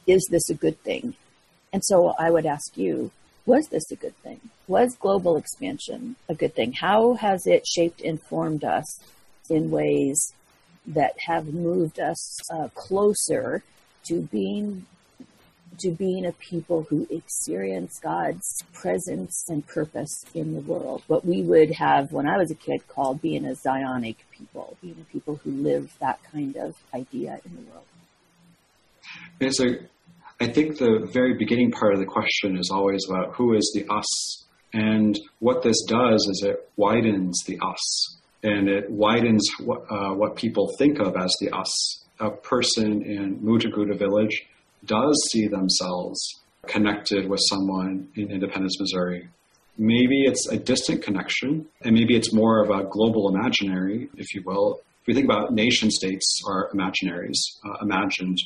"Is 0.07 0.27
this 0.31 0.49
a 0.49 0.55
good 0.55 0.81
thing?" 0.83 1.15
And 1.73 1.85
so 1.85 2.15
I 2.19 2.31
would 2.31 2.47
ask 2.47 2.77
you, 2.77 3.11
was 3.47 3.69
this 3.69 3.91
a 3.91 3.97
good 3.97 4.17
thing? 4.23 4.41
Was 4.69 4.97
global 4.97 5.37
expansion 5.37 6.17
a 6.29 6.35
good 6.35 6.55
thing? 6.55 6.73
How 6.73 7.15
has 7.15 7.47
it 7.47 7.67
shaped 7.67 8.01
and 8.01 8.21
formed 8.23 8.65
us 8.65 9.01
in 9.49 9.71
ways 9.71 10.33
that 10.87 11.15
have 11.27 11.53
moved 11.53 11.99
us 11.99 12.39
uh, 12.53 12.69
closer 12.75 13.63
to 14.05 14.23
being 14.23 14.87
to 15.79 15.91
being 15.93 16.27
a 16.27 16.33
people 16.33 16.83
who 16.85 17.07
experience 17.11 17.99
God's 18.03 18.63
presence 18.73 19.45
and 19.49 19.67
purpose 19.67 20.25
in 20.35 20.55
the 20.55 20.61
world. 20.61 21.03
What 21.07 21.25
we 21.25 21.43
would 21.43 21.73
have 21.73 22.13
when 22.13 22.29
I 22.29 22.37
was 22.37 22.51
a 22.51 22.55
kid 22.55 22.87
called 22.89 23.23
being 23.23 23.47
a 23.47 23.55
Zionic 23.55 24.17
people, 24.33 24.77
being 24.83 24.97
a 25.01 25.13
people 25.13 25.37
who 25.37 25.51
live 25.51 25.93
that 26.01 26.23
kind 26.25 26.57
of 26.57 26.77
idea 26.95 27.41
in 27.45 27.57
the 27.57 27.71
world. 27.71 27.85
It's 29.41 29.61
a 29.61 29.89
I 30.43 30.47
think 30.47 30.79
the 30.79 31.07
very 31.13 31.35
beginning 31.35 31.71
part 31.71 31.93
of 31.93 32.01
the 32.01 32.07
question 32.07 32.57
is 32.57 32.71
always 32.73 33.05
about 33.07 33.35
who 33.35 33.55
is 33.55 33.71
the 33.75 33.85
us. 33.93 34.47
And 34.73 35.19
what 35.41 35.63
this 35.63 35.77
does 35.87 36.27
is 36.31 36.43
it 36.47 36.71
widens 36.77 37.43
the 37.47 37.59
us 37.61 38.17
and 38.43 38.67
it 38.67 38.91
widens 38.91 39.47
what, 39.63 39.83
uh, 39.91 40.15
what 40.15 40.37
people 40.37 40.75
think 40.79 40.99
of 40.99 41.15
as 41.17 41.35
the 41.41 41.51
us. 41.51 42.05
A 42.21 42.31
person 42.31 43.03
in 43.03 43.41
Mutaguda 43.41 43.99
village 43.99 44.47
does 44.85 45.29
see 45.31 45.47
themselves 45.47 46.41
connected 46.67 47.29
with 47.29 47.41
someone 47.49 48.09
in 48.15 48.31
Independence, 48.31 48.79
Missouri. 48.81 49.29
Maybe 49.79 50.23
it's 50.23 50.47
a 50.49 50.59
distant 50.59 51.03
connection, 51.03 51.67
and 51.83 51.95
maybe 51.95 52.15
it's 52.17 52.33
more 52.33 52.63
of 52.63 52.71
a 52.71 52.85
global 52.85 53.35
imaginary, 53.35 54.11
if 54.17 54.35
you 54.35 54.43
will. 54.45 54.81
If 55.03 55.07
we 55.07 55.15
think 55.15 55.25
about 55.25 55.53
nation 55.53 55.91
states 55.91 56.43
are 56.47 56.71
imaginaries, 56.75 57.39
uh, 57.65 57.79
imagined 57.81 58.39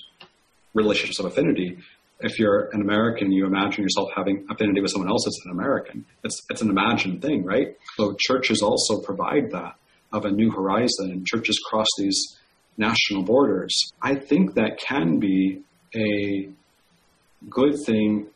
relationships 0.74 1.18
of 1.18 1.26
affinity. 1.26 1.78
If 2.20 2.38
you're 2.38 2.70
an 2.72 2.80
American, 2.80 3.32
you 3.32 3.46
imagine 3.46 3.82
yourself 3.82 4.10
having 4.14 4.46
affinity 4.48 4.80
with 4.80 4.92
someone 4.92 5.10
else 5.10 5.24
that's 5.24 5.40
an 5.44 5.50
American. 5.50 6.04
It's, 6.22 6.40
it's 6.50 6.62
an 6.62 6.70
imagined 6.70 7.20
thing, 7.22 7.44
right? 7.44 7.76
So 7.96 8.14
churches 8.18 8.62
also 8.62 9.00
provide 9.00 9.50
that 9.50 9.74
of 10.12 10.24
a 10.24 10.30
new 10.30 10.50
horizon, 10.50 11.10
and 11.10 11.26
churches 11.26 11.58
cross 11.68 11.88
these 11.98 12.38
national 12.78 13.24
borders. 13.24 13.92
I 14.00 14.14
think 14.14 14.54
that 14.54 14.78
can 14.78 15.18
be 15.18 15.62
a 15.96 16.48
good 17.48 17.74
thing 17.84 18.26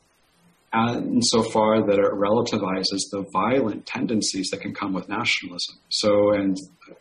insofar 0.75 1.83
that 1.87 1.99
it 1.99 2.13
relativizes 2.13 3.01
the 3.11 3.25
violent 3.33 3.87
tendencies 3.87 4.51
that 4.51 4.61
can 4.61 4.75
come 4.75 4.93
with 4.93 5.09
nationalism. 5.09 5.77
So, 5.89 6.33
and 6.33 6.57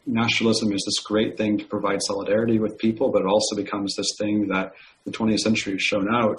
nationalism 0.05 0.71
is 0.71 0.83
this 0.85 0.99
great 1.03 1.37
thing 1.37 1.57
to 1.57 1.65
provide 1.65 2.01
solidarity 2.01 2.59
with 2.59 2.77
people, 2.77 3.11
but 3.11 3.21
it 3.21 3.27
also 3.27 3.55
becomes 3.55 3.95
this 3.95 4.15
thing 4.17 4.47
that 4.47 4.73
the 5.05 5.11
20th 5.11 5.39
century 5.39 5.73
has 5.73 5.81
shown 5.81 6.13
out 6.13 6.37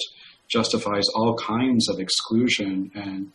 justifies 0.49 1.05
all 1.14 1.37
kinds 1.37 1.89
of 1.91 2.01
exclusion 2.01 2.91
and 2.95 3.31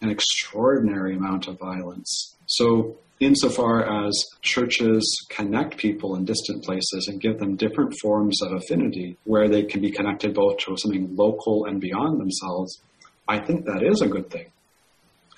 an 0.00 0.10
extraordinary 0.10 1.14
amount 1.14 1.46
of 1.46 1.58
violence. 1.58 2.34
So, 2.46 2.96
insofar 3.20 4.06
as 4.06 4.12
churches 4.42 5.26
connect 5.30 5.78
people 5.78 6.14
in 6.16 6.24
distant 6.24 6.64
places 6.64 7.08
and 7.08 7.20
give 7.20 7.38
them 7.38 7.56
different 7.56 7.94
forms 8.00 8.42
of 8.42 8.52
affinity 8.52 9.16
where 9.24 9.48
they 9.48 9.62
can 9.62 9.80
be 9.80 9.90
connected 9.90 10.34
both 10.34 10.58
to 10.58 10.76
something 10.76 11.14
local 11.16 11.64
and 11.64 11.80
beyond 11.80 12.20
themselves, 12.20 12.80
I 13.26 13.38
think 13.38 13.64
that 13.64 13.82
is 13.82 14.02
a 14.02 14.08
good 14.08 14.30
thing 14.30 14.46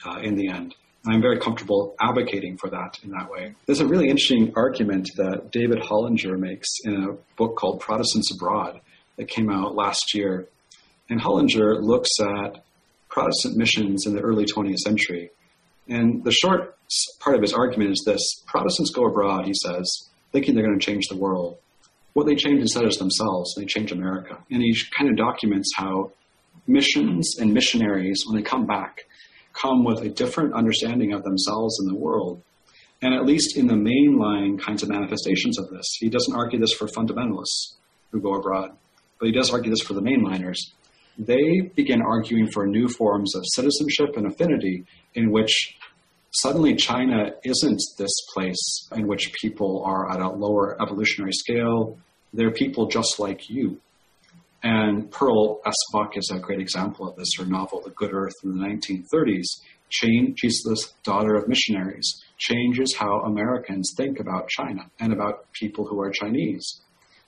uh, 0.04 0.18
in 0.22 0.36
the 0.36 0.48
end. 0.48 0.74
I'm 1.06 1.22
very 1.22 1.38
comfortable 1.38 1.94
advocating 2.00 2.58
for 2.58 2.68
that 2.70 2.98
in 3.02 3.10
that 3.10 3.30
way. 3.30 3.54
There's 3.66 3.80
a 3.80 3.86
really 3.86 4.08
interesting 4.08 4.52
argument 4.56 5.08
that 5.16 5.50
David 5.52 5.78
Hollinger 5.78 6.38
makes 6.38 6.68
in 6.84 7.04
a 7.04 7.12
book 7.36 7.56
called 7.56 7.80
Protestants 7.80 8.32
Abroad 8.32 8.80
that 9.16 9.28
came 9.28 9.50
out 9.50 9.74
last 9.74 10.14
year. 10.14 10.48
And 11.08 11.20
Hollinger 11.20 11.80
looks 11.80 12.10
at 12.20 12.62
Protestant 13.08 13.56
missions 13.56 14.06
in 14.06 14.14
the 14.14 14.20
early 14.20 14.44
20th 14.44 14.78
century. 14.78 15.30
And 15.88 16.22
the 16.24 16.32
short 16.32 16.76
part 17.20 17.36
of 17.36 17.42
his 17.42 17.52
argument 17.52 17.92
is 17.92 18.02
this 18.04 18.42
Protestants 18.46 18.90
go 18.90 19.06
abroad, 19.06 19.46
he 19.46 19.54
says, 19.54 20.08
thinking 20.32 20.54
they're 20.54 20.64
going 20.64 20.78
to 20.78 20.84
change 20.84 21.08
the 21.08 21.16
world. 21.16 21.58
What 22.12 22.26
they 22.26 22.34
change 22.34 22.60
instead 22.60 22.84
is 22.84 22.96
themselves. 22.96 23.54
They 23.56 23.64
change 23.64 23.92
America. 23.92 24.38
And 24.50 24.62
he 24.62 24.74
kind 24.96 25.10
of 25.10 25.16
documents 25.16 25.72
how 25.76 26.12
missions 26.66 27.36
and 27.38 27.54
missionaries, 27.54 28.24
when 28.26 28.36
they 28.36 28.42
come 28.42 28.66
back, 28.66 29.06
come 29.52 29.84
with 29.84 30.00
a 30.02 30.08
different 30.08 30.54
understanding 30.54 31.12
of 31.12 31.22
themselves 31.22 31.78
and 31.80 31.90
the 31.90 31.98
world. 31.98 32.42
And 33.00 33.14
at 33.14 33.24
least 33.24 33.56
in 33.56 33.68
the 33.68 33.74
mainline 33.74 34.60
kinds 34.60 34.82
of 34.82 34.88
manifestations 34.88 35.58
of 35.58 35.70
this, 35.70 35.86
he 36.00 36.08
doesn't 36.08 36.34
argue 36.34 36.58
this 36.58 36.72
for 36.72 36.88
fundamentalists 36.88 37.74
who 38.10 38.20
go 38.20 38.34
abroad, 38.34 38.72
but 39.18 39.26
he 39.26 39.32
does 39.32 39.50
argue 39.52 39.70
this 39.70 39.82
for 39.82 39.94
the 39.94 40.02
mainliners. 40.02 40.58
They 41.18 41.62
begin 41.74 42.00
arguing 42.00 42.48
for 42.52 42.66
new 42.66 42.88
forms 42.88 43.34
of 43.34 43.42
citizenship 43.46 44.16
and 44.16 44.26
affinity 44.26 44.84
in 45.14 45.32
which 45.32 45.76
suddenly 46.30 46.76
China 46.76 47.32
isn't 47.44 47.80
this 47.98 48.12
place 48.32 48.88
in 48.92 49.08
which 49.08 49.32
people 49.32 49.82
are 49.84 50.10
at 50.10 50.20
a 50.20 50.30
lower 50.30 50.80
evolutionary 50.80 51.32
scale. 51.32 51.98
They're 52.32 52.52
people 52.52 52.86
just 52.86 53.18
like 53.18 53.50
you. 53.50 53.80
And 54.62 55.10
Pearl 55.10 55.60
S. 55.66 55.74
Buck 55.92 56.16
is 56.16 56.30
a 56.32 56.38
great 56.38 56.60
example 56.60 57.08
of 57.08 57.16
this. 57.16 57.28
Her 57.38 57.46
novel, 57.46 57.80
The 57.80 57.90
Good 57.90 58.12
Earth, 58.12 58.34
in 58.42 58.58
the 58.58 58.64
1930s, 58.64 59.46
change, 59.88 60.38
she's 60.40 60.62
this 60.68 60.92
daughter 61.04 61.34
of 61.34 61.48
missionaries, 61.48 62.22
changes 62.38 62.94
how 62.96 63.20
Americans 63.20 63.92
think 63.96 64.20
about 64.20 64.48
China 64.48 64.90
and 65.00 65.12
about 65.12 65.52
people 65.52 65.86
who 65.86 66.00
are 66.00 66.10
Chinese. 66.10 66.80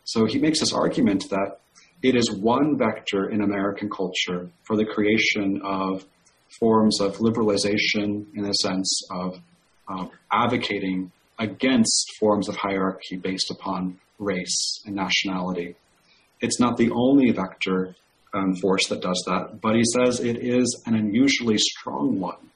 So 0.05 0.27
he 0.27 0.39
makes 0.39 0.61
this 0.61 0.73
argument 0.73 1.31
that 1.31 1.61
it 2.03 2.17
is 2.17 2.33
one 2.33 2.79
vector 2.79 3.29
in 3.29 3.43
American 3.43 3.91
culture 3.91 4.51
for 4.65 4.77
the 4.77 4.85
creation 4.85 5.61
of 5.63 6.05
forms 6.59 7.01
of 7.01 7.17
liberalization 7.19 8.27
in 8.35 8.43
the 8.43 8.53
sense 8.53 9.03
of 9.11 9.39
uh, 9.89 10.07
advocating 10.33 11.13
against 11.39 12.13
forms 12.19 12.49
of 12.49 12.57
hierarchy 12.57 13.17
based 13.17 13.51
upon 13.51 13.99
race 14.19 14.83
and 14.87 14.95
nationality. 14.95 15.77
It's 16.41 16.61
not 16.61 16.77
the 16.77 16.91
only 16.91 17.31
vector 17.33 17.95
um, 18.33 18.55
force 18.57 18.87
that 18.89 19.01
does 19.01 19.23
that, 19.27 19.61
but 19.61 19.75
he 19.75 19.83
says 19.85 20.21
it 20.21 20.39
is 20.39 20.83
an 20.87 20.95
unusually 20.95 21.59
strong 21.59 22.21
one. 22.21 22.51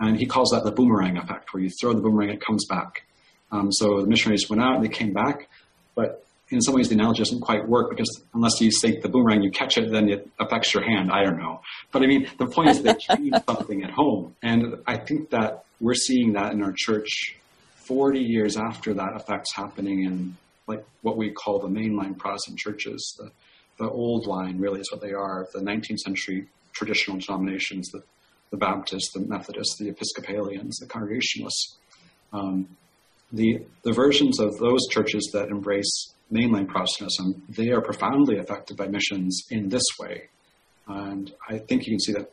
And 0.00 0.18
he 0.18 0.26
calls 0.26 0.50
that 0.50 0.64
the 0.64 0.72
boomerang 0.72 1.16
effect, 1.16 1.52
where 1.52 1.62
you 1.62 1.70
throw 1.80 1.92
the 1.92 2.00
boomerang, 2.00 2.30
it 2.30 2.44
comes 2.44 2.66
back. 2.66 3.02
Um, 3.50 3.72
so 3.72 4.00
the 4.00 4.06
missionaries 4.06 4.48
went 4.48 4.62
out 4.62 4.76
and 4.76 4.84
they 4.84 4.88
came 4.88 5.12
back, 5.12 5.48
but 5.94 6.24
in 6.50 6.60
some 6.60 6.74
ways 6.74 6.88
the 6.88 6.94
analogy 6.94 7.22
doesn't 7.22 7.40
quite 7.40 7.68
work 7.68 7.90
because 7.90 8.22
unless 8.34 8.60
you 8.60 8.70
take 8.70 9.02
the 9.02 9.08
boomerang, 9.08 9.42
you 9.42 9.50
catch 9.50 9.76
it, 9.76 9.90
then 9.90 10.08
it 10.08 10.28
affects 10.40 10.72
your 10.72 10.82
hand. 10.82 11.10
I 11.12 11.22
don't 11.24 11.38
know. 11.38 11.60
But 11.92 12.02
I 12.02 12.06
mean, 12.06 12.28
the 12.38 12.46
point 12.46 12.70
is 12.70 12.82
they 12.82 12.94
change 12.94 13.34
something 13.46 13.84
at 13.84 13.90
home. 13.90 14.34
And 14.42 14.76
I 14.86 14.96
think 14.96 15.30
that 15.30 15.64
we're 15.80 15.94
seeing 15.94 16.32
that 16.32 16.52
in 16.52 16.62
our 16.62 16.72
church 16.74 17.36
40 17.76 18.20
years 18.20 18.56
after 18.56 18.94
that 18.94 19.10
effect's 19.14 19.54
happening 19.54 20.04
in 20.04 20.36
like 20.66 20.84
what 21.02 21.16
we 21.16 21.30
call 21.30 21.58
the 21.58 21.68
mainline 21.68 22.16
Protestant 22.16 22.58
churches. 22.58 23.16
The, 23.18 23.30
the 23.78 23.90
old 23.90 24.26
line 24.26 24.58
really 24.58 24.80
is 24.80 24.90
what 24.90 25.00
they 25.00 25.12
are, 25.12 25.46
the 25.52 25.60
19th 25.60 25.98
century 25.98 26.48
traditional 26.72 27.18
denominations, 27.18 27.88
the, 27.90 28.02
the 28.50 28.56
Baptists, 28.56 29.12
the 29.12 29.20
Methodists, 29.20 29.78
the 29.78 29.88
Episcopalians, 29.88 30.78
the 30.78 30.86
Congregationalists. 30.86 31.76
Um, 32.32 32.68
the, 33.32 33.64
the 33.82 33.92
versions 33.92 34.40
of 34.40 34.58
those 34.58 34.86
churches 34.88 35.30
that 35.32 35.48
embrace 35.48 36.14
mainline 36.32 36.68
Protestantism, 36.68 37.42
they 37.48 37.70
are 37.70 37.80
profoundly 37.80 38.38
affected 38.38 38.76
by 38.76 38.86
missions 38.86 39.46
in 39.50 39.68
this 39.68 39.84
way. 39.98 40.28
And 40.86 41.32
I 41.48 41.58
think 41.58 41.86
you 41.86 41.92
can 41.92 42.00
see 42.00 42.12
that 42.12 42.30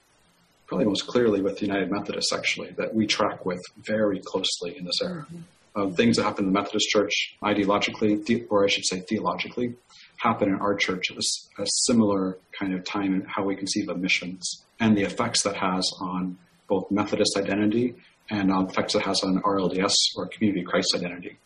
probably 0.68 0.86
most 0.86 1.08
clearly 1.08 1.41
with 1.41 1.60
the 1.60 1.66
United 1.66 1.91
Methodists, 1.91 2.34
actually, 2.34 2.72
that 2.78 2.93
we 2.93 3.06
track 3.06 3.46
with 3.46 3.62
very 3.78 4.20
closely 4.20 4.78
in 4.78 4.86
this 4.86 5.02
area. 5.02 5.22
Mm-hmm 5.22 5.41
uh, 5.76 5.89
things 5.89 6.18
that 6.18 6.24
happen 6.24 6.46
in 6.46 6.54
the 6.54 6.60
Methodist 6.60 6.89
Church 6.89 7.36
ideologically, 7.43 8.46
or 8.50 8.64
I 8.64 8.68
should 8.68 8.86
say 8.86 9.02
theologically, 9.02 9.76
happen 10.18 10.50
in 10.50 10.56
our 10.56 10.76
church 10.76 11.12
at 11.12 11.18
a, 11.18 11.62
a 11.62 11.66
similar 11.66 12.38
kind 12.58 12.74
of 12.74 12.86
time 12.86 13.14
in 13.14 13.26
how 13.28 13.43
we 13.43 13.56
conceive 13.56 13.89
of 13.89 14.00
missions 14.00 14.64
and 14.80 14.98
the 14.98 15.04
effects 15.04 15.43
that 15.43 15.56
has 15.58 15.89
on 16.00 16.38
both 16.68 16.89
Methodist 16.89 17.38
identity 17.38 17.96
and 18.30 18.51
on 18.51 18.69
effects 18.69 18.95
it 18.95 19.03
has 19.03 19.21
on 19.23 19.41
RLDS 19.41 19.93
or 20.15 20.28
Community 20.28 20.63
Christ 20.63 20.95
identity. 20.95 21.38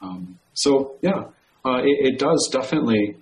Um, 0.00 0.38
so, 0.54 0.96
yeah, 1.00 1.24
uh, 1.64 1.80
it, 1.84 2.14
it 2.14 2.18
does 2.18 2.48
definitely 2.52 3.16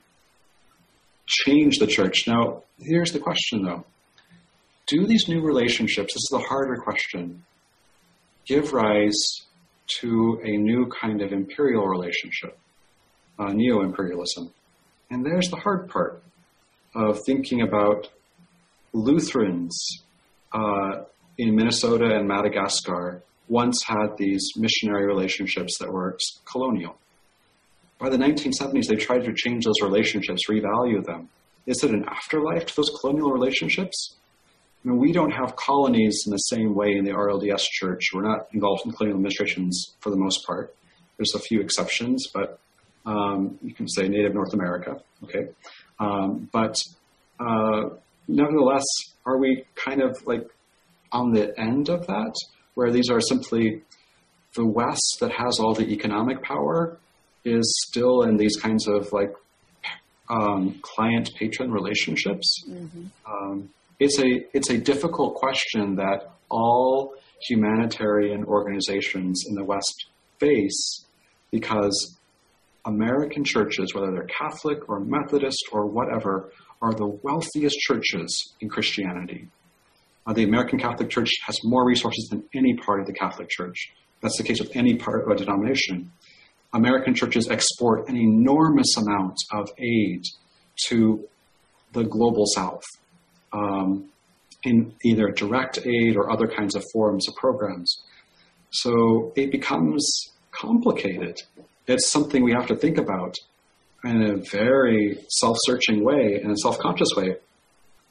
change 1.26 1.78
the 1.78 1.86
church. 1.86 2.26
Now, 2.26 2.62
here's 2.78 3.12
the 3.12 3.18
question 3.18 3.62
though 3.62 3.84
Do 4.86 5.06
these 5.06 5.28
new 5.28 5.42
relationships, 5.42 6.14
this 6.14 6.22
is 6.22 6.28
the 6.32 6.38
harder 6.38 6.76
question, 6.76 7.44
give 8.46 8.72
rise 8.72 9.42
to 10.00 10.40
a 10.44 10.56
new 10.56 10.90
kind 11.00 11.20
of 11.20 11.32
imperial 11.32 11.86
relationship, 11.86 12.58
uh, 13.38 13.52
neo 13.52 13.82
imperialism. 13.82 14.52
And 15.10 15.24
there's 15.24 15.48
the 15.50 15.56
hard 15.56 15.88
part 15.88 16.22
of 16.94 17.18
thinking 17.26 17.62
about 17.62 18.08
Lutherans 18.92 20.02
uh, 20.52 21.02
in 21.38 21.54
Minnesota 21.54 22.16
and 22.16 22.28
Madagascar 22.28 23.22
once 23.48 23.82
had 23.84 24.16
these 24.16 24.52
missionary 24.56 25.06
relationships 25.06 25.78
that 25.78 25.90
were 25.92 26.16
colonial. 26.44 26.96
By 27.98 28.08
the 28.08 28.16
1970s, 28.16 28.86
they 28.86 28.96
tried 28.96 29.24
to 29.24 29.32
change 29.34 29.64
those 29.64 29.82
relationships, 29.82 30.48
revalue 30.48 31.04
them. 31.04 31.28
Is 31.66 31.84
it 31.84 31.90
an 31.90 32.04
afterlife 32.08 32.66
to 32.66 32.76
those 32.76 32.90
colonial 33.00 33.30
relationships? 33.30 34.16
I 34.84 34.88
mean, 34.88 34.98
we 34.98 35.12
don't 35.12 35.32
have 35.32 35.56
colonies 35.56 36.22
in 36.26 36.30
the 36.30 36.38
same 36.38 36.74
way 36.74 36.92
in 36.96 37.04
the 37.04 37.10
RLDS 37.10 37.62
church. 37.70 38.10
We're 38.14 38.22
not 38.22 38.48
involved 38.52 38.86
in 38.86 38.92
colonial 38.92 39.18
administrations 39.18 39.94
for 40.00 40.08
the 40.10 40.16
most 40.16 40.46
part. 40.46 40.74
There's 41.18 41.34
a 41.34 41.38
few 41.38 41.60
exceptions, 41.60 42.28
but 42.32 42.58
um, 43.04 43.58
you 43.62 43.74
can 43.74 43.86
say 43.88 44.08
Native 44.08 44.32
North 44.32 44.54
America, 44.54 45.02
okay? 45.24 45.48
Um, 45.98 46.48
but 46.50 46.82
uh, 47.38 47.90
nevertheless, 48.26 48.84
are 49.26 49.38
we 49.38 49.64
kind 49.74 50.00
of 50.00 50.26
like 50.26 50.48
on 51.12 51.32
the 51.32 51.58
end 51.58 51.88
of 51.88 52.06
that, 52.06 52.34
where 52.74 52.90
these 52.90 53.11
are 53.11 53.20
simply 53.20 53.82
the 54.54 54.66
West 54.66 55.18
that 55.20 55.32
has 55.32 55.58
all 55.61 55.74
the 55.74 55.88
economic 55.90 56.42
power 56.42 56.98
is 57.44 57.84
still 57.88 58.22
in 58.22 58.36
these 58.36 58.56
kinds 58.56 58.86
of 58.88 59.12
like 59.12 59.32
um, 60.28 60.78
client 60.82 61.30
patron 61.38 61.70
relationships? 61.70 62.64
Mm-hmm. 62.68 63.06
Um, 63.30 63.70
it's 63.98 64.18
a 64.18 64.44
it's 64.54 64.70
a 64.70 64.78
difficult 64.78 65.34
question 65.34 65.96
that 65.96 66.32
all 66.50 67.14
humanitarian 67.48 68.44
organizations 68.44 69.44
in 69.48 69.54
the 69.54 69.64
West 69.64 70.06
face 70.38 71.04
because 71.50 72.16
American 72.84 73.44
churches, 73.44 73.94
whether 73.94 74.11
they're 74.11 74.26
Catholic 74.26 74.88
or 74.88 75.00
Methodist 75.00 75.62
or 75.72 75.86
whatever, 75.86 76.52
are 76.80 76.94
the 76.94 77.06
wealthiest 77.22 77.78
churches 77.78 78.54
in 78.61 78.68
Christianity. 78.68 79.48
Uh, 80.30 80.32
the 80.32 80.44
American 80.44 80.78
Catholic 80.78 81.10
Church 81.10 81.28
has 81.44 81.58
more 81.64 81.84
resources 81.84 82.28
than 82.30 82.44
any 82.54 82.74
part 82.74 83.00
of 83.00 83.06
the 83.06 83.12
Catholic 83.12 83.48
Church. 83.48 83.90
That's 84.22 84.36
the 84.38 84.44
case 84.44 84.60
with 84.60 84.76
any 84.76 84.94
part 84.94 85.24
of 85.24 85.28
a 85.28 85.34
denomination. 85.34 86.12
American 86.72 87.16
churches 87.16 87.48
export 87.48 88.08
an 88.08 88.16
enormous 88.16 88.96
amount 88.96 89.34
of 89.52 89.68
aid 89.76 90.22
to 90.86 91.26
the 91.92 92.04
global 92.04 92.44
South 92.46 92.84
um, 93.52 94.08
in 94.62 94.94
either 95.04 95.32
direct 95.32 95.84
aid 95.84 96.16
or 96.16 96.30
other 96.30 96.46
kinds 96.46 96.76
of 96.76 96.84
forms 96.92 97.26
of 97.28 97.34
programs. 97.34 98.00
So 98.70 99.32
it 99.34 99.50
becomes 99.50 100.30
complicated 100.52 101.40
it's 101.88 102.08
something 102.08 102.44
we 102.44 102.52
have 102.52 102.68
to 102.68 102.76
think 102.76 102.98
about 102.98 103.34
in 104.04 104.22
a 104.22 104.36
very 104.36 105.18
self-searching 105.28 106.04
way 106.04 106.40
and 106.40 106.52
a 106.52 106.56
self-conscious 106.56 107.08
way. 107.16 107.34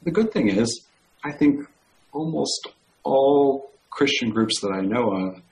The 0.02 0.10
good 0.10 0.32
thing 0.32 0.50
is, 0.50 0.84
I 1.24 1.32
think 1.32 1.66
almost 2.12 2.68
all 3.02 3.70
Christian 3.90 4.30
groups 4.30 4.60
that 4.60 4.72
I 4.72 4.80
know 4.80 5.10
of, 5.10 5.42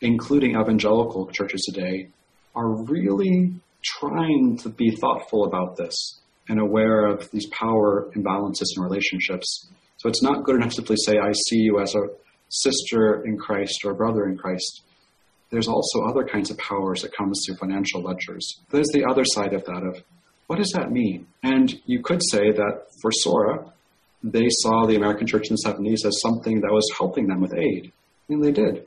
including 0.00 0.52
evangelical 0.52 1.26
churches 1.28 1.62
today, 1.72 2.08
are 2.54 2.84
really 2.84 3.54
trying 3.82 4.56
to 4.58 4.68
be 4.68 4.96
thoughtful 4.96 5.44
about 5.44 5.76
this 5.76 6.20
and 6.48 6.60
aware 6.60 7.06
of 7.06 7.30
these 7.30 7.46
power 7.48 8.10
imbalances 8.16 8.66
in 8.76 8.82
relationships. 8.82 9.68
So 9.96 10.08
it's 10.08 10.22
not 10.22 10.44
good 10.44 10.56
enough 10.56 10.70
to 10.70 10.76
simply 10.76 10.96
say, 10.96 11.18
I 11.18 11.32
see 11.32 11.58
you 11.58 11.80
as 11.80 11.94
a 11.94 12.08
sister 12.48 13.24
in 13.24 13.38
Christ 13.38 13.84
or 13.84 13.92
a 13.92 13.94
brother 13.94 14.26
in 14.26 14.36
Christ. 14.36 14.82
There's 15.50 15.68
also 15.68 16.02
other 16.02 16.24
kinds 16.24 16.50
of 16.50 16.58
powers 16.58 17.02
that 17.02 17.16
comes 17.16 17.44
through 17.46 17.56
financial 17.56 18.02
ledgers. 18.02 18.60
There's 18.70 18.90
the 18.92 19.04
other 19.08 19.24
side 19.24 19.52
of 19.52 19.64
that 19.64 19.82
of 19.82 20.02
what 20.46 20.58
does 20.58 20.72
that 20.76 20.90
mean? 20.90 21.26
And 21.42 21.72
you 21.86 22.02
could 22.02 22.20
say 22.22 22.50
that 22.50 22.86
for 23.00 23.10
SORA, 23.10 23.72
they 24.24 24.48
saw 24.48 24.86
the 24.86 24.96
American 24.96 25.26
church 25.26 25.50
in 25.50 25.56
the 25.56 25.68
70s 25.68 26.06
as 26.06 26.20
something 26.22 26.60
that 26.62 26.72
was 26.72 26.90
helping 26.96 27.26
them 27.26 27.42
with 27.42 27.54
aid. 27.54 27.92
And 28.30 28.42
they 28.42 28.52
did. 28.52 28.86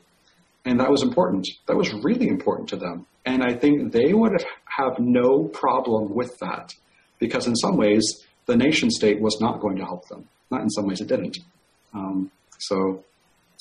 And 0.66 0.80
that 0.80 0.90
was 0.90 1.04
important. 1.04 1.48
That 1.68 1.78
was 1.78 1.94
really 1.94 2.28
important 2.28 2.70
to 2.70 2.76
them. 2.76 3.06
And 3.24 3.44
I 3.44 3.54
think 3.54 3.92
they 3.92 4.14
would 4.14 4.32
have, 4.32 4.46
have 4.66 5.00
no 5.00 5.44
problem 5.44 6.16
with 6.16 6.36
that 6.40 6.74
because 7.20 7.46
in 7.46 7.56
some 7.56 7.78
ways, 7.78 8.04
the 8.48 8.58
nation 8.58 8.90
state 8.90 9.22
was 9.22 9.40
not 9.40 9.60
going 9.60 9.78
to 9.78 9.86
help 9.86 10.08
them. 10.08 10.28
Not 10.50 10.62
in 10.62 10.70
some 10.72 10.88
ways, 10.88 11.02
it 11.02 11.08
didn't. 11.08 11.38
Um, 11.94 12.32
so 12.58 13.04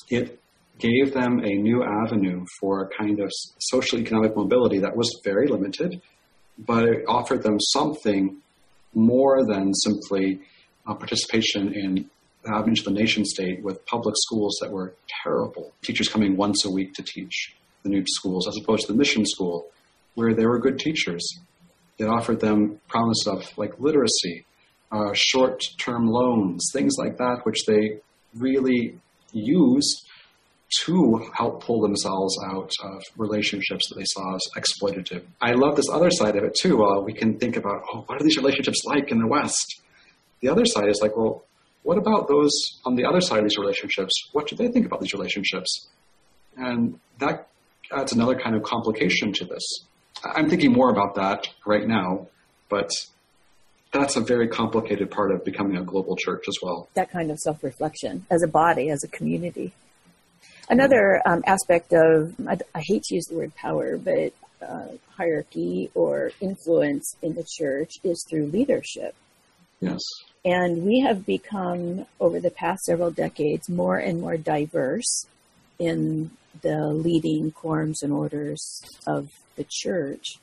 it 0.09 0.39
gave 0.79 1.13
them 1.13 1.39
a 1.43 1.53
new 1.53 1.83
avenue 1.83 2.43
for 2.59 2.83
a 2.83 2.89
kind 2.97 3.19
of 3.19 3.31
social 3.59 3.99
economic 3.99 4.35
mobility 4.35 4.79
that 4.79 4.95
was 4.95 5.21
very 5.23 5.47
limited, 5.47 6.01
but 6.57 6.83
it 6.85 7.03
offered 7.07 7.43
them 7.43 7.59
something 7.59 8.37
more 8.93 9.45
than 9.45 9.73
simply 9.73 10.41
uh, 10.87 10.93
participation 10.93 11.73
in 11.73 12.09
the 12.43 12.53
avenues 12.53 12.83
the 12.83 12.91
nation 12.91 13.25
state 13.25 13.63
with 13.63 13.85
public 13.85 14.15
schools 14.17 14.57
that 14.61 14.71
were 14.71 14.95
terrible. 15.23 15.73
Teachers 15.81 16.07
coming 16.07 16.37
once 16.37 16.65
a 16.65 16.71
week 16.71 16.93
to 16.93 17.03
teach 17.03 17.55
the 17.83 17.89
new 17.89 18.03
schools, 18.07 18.47
as 18.47 18.57
opposed 18.61 18.87
to 18.87 18.93
the 18.93 18.97
mission 18.97 19.25
school, 19.25 19.67
where 20.15 20.33
there 20.33 20.49
were 20.49 20.59
good 20.59 20.79
teachers. 20.79 21.25
It 21.97 22.05
offered 22.05 22.39
them 22.39 22.79
promise 22.87 23.25
of 23.27 23.57
like 23.57 23.79
literacy, 23.79 24.45
uh, 24.91 25.11
short-term 25.13 26.07
loans, 26.07 26.69
things 26.71 26.95
like 26.97 27.17
that, 27.17 27.39
which 27.43 27.65
they 27.65 27.99
really 28.35 28.99
used 29.33 30.07
to 30.85 31.29
help 31.33 31.63
pull 31.63 31.81
themselves 31.81 32.37
out 32.51 32.71
of 32.83 33.01
relationships 33.17 33.87
that 33.89 33.95
they 33.95 34.05
saw 34.05 34.35
as 34.35 34.41
exploitative. 34.57 35.23
I 35.41 35.53
love 35.53 35.75
this 35.75 35.89
other 35.89 36.11
side 36.11 36.35
of 36.35 36.43
it 36.43 36.55
too. 36.59 36.83
Uh, 36.83 37.01
we 37.01 37.13
can 37.13 37.39
think 37.39 37.55
about, 37.55 37.81
oh, 37.93 38.03
what 38.05 38.21
are 38.21 38.23
these 38.23 38.37
relationships 38.37 38.81
like 38.85 39.11
in 39.11 39.19
the 39.19 39.27
West? 39.27 39.81
The 40.41 40.49
other 40.49 40.65
side 40.65 40.89
is 40.89 40.99
like, 41.01 41.15
well, 41.15 41.45
what 41.83 41.97
about 41.97 42.27
those 42.27 42.51
on 42.85 42.95
the 42.95 43.05
other 43.05 43.21
side 43.21 43.39
of 43.39 43.45
these 43.45 43.57
relationships? 43.57 44.13
What 44.33 44.47
do 44.47 44.55
they 44.55 44.67
think 44.67 44.85
about 44.85 44.99
these 45.01 45.13
relationships? 45.13 45.87
And 46.57 46.99
that 47.19 47.47
adds 47.91 48.11
another 48.13 48.37
kind 48.37 48.55
of 48.55 48.63
complication 48.63 49.31
to 49.33 49.45
this. 49.45 49.85
I'm 50.23 50.49
thinking 50.49 50.73
more 50.73 50.89
about 50.89 51.15
that 51.15 51.47
right 51.65 51.87
now, 51.87 52.27
but 52.69 52.89
that's 53.91 54.15
a 54.15 54.21
very 54.21 54.47
complicated 54.47 55.11
part 55.11 55.31
of 55.31 55.45
becoming 55.45 55.77
a 55.77 55.83
global 55.83 56.15
church 56.15 56.45
as 56.47 56.57
well. 56.61 56.89
That 56.95 57.11
kind 57.11 57.31
of 57.31 57.39
self 57.39 57.63
reflection 57.63 58.25
as 58.29 58.43
a 58.43 58.47
body, 58.47 58.89
as 58.89 59.03
a 59.03 59.07
community. 59.07 59.73
Another 60.69 61.21
um, 61.25 61.43
aspect 61.47 61.93
of, 61.93 62.35
I, 62.45 62.57
I, 62.75 62.81
hate 62.83 63.03
to 63.03 63.15
use 63.15 63.25
the 63.27 63.37
word 63.37 63.55
power, 63.55 63.97
but 63.97 64.33
uh, 64.61 64.87
hierarchy 65.15 65.89
or 65.95 66.31
influence 66.41 67.15
in 67.21 67.35
the 67.35 67.45
church 67.57 67.93
is 68.03 68.25
through 68.29 68.47
leadership. 68.47 69.15
Yes. 69.79 69.99
And 70.45 70.83
we 70.83 71.01
have 71.01 71.25
become, 71.25 72.05
over 72.19 72.39
the 72.39 72.51
past 72.51 72.85
several 72.85 73.11
decades, 73.11 73.69
more 73.69 73.97
and 73.97 74.21
more 74.21 74.37
diverse 74.37 75.25
in 75.77 76.31
the 76.61 76.87
leading 76.87 77.51
quorums 77.51 78.01
and 78.01 78.13
orders 78.13 78.81
of 79.05 79.29
the 79.55 79.65
church. 79.69 80.37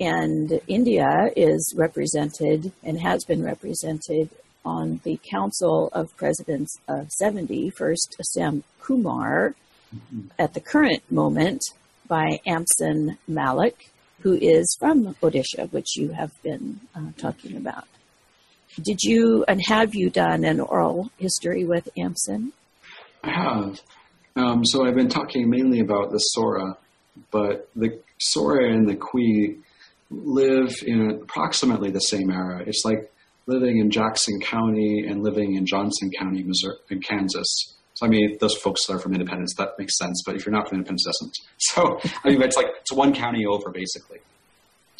And 0.00 0.60
India 0.66 1.30
is 1.36 1.74
represented 1.76 2.72
and 2.82 3.00
has 3.00 3.24
been 3.24 3.42
represented 3.42 4.30
on 4.64 5.00
the 5.04 5.18
Council 5.28 5.88
of 5.92 6.16
Presidents 6.16 6.78
of 6.88 7.10
70, 7.10 7.70
first 7.70 8.16
Sam 8.22 8.62
Kumar, 8.80 9.54
mm-hmm. 9.94 10.28
at 10.38 10.54
the 10.54 10.60
current 10.60 11.02
moment 11.10 11.62
by 12.08 12.38
Amson 12.46 13.18
Malik, 13.26 13.90
who 14.20 14.34
is 14.34 14.76
from 14.78 15.14
Odisha, 15.16 15.70
which 15.72 15.96
you 15.96 16.10
have 16.10 16.30
been 16.42 16.80
uh, 16.94 17.10
talking 17.18 17.56
about. 17.56 17.86
Did 18.80 19.02
you 19.02 19.44
and 19.48 19.60
have 19.66 19.94
you 19.94 20.10
done 20.10 20.44
an 20.44 20.60
oral 20.60 21.10
history 21.18 21.64
with 21.64 21.88
Amson? 21.98 22.52
I 23.22 23.30
have. 23.30 23.80
Um, 24.34 24.64
so 24.64 24.86
I've 24.86 24.94
been 24.94 25.08
talking 25.08 25.50
mainly 25.50 25.80
about 25.80 26.10
the 26.10 26.18
Sora, 26.18 26.76
but 27.30 27.68
the 27.76 28.00
Sora 28.18 28.72
and 28.72 28.88
the 28.88 28.96
Kwi 28.96 29.56
live 30.10 30.74
in 30.86 31.10
approximately 31.22 31.90
the 31.90 32.00
same 32.00 32.30
era. 32.30 32.62
It's 32.66 32.82
like 32.84 33.12
living 33.46 33.78
in 33.78 33.90
Jackson 33.90 34.40
County 34.40 35.06
and 35.06 35.22
living 35.22 35.56
in 35.56 35.66
Johnson 35.66 36.10
County, 36.18 36.42
Missouri, 36.42 36.76
in 36.90 37.00
Kansas. 37.00 37.74
So 37.94 38.06
I 38.06 38.08
mean, 38.08 38.38
those 38.40 38.56
folks 38.56 38.88
are 38.88 38.98
from 38.98 39.12
Independence. 39.12 39.54
That 39.58 39.78
makes 39.78 39.98
sense. 39.98 40.22
But 40.24 40.36
if 40.36 40.46
you're 40.46 40.52
not 40.54 40.68
from 40.68 40.78
Independence, 40.78 41.04
doesn't. 41.04 41.38
So 41.58 42.00
I 42.24 42.30
mean, 42.30 42.42
it's 42.42 42.56
like 42.56 42.68
it's 42.80 42.92
one 42.92 43.14
county 43.14 43.44
over 43.44 43.70
basically, 43.70 44.18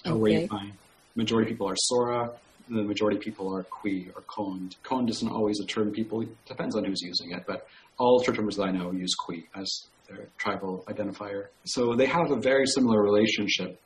okay. 0.05 0.15
where 0.15 0.33
you 0.33 0.47
find 0.47 0.73
majority 1.15 1.51
of 1.51 1.55
people 1.55 1.69
are 1.69 1.77
Sora, 1.77 2.31
the 2.69 2.83
majority 2.83 3.17
of 3.19 3.23
people 3.23 3.55
are 3.55 3.65
Kwi 3.65 4.11
or 4.15 4.23
Kond. 4.23 4.77
Kond 4.83 5.11
isn't 5.11 5.29
always 5.29 5.59
a 5.61 5.67
term 5.67 5.91
people, 5.91 6.25
depends 6.47 6.77
on 6.77 6.85
who's 6.85 7.01
using 7.03 7.33
it, 7.33 7.45
but 7.47 7.67
all 7.99 8.21
church 8.21 8.37
members 8.37 8.57
that 8.57 8.65
I 8.65 8.71
know 8.71 8.93
use 8.93 9.15
Kwi 9.15 9.45
as 9.55 9.87
their 10.09 10.29
tribal 10.39 10.85
identifier. 10.89 11.47
So 11.65 11.95
they 11.95 12.07
have 12.07 12.31
a 12.31 12.37
very 12.37 12.67
similar 12.67 13.03
relationship. 13.03 13.81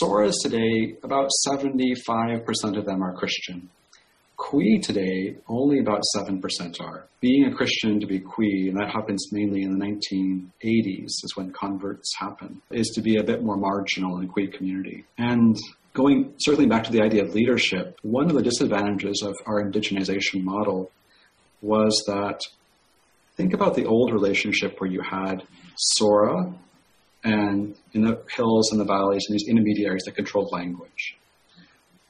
Soras 0.00 0.34
today, 0.42 0.96
about 1.02 1.28
75% 1.48 2.78
of 2.78 2.84
them 2.84 3.02
are 3.02 3.14
Christian. 3.14 3.68
Kwi 4.36 4.80
today, 4.82 5.36
only 5.48 5.78
about 5.78 6.02
7% 6.16 6.40
are. 6.80 7.06
Being 7.20 7.46
a 7.46 7.54
Christian 7.54 8.00
to 8.00 8.06
be 8.06 8.18
Kwi, 8.18 8.68
and 8.68 8.76
that 8.76 8.90
happens 8.90 9.32
mainly 9.32 9.62
in 9.62 9.78
the 9.78 9.84
1980s, 9.84 11.06
is 11.06 11.32
when 11.36 11.52
converts 11.52 12.12
happen, 12.18 12.60
is 12.70 12.88
to 12.94 13.02
be 13.02 13.16
a 13.16 13.24
bit 13.24 13.42
more 13.44 13.56
marginal 13.56 14.16
in 14.16 14.26
the 14.26 14.32
Kwi 14.32 14.48
community. 14.48 15.04
And 15.16 15.56
Going 15.94 16.32
circling 16.38 16.70
back 16.70 16.84
to 16.84 16.90
the 16.92 17.02
idea 17.02 17.22
of 17.22 17.34
leadership, 17.34 17.98
one 18.00 18.30
of 18.30 18.34
the 18.34 18.42
disadvantages 18.42 19.22
of 19.22 19.34
our 19.44 19.62
indigenization 19.62 20.42
model 20.42 20.90
was 21.60 22.02
that 22.06 22.40
think 23.36 23.52
about 23.52 23.74
the 23.74 23.84
old 23.84 24.10
relationship 24.10 24.80
where 24.80 24.90
you 24.90 25.02
had 25.02 25.42
Sora 25.76 26.54
and 27.24 27.74
in 27.92 28.04
the 28.04 28.22
hills 28.34 28.72
and 28.72 28.80
the 28.80 28.84
valleys 28.84 29.26
and 29.28 29.34
these 29.34 29.46
intermediaries 29.48 30.04
that 30.04 30.12
controlled 30.12 30.50
language. 30.50 31.16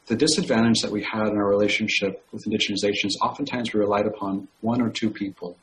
The 0.07 0.17
disadvantage 0.17 0.81
that 0.83 0.93
we 0.93 1.03
had 1.03 1.29
in 1.29 1.37
our 1.37 1.49
relationship 1.49 2.25
with 2.33 2.45
indigenization 2.45 3.07
is 3.07 3.19
oftentimes 3.21 3.73
we 3.73 3.81
relied 3.81 4.07
upon 4.07 4.47
one 4.61 4.81
or 4.81 4.91
two 4.91 5.11
people 5.11 5.57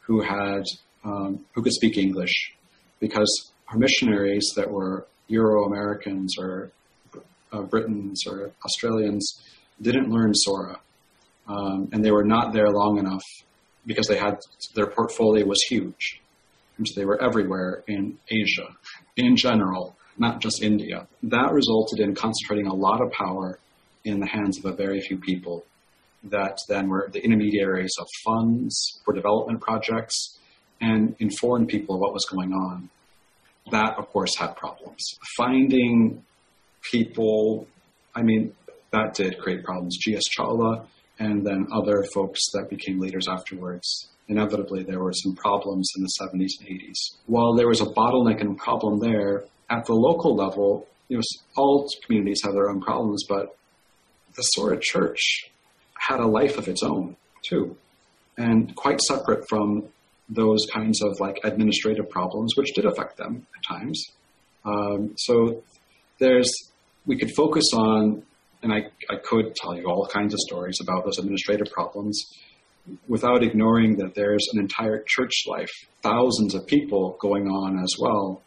who 0.00 0.22
had 0.22 0.62
um, 1.04 1.44
who 1.54 1.62
could 1.62 1.72
speak 1.72 1.96
English, 1.96 2.52
because 3.00 3.52
our 3.68 3.78
missionaries 3.78 4.52
that 4.56 4.70
were 4.70 5.06
Euro 5.28 5.64
Americans 5.64 6.34
or 6.38 6.70
uh, 7.52 7.62
Britons 7.62 8.26
or 8.26 8.52
Australians 8.64 9.42
didn't 9.80 10.10
learn 10.10 10.34
Sora, 10.34 10.80
um, 11.46 11.88
and 11.92 12.04
they 12.04 12.10
were 12.10 12.24
not 12.24 12.52
there 12.52 12.70
long 12.70 12.98
enough 12.98 13.24
because 13.86 14.06
they 14.06 14.18
had 14.18 14.38
their 14.74 14.86
portfolio 14.86 15.46
was 15.46 15.62
huge, 15.62 16.20
and 16.76 16.86
so 16.86 17.00
they 17.00 17.06
were 17.06 17.20
everywhere 17.22 17.82
in 17.86 18.18
Asia, 18.28 18.76
in 19.16 19.36
general, 19.36 19.96
not 20.18 20.40
just 20.40 20.62
India. 20.62 21.06
That 21.22 21.52
resulted 21.52 22.00
in 22.00 22.14
concentrating 22.14 22.66
a 22.66 22.74
lot 22.74 23.00
of 23.00 23.10
power 23.12 23.58
in 24.04 24.20
the 24.20 24.26
hands 24.26 24.58
of 24.58 24.64
a 24.64 24.76
very 24.76 25.00
few 25.00 25.18
people 25.18 25.64
that 26.24 26.58
then 26.68 26.88
were 26.88 27.08
the 27.12 27.24
intermediaries 27.24 27.94
of 28.00 28.06
funds 28.24 29.00
for 29.04 29.14
development 29.14 29.60
projects 29.60 30.38
and 30.80 31.14
informed 31.18 31.68
people 31.68 31.94
of 31.94 32.00
what 32.00 32.12
was 32.12 32.24
going 32.30 32.52
on. 32.52 32.88
That, 33.70 33.98
of 33.98 34.08
course, 34.08 34.36
had 34.36 34.56
problems. 34.56 35.18
Finding 35.36 36.24
people, 36.82 37.66
I 38.14 38.22
mean, 38.22 38.52
that 38.92 39.14
did 39.14 39.38
create 39.38 39.64
problems. 39.64 39.96
G.S. 39.98 40.24
Chawla 40.36 40.86
and 41.18 41.44
then 41.44 41.66
other 41.72 42.04
folks 42.14 42.40
that 42.52 42.70
became 42.70 43.00
leaders 43.00 43.26
afterwards. 43.28 44.08
Inevitably, 44.28 44.84
there 44.84 45.00
were 45.00 45.12
some 45.12 45.34
problems 45.34 45.90
in 45.96 46.02
the 46.02 46.12
70s 46.20 46.60
and 46.60 46.68
80s. 46.68 47.16
While 47.26 47.54
there 47.54 47.68
was 47.68 47.80
a 47.80 47.86
bottleneck 47.86 48.40
and 48.40 48.56
problem 48.56 49.00
there, 49.00 49.44
at 49.70 49.84
the 49.86 49.94
local 49.94 50.36
level, 50.36 50.86
you 51.08 51.16
know, 51.16 51.22
all 51.56 51.88
communities 52.04 52.42
have 52.44 52.52
their 52.52 52.68
own 52.68 52.80
problems, 52.80 53.24
but 53.28 53.56
the 54.36 54.42
Sora 54.42 54.78
Church 54.80 55.50
had 55.98 56.20
a 56.20 56.26
life 56.26 56.58
of 56.58 56.68
its 56.68 56.82
own, 56.82 57.16
too, 57.42 57.76
and 58.36 58.74
quite 58.76 59.00
separate 59.00 59.44
from 59.48 59.88
those 60.28 60.66
kinds 60.72 61.02
of 61.02 61.18
like 61.20 61.38
administrative 61.42 62.08
problems, 62.10 62.52
which 62.56 62.72
did 62.74 62.84
affect 62.84 63.16
them 63.16 63.46
at 63.56 63.76
times. 63.76 64.12
Um, 64.64 65.14
so 65.16 65.62
there's 66.18 66.52
we 67.06 67.16
could 67.16 67.30
focus 67.34 67.64
on, 67.74 68.22
and 68.62 68.72
I, 68.72 68.90
I 69.10 69.16
could 69.24 69.54
tell 69.56 69.74
you 69.74 69.86
all 69.86 70.06
kinds 70.06 70.34
of 70.34 70.40
stories 70.40 70.78
about 70.80 71.04
those 71.04 71.18
administrative 71.18 71.72
problems 71.72 72.22
without 73.08 73.42
ignoring 73.42 73.96
that 73.96 74.14
there's 74.14 74.46
an 74.52 74.60
entire 74.60 75.02
church 75.06 75.44
life, 75.46 75.70
thousands 76.02 76.54
of 76.54 76.66
people 76.66 77.16
going 77.20 77.46
on 77.46 77.78
as 77.82 77.96
well, 77.98 78.42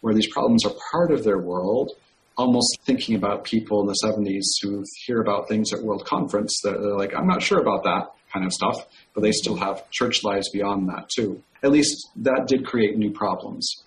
where 0.00 0.14
these 0.14 0.30
problems 0.32 0.64
are 0.64 0.72
part 0.92 1.10
of 1.10 1.24
their 1.24 1.38
world. 1.38 1.92
Almost 2.36 2.78
thinking 2.84 3.14
about 3.14 3.44
people 3.44 3.80
in 3.80 3.86
the 3.86 3.96
70s 4.04 4.42
who 4.62 4.82
hear 5.06 5.20
about 5.20 5.48
things 5.48 5.72
at 5.72 5.80
World 5.82 6.04
Conference 6.04 6.60
that 6.64 6.80
they're 6.80 6.96
like, 6.96 7.14
I'm 7.14 7.28
not 7.28 7.42
sure 7.42 7.60
about 7.60 7.84
that 7.84 8.10
kind 8.32 8.44
of 8.44 8.52
stuff, 8.52 8.86
but 9.14 9.20
they 9.20 9.30
still 9.30 9.54
have 9.56 9.88
church 9.90 10.24
lives 10.24 10.50
beyond 10.50 10.88
that 10.88 11.08
too. 11.08 11.40
At 11.62 11.70
least 11.70 12.10
that 12.16 12.46
did 12.48 12.66
create 12.66 12.98
new 12.98 13.12
problems, 13.12 13.84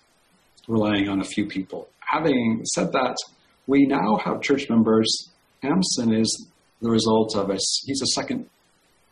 relying 0.66 1.10
on 1.10 1.20
a 1.20 1.24
few 1.24 1.46
people. 1.46 1.88
Having 2.10 2.62
said 2.64 2.92
that, 2.92 3.16
we 3.66 3.86
now 3.86 4.16
have 4.24 4.40
church 4.40 4.68
members. 4.70 5.30
Amson 5.62 6.14
is 6.14 6.48
the 6.80 6.90
result 6.90 7.36
of 7.36 7.50
a, 7.50 7.58
he's 7.84 8.02
a 8.02 8.06
second, 8.14 8.48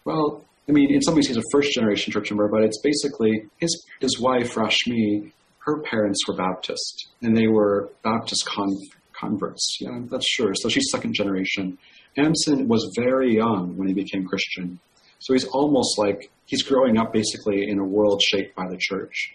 well, 0.04 0.44
I 0.68 0.72
mean, 0.72 0.92
in 0.92 1.02
some 1.02 1.14
ways 1.14 1.28
he's 1.28 1.36
a 1.36 1.42
first 1.52 1.72
generation 1.72 2.12
church 2.12 2.30
member, 2.30 2.48
but 2.48 2.62
it's 2.62 2.80
basically 2.82 3.46
his, 3.58 3.86
his 4.00 4.20
wife, 4.20 4.54
Rashmi, 4.54 5.32
her 5.66 5.80
parents 5.82 6.26
were 6.26 6.34
Baptist, 6.34 7.08
and 7.22 7.36
they 7.36 7.48
were 7.48 7.90
Baptist 8.02 8.46
con- 8.46 8.78
converts. 9.12 9.78
Yeah, 9.80 10.00
that's 10.10 10.26
sure. 10.28 10.54
So 10.54 10.68
she's 10.68 10.90
second 10.90 11.14
generation. 11.14 11.78
Amson 12.16 12.68
was 12.68 12.92
very 12.96 13.34
young 13.34 13.76
when 13.76 13.88
he 13.88 13.94
became 13.94 14.26
Christian. 14.26 14.78
So 15.18 15.32
he's 15.32 15.44
almost 15.44 15.98
like 15.98 16.30
he's 16.46 16.62
growing 16.62 16.98
up 16.98 17.12
basically 17.12 17.68
in 17.68 17.78
a 17.78 17.84
world 17.84 18.22
shaped 18.22 18.54
by 18.54 18.68
the 18.68 18.76
church. 18.78 19.34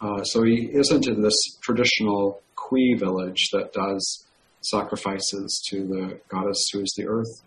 Uh, 0.00 0.22
so 0.24 0.42
he 0.42 0.70
isn't 0.72 1.06
in 1.06 1.22
this 1.22 1.36
traditional 1.60 2.42
Kwi 2.70 2.94
village 2.94 3.48
that 3.52 3.72
does 3.72 4.24
sacrifices 4.62 5.62
to 5.70 5.86
the 5.86 6.20
goddess 6.28 6.68
who 6.72 6.80
is 6.80 6.94
the 6.96 7.08
earth. 7.08 7.42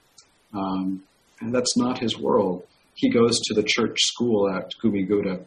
Um, 0.54 1.04
and 1.40 1.54
that's 1.54 1.78
not 1.78 2.00
his 2.00 2.18
world. 2.18 2.66
He 2.96 3.10
goes 3.10 3.40
to 3.46 3.54
the 3.54 3.64
church 3.64 3.98
school 4.02 4.50
at 4.50 4.72
Gumiguda 4.84 5.46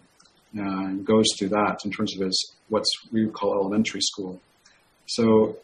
and 0.54 1.04
goes 1.04 1.26
through 1.38 1.50
that 1.50 1.80
in 1.84 1.90
terms 1.90 2.14
of 2.16 2.24
his 2.24 2.54
what's 2.68 2.90
we 3.12 3.28
call 3.28 3.54
elementary 3.54 4.00
school. 4.00 4.40
So 5.06 5.58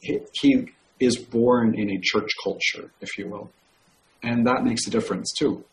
he, 0.00 0.20
he 0.32 0.72
is 0.98 1.16
born 1.16 1.78
in 1.78 1.90
a 1.90 2.00
church 2.02 2.30
culture, 2.42 2.90
if 3.00 3.18
you 3.18 3.28
will, 3.28 3.50
and 4.22 4.46
that 4.46 4.64
makes 4.64 4.86
a 4.86 4.90
difference 4.90 5.32
too. 5.32 5.64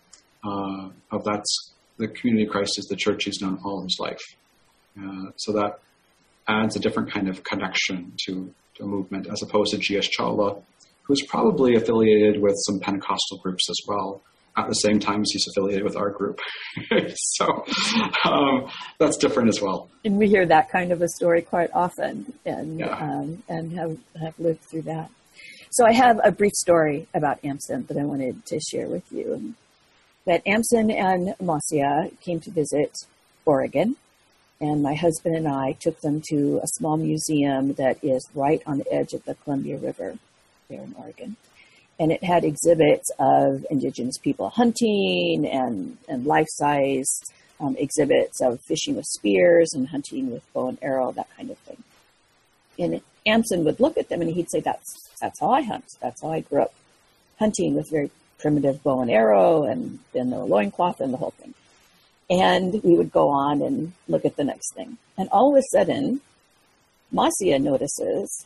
Uh, 0.44 0.90
of 1.12 1.24
that's 1.24 1.74
the 1.98 2.08
community 2.08 2.46
of 2.46 2.52
Christ 2.52 2.78
is 2.78 2.86
the 2.86 2.96
church 2.96 3.24
he's 3.24 3.42
known 3.42 3.60
all 3.64 3.82
his 3.82 3.98
life. 4.00 4.22
Uh, 5.00 5.32
so 5.36 5.52
that 5.54 5.80
adds 6.48 6.76
a 6.76 6.80
different 6.80 7.12
kind 7.12 7.28
of 7.30 7.44
connection 7.44 8.14
to, 8.26 8.54
to 8.76 8.84
a 8.84 8.88
movement 8.88 9.28
as 9.28 9.42
opposed 9.42 9.72
to 9.74 9.78
G.S. 9.78 10.08
Chawla, 10.18 10.62
who's 11.04 11.22
probably 11.24 11.76
affiliated 11.76 12.42
with 12.42 12.56
some 12.66 12.80
Pentecostal 12.80 13.38
groups 13.40 13.70
as 13.70 13.78
well. 13.88 14.22
At 14.56 14.68
the 14.70 14.74
same 14.74 15.00
time 15.00 15.22
as 15.22 15.30
he's 15.32 15.46
affiliated 15.50 15.84
with 15.84 15.96
our 15.96 16.10
group, 16.10 16.40
so 17.14 17.64
um, 18.26 18.68
that's 18.98 19.16
different 19.18 19.50
as 19.50 19.62
well. 19.62 19.88
And 20.04 20.18
we 20.18 20.28
hear 20.28 20.48
that 20.48 20.72
kind 20.72 20.92
of 20.92 21.04
a 21.04 21.08
story 21.10 21.44
quite 21.44 21.70
often, 21.76 22.34
and 22.44 22.80
Yeah. 22.80 22.98
um, 22.98 23.44
and 23.48 23.72
have 23.78 23.98
have 24.20 24.34
lived 24.40 24.62
through 24.62 24.82
that. 24.84 25.12
So 25.70 25.86
I 25.86 25.92
have 25.92 26.20
a 26.24 26.32
brief 26.32 26.54
story 26.54 27.06
about 27.14 27.38
Amson 27.46 27.86
that 27.86 27.98
I 27.98 28.04
wanted 28.04 28.48
to 28.48 28.60
share 28.60 28.88
with 28.88 29.04
you. 29.12 29.54
That 30.26 30.42
Amson 30.48 30.90
and 30.90 31.36
Marcia 31.40 32.10
came 32.22 32.40
to 32.40 32.50
visit 32.50 32.98
Oregon, 33.46 33.96
and 34.60 34.82
my 34.82 34.96
husband 34.96 35.36
and 35.36 35.48
I 35.48 35.74
took 35.74 36.02
them 36.02 36.22
to 36.30 36.60
a 36.64 36.68
small 36.68 36.98
museum 36.98 37.74
that 37.74 38.04
is 38.04 38.28
right 38.34 38.62
on 38.66 38.80
the 38.80 38.92
edge 38.92 39.14
of 39.14 39.24
the 39.26 39.36
Columbia 39.36 39.78
River 39.78 40.18
there 40.70 40.82
in 40.82 40.96
Oregon. 40.98 41.36
And 42.00 42.12
it 42.12 42.24
had 42.24 42.44
exhibits 42.44 43.10
of 43.20 43.66
indigenous 43.70 44.18
people 44.18 44.50
hunting 44.50 45.48
and, 45.52 45.98
and 46.08 46.26
life 46.26 46.48
size 46.50 47.22
um, 47.60 47.76
exhibits 47.78 48.42
of 48.42 48.60
fishing 48.62 48.96
with 48.96 49.06
spears 49.06 49.70
and 49.74 49.88
hunting 49.88 50.32
with 50.32 50.44
bow 50.54 50.70
and 50.70 50.78
arrow, 50.82 51.12
that 51.12 51.28
kind 51.36 51.50
of 51.50 51.58
thing. 51.60 51.84
And 52.80 53.02
Amson 53.26 53.64
would 53.66 53.80
look 53.80 53.98
at 53.98 54.10
them 54.10 54.22
and 54.22 54.32
he'd 54.32 54.50
say, 54.52 54.60
That's 54.60 55.10
that's 55.20 55.40
how 55.40 55.50
I 55.50 55.64
hunt. 55.64 55.86
That's 56.00 56.22
how 56.22 56.32
I 56.32 56.42
grew 56.42 56.62
up 56.62 56.74
hunting 57.40 57.76
with 57.76 57.90
very 57.90 58.12
primitive 58.40 58.84
bow 58.84 59.02
and 59.02 59.10
arrow 59.10 59.64
and 59.64 60.00
then 60.14 60.30
the 60.30 60.40
loincloth 60.40 61.00
and 61.02 61.14
the 61.14 61.18
whole 61.18 61.32
thing. 61.32 61.54
And 62.30 62.82
we 62.84 62.96
would 62.96 63.12
go 63.12 63.30
on 63.30 63.62
and 63.62 63.94
look 64.08 64.26
at 64.26 64.36
the 64.36 64.44
next 64.44 64.74
thing. 64.74 64.98
And 65.18 65.30
all 65.30 65.56
of 65.56 65.60
a 65.60 65.64
sudden, 65.72 66.22
Masia 67.14 67.62
notices 67.62 68.46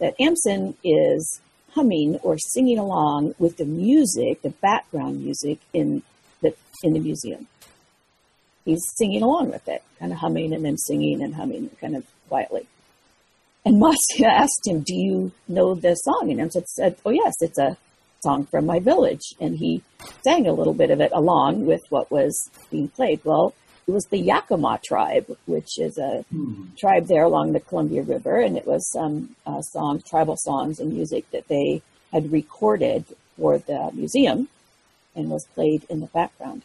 that 0.00 0.20
Amson 0.20 0.76
is 0.82 1.40
humming 1.72 2.16
or 2.22 2.36
singing 2.38 2.78
along 2.78 3.34
with 3.38 3.56
the 3.56 3.64
music, 3.64 4.42
the 4.42 4.50
background 4.50 5.22
music 5.22 5.58
in 5.72 6.02
the 6.40 6.54
in 6.82 6.94
the 6.94 6.98
museum. 6.98 7.46
He's 8.64 8.82
singing 8.96 9.22
along 9.22 9.50
with 9.50 9.68
it, 9.68 9.82
kind 9.98 10.12
of 10.12 10.18
humming 10.18 10.52
and 10.52 10.64
then 10.64 10.76
singing 10.76 11.22
and 11.22 11.34
humming 11.34 11.70
kind 11.80 11.96
of 11.96 12.04
quietly. 12.28 12.66
And 13.64 13.80
Masia 13.80 14.26
asked 14.26 14.66
him, 14.66 14.80
Do 14.80 14.94
you 14.94 15.32
know 15.46 15.74
this 15.74 16.00
song? 16.02 16.30
And 16.30 16.40
Amson 16.40 16.66
said, 16.66 16.96
Oh, 17.04 17.10
yes, 17.10 17.34
it's 17.40 17.58
a 17.58 17.76
song 18.22 18.46
from 18.46 18.66
my 18.66 18.78
village. 18.78 19.34
And 19.40 19.56
he 19.56 19.82
sang 20.22 20.46
a 20.46 20.52
little 20.52 20.74
bit 20.74 20.90
of 20.90 21.00
it 21.00 21.12
along 21.12 21.66
with 21.66 21.82
what 21.90 22.10
was 22.10 22.50
being 22.70 22.88
played. 22.88 23.20
Well, 23.24 23.54
it 23.86 23.92
was 23.92 24.06
the 24.06 24.18
Yakima 24.18 24.78
tribe, 24.84 25.26
which 25.46 25.78
is 25.78 25.98
a 25.98 26.24
tribe 26.76 27.06
there 27.06 27.24
along 27.24 27.52
the 27.52 27.60
Columbia 27.60 28.02
River, 28.02 28.38
and 28.38 28.56
it 28.56 28.66
was 28.66 28.88
some 28.92 29.34
uh, 29.46 29.60
songs, 29.62 30.04
tribal 30.08 30.36
songs 30.36 30.78
and 30.78 30.92
music 30.92 31.28
that 31.32 31.48
they 31.48 31.82
had 32.12 32.30
recorded 32.30 33.04
for 33.36 33.58
the 33.58 33.90
museum 33.92 34.48
and 35.16 35.28
was 35.28 35.46
played 35.54 35.84
in 35.90 36.00
the 36.00 36.06
background. 36.06 36.62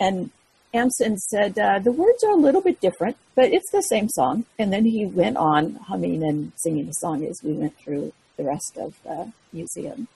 And 0.00 0.30
Amson 0.72 1.18
said, 1.18 1.58
uh, 1.58 1.78
the 1.78 1.92
words 1.92 2.24
are 2.24 2.32
a 2.32 2.36
little 2.36 2.62
bit 2.62 2.80
different, 2.80 3.16
but 3.34 3.52
it's 3.52 3.70
the 3.70 3.82
same 3.82 4.08
song. 4.08 4.46
And 4.58 4.72
then 4.72 4.86
he 4.86 5.04
went 5.04 5.36
on 5.36 5.74
humming 5.74 6.22
and 6.22 6.52
singing 6.56 6.86
the 6.86 6.92
song 6.92 7.24
as 7.26 7.42
we 7.42 7.52
went 7.52 7.76
through 7.76 8.14
the 8.38 8.44
rest 8.44 8.78
of 8.78 8.94
the 9.04 9.32
museum. 9.52 10.08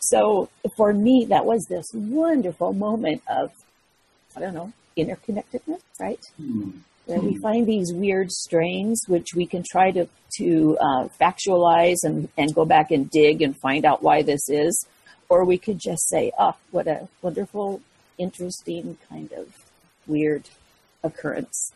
So 0.00 0.48
for 0.76 0.92
me, 0.92 1.26
that 1.28 1.44
was 1.44 1.66
this 1.68 1.86
wonderful 1.94 2.72
moment 2.72 3.22
of, 3.28 3.50
I 4.36 4.40
don't 4.40 4.54
know, 4.54 4.72
interconnectedness, 4.96 5.80
right? 6.00 6.20
Where 7.06 7.20
we 7.20 7.38
find 7.42 7.66
these 7.66 7.92
weird 7.92 8.30
strains, 8.30 9.02
which 9.06 9.28
we 9.34 9.46
can 9.46 9.64
try 9.70 9.90
to, 9.92 10.06
to 10.38 10.78
uh, 10.80 11.08
factualize 11.20 11.98
and, 12.02 12.28
and 12.36 12.54
go 12.54 12.64
back 12.64 12.90
and 12.90 13.10
dig 13.10 13.42
and 13.42 13.56
find 13.60 13.84
out 13.84 14.02
why 14.02 14.22
this 14.22 14.48
is. 14.48 14.86
Or 15.28 15.44
we 15.44 15.58
could 15.58 15.78
just 15.78 16.08
say, 16.08 16.32
oh, 16.38 16.54
what 16.70 16.86
a 16.86 17.08
wonderful, 17.22 17.80
interesting 18.18 18.98
kind 19.08 19.32
of 19.32 19.54
weird 20.06 20.48
occurrence. 21.02 21.72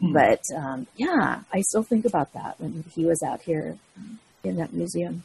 But 0.00 0.42
um, 0.56 0.86
yeah, 0.96 1.40
I 1.52 1.60
still 1.62 1.82
think 1.82 2.04
about 2.04 2.32
that 2.34 2.60
when 2.60 2.84
he 2.94 3.04
was 3.04 3.22
out 3.22 3.42
here 3.42 3.78
in 4.42 4.56
that 4.56 4.72
museum. 4.72 5.24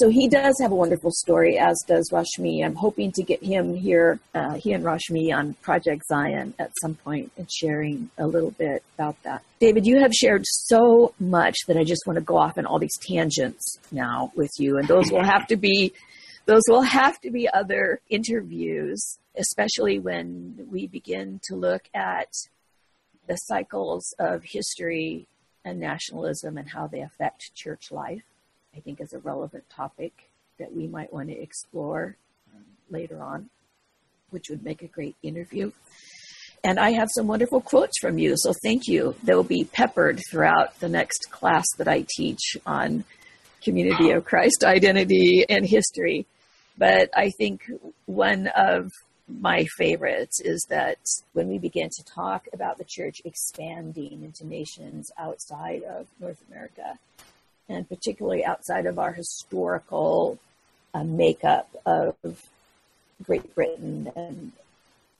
So 0.00 0.08
he 0.10 0.28
does 0.28 0.54
have 0.60 0.70
a 0.70 0.76
wonderful 0.76 1.10
story, 1.10 1.58
as 1.58 1.76
does 1.88 2.08
Rashmi. 2.12 2.64
I'm 2.64 2.76
hoping 2.76 3.10
to 3.16 3.24
get 3.24 3.42
him 3.42 3.74
here, 3.74 4.20
uh, 4.32 4.54
he 4.54 4.72
and 4.72 4.84
Rashmi, 4.84 5.36
on 5.36 5.54
Project 5.54 6.04
Zion 6.06 6.54
at 6.56 6.70
some 6.80 6.94
point 6.94 7.32
and 7.36 7.50
sharing 7.50 8.08
a 8.16 8.28
little 8.28 8.52
bit 8.52 8.84
about 8.94 9.20
that. 9.24 9.42
David, 9.58 9.88
you 9.88 9.98
have 9.98 10.12
shared 10.14 10.44
so 10.46 11.14
much 11.18 11.56
that 11.66 11.76
I 11.76 11.82
just 11.82 12.02
want 12.06 12.16
to 12.16 12.24
go 12.24 12.36
off 12.36 12.56
on 12.58 12.64
all 12.64 12.78
these 12.78 12.96
tangents 13.00 13.80
now 13.90 14.30
with 14.36 14.52
you, 14.60 14.78
and 14.78 14.86
those 14.86 15.10
will 15.10 15.24
have 15.24 15.48
to 15.48 15.56
be 15.56 15.92
those 16.46 16.62
will 16.68 16.82
have 16.82 17.20
to 17.22 17.32
be 17.32 17.48
other 17.52 18.00
interviews, 18.08 19.18
especially 19.36 19.98
when 19.98 20.68
we 20.70 20.86
begin 20.86 21.40
to 21.48 21.56
look 21.56 21.88
at 21.92 22.28
the 23.26 23.34
cycles 23.34 24.14
of 24.20 24.44
history 24.44 25.26
and 25.64 25.80
nationalism 25.80 26.56
and 26.56 26.68
how 26.70 26.86
they 26.86 27.00
affect 27.00 27.52
church 27.56 27.90
life. 27.90 28.22
I 28.78 28.80
think 28.80 29.00
is 29.00 29.12
a 29.12 29.18
relevant 29.18 29.68
topic 29.68 30.12
that 30.60 30.72
we 30.72 30.86
might 30.86 31.12
want 31.12 31.30
to 31.30 31.36
explore 31.36 32.16
later 32.90 33.20
on, 33.20 33.50
which 34.30 34.48
would 34.50 34.62
make 34.62 34.82
a 34.82 34.86
great 34.86 35.16
interview. 35.20 35.72
And 36.62 36.78
I 36.78 36.92
have 36.92 37.08
some 37.12 37.26
wonderful 37.26 37.60
quotes 37.60 37.98
from 37.98 38.18
you, 38.18 38.34
so 38.36 38.52
thank 38.62 38.86
you. 38.86 39.16
They'll 39.24 39.42
be 39.42 39.64
peppered 39.64 40.20
throughout 40.30 40.78
the 40.78 40.88
next 40.88 41.28
class 41.32 41.64
that 41.76 41.88
I 41.88 42.06
teach 42.16 42.56
on 42.64 43.02
community 43.64 44.12
of 44.12 44.24
Christ 44.24 44.62
identity 44.64 45.44
and 45.48 45.66
history. 45.66 46.26
But 46.76 47.10
I 47.16 47.30
think 47.30 47.68
one 48.06 48.46
of 48.56 48.92
my 49.26 49.66
favorites 49.76 50.40
is 50.40 50.64
that 50.70 50.98
when 51.32 51.48
we 51.48 51.58
begin 51.58 51.88
to 51.96 52.04
talk 52.04 52.46
about 52.52 52.78
the 52.78 52.86
church 52.86 53.22
expanding 53.24 54.22
into 54.22 54.46
nations 54.46 55.10
outside 55.18 55.82
of 55.82 56.06
North 56.20 56.40
America, 56.48 56.96
and 57.68 57.88
particularly 57.88 58.44
outside 58.44 58.86
of 58.86 58.98
our 58.98 59.12
historical 59.12 60.38
uh, 60.94 61.04
makeup 61.04 61.68
of 61.84 62.14
Great 63.24 63.54
Britain 63.54 64.10
and 64.16 64.52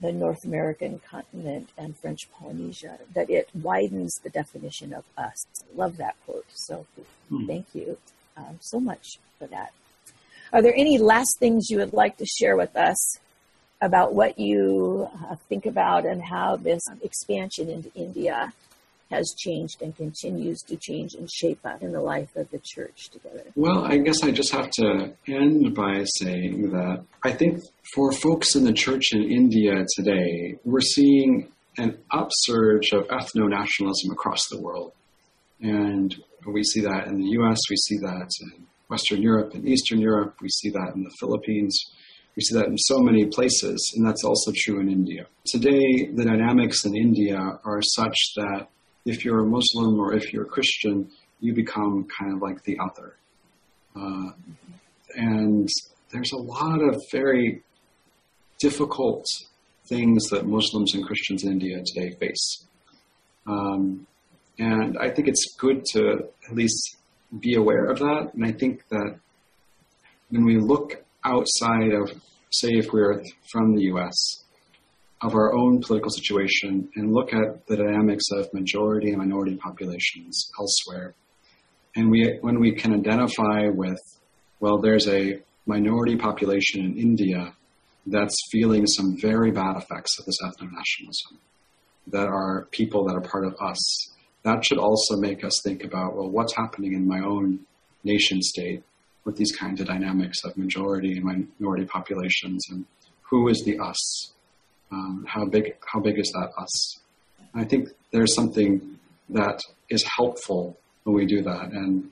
the 0.00 0.12
North 0.12 0.44
American 0.44 1.00
continent 1.00 1.70
and 1.76 1.96
French 1.96 2.28
Polynesia, 2.32 2.98
that 3.14 3.28
it 3.28 3.48
widens 3.54 4.14
the 4.22 4.30
definition 4.30 4.92
of 4.92 5.04
us. 5.16 5.46
Love 5.74 5.96
that 5.96 6.14
quote. 6.24 6.46
So 6.54 6.86
hmm. 7.28 7.46
thank 7.46 7.66
you 7.74 7.98
um, 8.36 8.58
so 8.60 8.78
much 8.78 9.18
for 9.38 9.46
that. 9.48 9.72
Are 10.52 10.62
there 10.62 10.74
any 10.74 10.98
last 10.98 11.36
things 11.38 11.68
you 11.68 11.78
would 11.78 11.92
like 11.92 12.16
to 12.18 12.26
share 12.26 12.56
with 12.56 12.74
us 12.76 13.18
about 13.80 14.14
what 14.14 14.38
you 14.38 15.08
uh, 15.28 15.36
think 15.48 15.66
about 15.66 16.06
and 16.06 16.22
how 16.22 16.56
this 16.56 16.82
expansion 17.02 17.68
into 17.68 17.92
India 17.94 18.52
has 19.10 19.34
changed 19.38 19.80
and 19.80 19.96
continues 19.96 20.60
to 20.62 20.76
change 20.76 21.14
and 21.14 21.30
shape 21.30 21.60
up 21.64 21.82
in 21.82 21.92
the 21.92 22.00
life 22.00 22.34
of 22.36 22.50
the 22.50 22.60
church 22.62 23.08
together? 23.10 23.44
Well, 23.54 23.84
I 23.84 23.98
guess 23.98 24.22
I 24.22 24.30
just 24.30 24.52
have 24.52 24.70
to 24.72 25.12
end 25.26 25.74
by 25.74 26.04
saying 26.04 26.70
that 26.72 27.04
I 27.24 27.32
think 27.32 27.62
for 27.94 28.12
folks 28.12 28.54
in 28.54 28.64
the 28.64 28.72
church 28.72 29.12
in 29.12 29.22
India 29.22 29.84
today, 29.96 30.58
we're 30.64 30.80
seeing 30.80 31.50
an 31.78 31.96
upsurge 32.12 32.92
of 32.92 33.06
ethno 33.08 33.48
nationalism 33.48 34.10
across 34.10 34.40
the 34.50 34.60
world. 34.60 34.92
And 35.60 36.14
we 36.46 36.62
see 36.62 36.80
that 36.82 37.06
in 37.06 37.18
the 37.18 37.28
US, 37.40 37.58
we 37.70 37.76
see 37.76 37.96
that 37.98 38.28
in 38.42 38.66
Western 38.88 39.22
Europe 39.22 39.54
and 39.54 39.66
Eastern 39.66 40.00
Europe, 40.00 40.36
we 40.40 40.48
see 40.48 40.70
that 40.70 40.92
in 40.94 41.02
the 41.02 41.14
Philippines. 41.20 41.78
We 42.36 42.42
see 42.42 42.54
that 42.54 42.66
in 42.66 42.76
so 42.78 43.00
many 43.00 43.26
places, 43.26 43.94
and 43.96 44.06
that's 44.06 44.22
also 44.22 44.52
true 44.54 44.80
in 44.80 44.88
India. 44.88 45.26
Today, 45.46 46.06
the 46.14 46.24
dynamics 46.24 46.84
in 46.84 46.96
India 46.96 47.36
are 47.64 47.82
such 47.82 48.16
that 48.36 48.68
if 49.08 49.24
you're 49.24 49.40
a 49.40 49.46
Muslim 49.46 49.98
or 49.98 50.14
if 50.14 50.32
you're 50.32 50.44
a 50.44 50.54
Christian, 50.56 51.10
you 51.40 51.54
become 51.54 52.06
kind 52.18 52.34
of 52.34 52.42
like 52.42 52.62
the 52.64 52.78
other. 52.78 53.16
Uh, 53.96 54.32
and 55.16 55.68
there's 56.12 56.32
a 56.32 56.36
lot 56.36 56.82
of 56.82 57.00
very 57.10 57.62
difficult 58.60 59.24
things 59.86 60.28
that 60.28 60.46
Muslims 60.46 60.94
and 60.94 61.04
Christians 61.04 61.42
in 61.44 61.52
India 61.52 61.82
today 61.86 62.10
face. 62.20 62.66
Um, 63.46 64.06
and 64.58 64.98
I 64.98 65.08
think 65.08 65.26
it's 65.26 65.54
good 65.56 65.86
to 65.92 66.28
at 66.46 66.54
least 66.54 66.96
be 67.40 67.54
aware 67.54 67.86
of 67.86 67.98
that. 68.00 68.32
And 68.34 68.44
I 68.44 68.52
think 68.52 68.86
that 68.90 69.18
when 70.28 70.44
we 70.44 70.58
look 70.58 71.02
outside 71.24 71.92
of, 71.92 72.10
say, 72.50 72.72
if 72.72 72.92
we're 72.92 73.22
from 73.50 73.74
the 73.74 73.84
US, 73.94 74.44
of 75.20 75.34
our 75.34 75.54
own 75.54 75.80
political 75.80 76.10
situation 76.10 76.88
and 76.94 77.12
look 77.12 77.32
at 77.32 77.66
the 77.66 77.76
dynamics 77.76 78.24
of 78.32 78.52
majority 78.54 79.08
and 79.10 79.18
minority 79.18 79.56
populations 79.56 80.50
elsewhere. 80.58 81.14
And 81.96 82.10
we, 82.10 82.38
when 82.40 82.60
we 82.60 82.72
can 82.72 82.94
identify 82.94 83.68
with, 83.68 84.00
well, 84.60 84.78
there's 84.78 85.08
a 85.08 85.40
minority 85.66 86.16
population 86.16 86.84
in 86.84 86.96
India 86.96 87.54
that's 88.06 88.36
feeling 88.50 88.86
some 88.86 89.16
very 89.20 89.50
bad 89.50 89.76
effects 89.76 90.18
of 90.18 90.24
this 90.24 90.38
ethno-nationalism, 90.42 91.38
that 92.06 92.28
are 92.28 92.68
people 92.70 93.04
that 93.06 93.16
are 93.16 93.20
part 93.20 93.44
of 93.44 93.54
us, 93.60 94.12
that 94.44 94.64
should 94.64 94.78
also 94.78 95.16
make 95.16 95.44
us 95.44 95.60
think 95.64 95.84
about, 95.84 96.14
well, 96.16 96.30
what's 96.30 96.54
happening 96.54 96.94
in 96.94 97.06
my 97.06 97.20
own 97.20 97.60
nation 98.04 98.40
state 98.40 98.82
with 99.24 99.36
these 99.36 99.54
kinds 99.54 99.80
of 99.80 99.88
dynamics 99.88 100.38
of 100.44 100.56
majority 100.56 101.18
and 101.18 101.24
minority 101.58 101.84
populations 101.84 102.64
and 102.70 102.86
who 103.28 103.48
is 103.48 103.62
the 103.66 103.78
us? 103.78 104.32
Um, 104.90 105.26
how 105.28 105.44
big 105.44 105.74
how 105.92 106.00
big 106.00 106.18
is 106.18 106.30
that 106.32 106.50
us? 106.58 107.00
I 107.54 107.64
think 107.64 107.88
there's 108.12 108.34
something 108.34 108.98
that 109.28 109.60
is 109.90 110.04
helpful 110.16 110.78
when 111.04 111.14
we 111.14 111.26
do 111.26 111.42
that, 111.42 111.72
and 111.72 112.10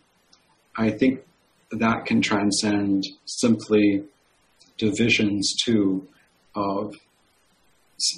I 0.76 0.90
think 0.90 1.20
that 1.70 2.04
can 2.06 2.20
transcend 2.20 3.04
simply 3.24 4.04
divisions 4.78 5.54
too 5.64 6.06
of 6.54 6.94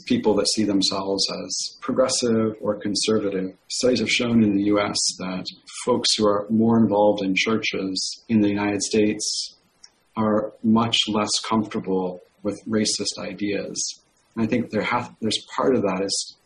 people 0.07 0.35
that 0.35 0.49
see 0.49 0.65
themselves 0.65 1.25
as 1.45 1.77
progressive 1.81 2.57
or 2.61 2.75
conservative. 2.75 3.55
Studies 3.69 4.01
have 4.01 4.11
shown 4.11 4.43
in 4.43 4.57
the 4.57 4.65
US 4.65 4.99
that 5.19 5.45
folks 5.85 6.17
who 6.17 6.27
are 6.27 6.47
more 6.51 6.79
involved 6.79 7.23
in 7.23 7.35
churches 7.37 8.25
in 8.29 8.41
the 8.41 8.49
United 8.49 8.83
States 8.83 9.55
are 10.17 10.53
much 10.65 10.97
less 11.07 11.31
comfortable 11.49 12.21
with 12.43 12.61
racist 12.69 13.19
ideas 13.19 14.01
and 14.39 14.47
I 14.47 14.49
think 14.49 14.71
there 14.71 14.83
have, 14.83 15.13
there's 15.21 15.45
part 15.57 15.75
of 15.75 15.83
that 15.83 16.01
is 16.01 16.37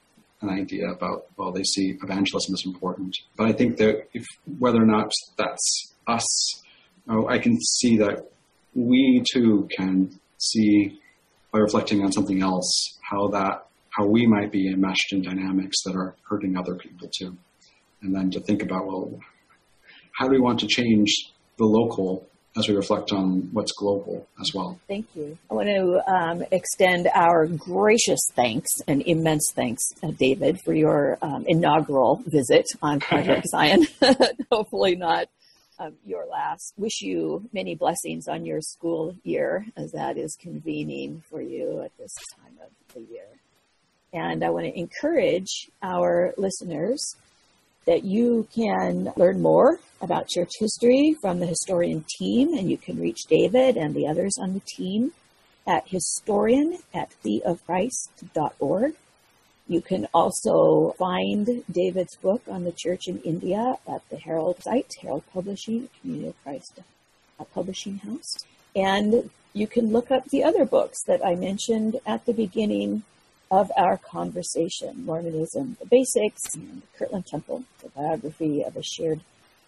an 0.41 0.49
idea 0.49 0.89
about, 0.89 1.27
well, 1.37 1.53
they 1.53 1.63
see 1.63 1.95
evangelism 2.03 2.55
as 2.55 2.65
important. 2.65 3.15
But 3.37 3.49
I 3.49 3.53
think 3.53 3.77
that 3.77 4.09
if, 4.15 4.25
whether 4.59 4.83
or 4.83 4.87
not 4.87 5.13
that's 5.37 5.93
us, 6.07 6.63
oh, 7.11 7.29
I 7.29 7.39
can 7.39 7.61
see 7.61 7.99
that 7.99 8.31
we 8.75 9.23
too 9.31 9.69
can 9.77 10.19
see 10.39 11.01
by 11.53 11.59
reflecting 11.59 12.03
on 12.03 12.13
something 12.13 12.41
else 12.41 12.99
how 13.03 13.29
that 13.29 13.67
how 13.91 14.07
we 14.07 14.27
might 14.27 14.51
be 14.51 14.73
enmeshed 14.73 15.13
in 15.13 15.21
dynamics 15.21 15.83
that 15.85 15.95
are 15.95 16.17
hurting 16.27 16.57
other 16.57 16.77
people 16.77 17.11
too. 17.15 17.37
And 18.01 18.17
then 18.17 18.31
to 18.31 18.41
think 18.41 18.63
about, 18.63 18.87
well, 18.87 19.21
how 20.13 20.29
do 20.29 20.31
we 20.31 20.41
want 20.41 20.61
to 20.61 20.67
change 20.67 21.31
the 21.59 21.67
local 21.67 22.27
as 22.57 22.69
we 22.69 22.75
reflect 22.75 23.13
on 23.13 23.49
what's 23.53 23.73
global 23.73 24.27
as 24.41 24.53
well. 24.55 24.79
Thank 24.87 25.07
you. 25.15 25.39
I 25.51 25.55
want 25.55 25.69
to 25.69 26.13
um, 26.13 26.45
extend 26.51 27.09
our 27.15 27.47
gracious 27.47 28.21
thanks 28.35 28.71
and 28.87 29.03
immense 29.03 29.53
thanks, 29.55 29.83
uh, 30.03 30.11
David, 30.11 30.61
for 30.65 30.75
your 30.75 31.19
um, 31.23 31.45
inaugural 31.47 32.23
visit 32.27 32.67
on 32.83 33.01
Project 33.01 33.47
Zion. 33.51 33.87
Hopefully, 34.53 34.97
not 34.97 35.29
um, 35.79 35.95
your 36.05 36.27
last. 36.27 36.75
Wish 36.77 37.01
you 37.01 37.49
many 37.53 37.75
blessings 37.75 38.29
on 38.29 38.45
your 38.45 38.61
school 38.61 39.17
year 39.25 39.67
as 39.77 39.93
that 39.93 40.19
is 40.19 40.37
convening 40.41 41.23
for 41.31 41.41
you 41.41 41.81
at 41.83 41.97
this 41.99 42.15
time 42.37 42.57
of 42.63 42.71
the 42.95 43.01
year. 43.01 43.27
And 44.13 44.45
I 44.45 44.51
want 44.51 44.67
to 44.67 44.79
encourage 44.79 45.71
our 45.83 46.35
listeners 46.37 47.17
that 47.87 48.05
you 48.05 48.47
can 48.55 49.13
learn 49.17 49.41
more 49.41 49.81
about 50.01 50.29
church 50.29 50.51
history 50.59 51.17
from 51.21 51.41
the 51.41 51.47
historian 51.47 52.05
team, 52.19 52.55
and 52.57 52.71
you 52.71 52.77
can 52.77 53.01
reach 53.01 53.23
David 53.29 53.77
and 53.77 53.95
the 53.95 54.07
others 54.07 54.37
on 54.41 54.55
the 54.55 54.61
team 54.61 55.13
at 55.67 55.89
historian 55.89 56.79
at 56.93 57.11
cofchrist.org. 57.25 58.95
You 59.69 59.81
can 59.81 60.09
also 60.13 60.95
find 60.99 61.65
David's 61.71 62.17
book 62.17 62.43
on 62.49 62.65
the 62.65 62.73
church 62.73 63.07
in 63.07 63.21
India 63.21 63.77
at 63.89 64.03
the 64.11 64.17
Herald 64.17 64.63
site, 64.63 64.91
Herald 65.01 65.23
Publishing, 65.33 65.89
Community 66.01 66.29
of 66.29 66.43
Christ 66.43 66.81
Publishing 67.55 67.99
House. 67.99 68.37
And 68.75 69.31
you 69.53 69.67
can 69.67 69.93
look 69.93 70.11
up 70.11 70.25
the 70.27 70.45
other 70.45 70.65
books 70.65 71.03
that 71.07 71.25
I 71.25 71.35
mentioned 71.35 72.01
at 72.07 72.25
the 72.27 72.33
beginning 72.33 73.03
of 73.53 73.71
our 73.77 73.99
conversation 73.99 75.05
Mormonism, 75.05 75.77
the 75.79 75.87
Basics, 75.87 76.55
and 76.55 76.83
Kirtland 76.99 77.27
Temple, 77.27 77.63
the 77.83 77.91
biography 77.91 78.65
of 78.65 78.77
a 78.77 78.83
shared 78.83 79.21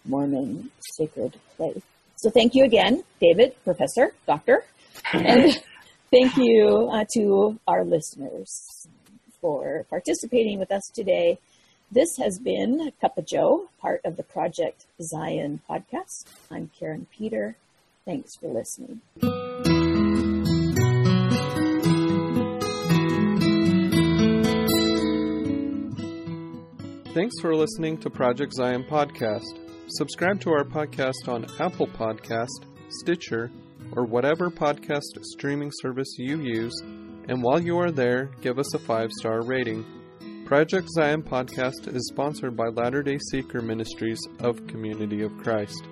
Mormon 0.03 0.71
sacred 0.97 1.37
place. 1.55 1.83
So 2.15 2.31
thank 2.31 2.55
you 2.55 2.65
again, 2.65 3.03
David, 3.21 3.55
Professor, 3.63 4.13
Doctor, 4.25 4.65
and 5.13 5.61
thank 6.11 6.35
you 6.35 6.89
uh, 6.91 7.05
to 7.13 7.59
our 7.67 7.85
listeners 7.85 8.87
for 9.39 9.85
participating 9.87 10.57
with 10.57 10.71
us 10.71 10.89
today. 10.91 11.37
This 11.91 12.17
has 12.17 12.39
been 12.39 12.91
Cup 12.99 13.19
of 13.19 13.27
Joe, 13.27 13.69
part 13.79 14.01
of 14.03 14.17
the 14.17 14.23
Project 14.23 14.87
Zion 14.99 15.61
podcast. 15.69 16.25
I'm 16.49 16.71
Karin 16.79 17.05
Peter. 17.15 17.55
Thanks 18.03 18.35
for 18.35 18.47
listening. 18.47 19.01
Thanks 27.15 27.39
for 27.39 27.55
listening 27.55 27.97
to 27.99 28.09
Project 28.09 28.51
Zion 28.53 28.83
Podcast. 28.83 29.57
Subscribe 29.87 30.41
to 30.41 30.49
our 30.49 30.65
podcast 30.65 31.29
on 31.29 31.45
Apple 31.61 31.87
Podcast, 31.87 32.65
Stitcher, 32.89 33.49
or 33.93 34.03
whatever 34.03 34.49
podcast 34.49 35.15
streaming 35.21 35.71
service 35.75 36.13
you 36.17 36.41
use, 36.41 36.77
and 37.29 37.41
while 37.41 37.61
you 37.61 37.79
are 37.79 37.89
there, 37.89 38.31
give 38.41 38.59
us 38.59 38.73
a 38.73 38.79
five 38.79 39.11
star 39.13 39.45
rating. 39.45 39.85
Project 40.45 40.89
Zion 40.89 41.23
Podcast 41.23 41.87
is 41.87 42.05
sponsored 42.11 42.57
by 42.57 42.67
Latter 42.67 43.01
day 43.01 43.17
Seeker 43.31 43.61
Ministries 43.61 44.19
of 44.39 44.67
Community 44.67 45.21
of 45.21 45.31
Christ. 45.37 45.87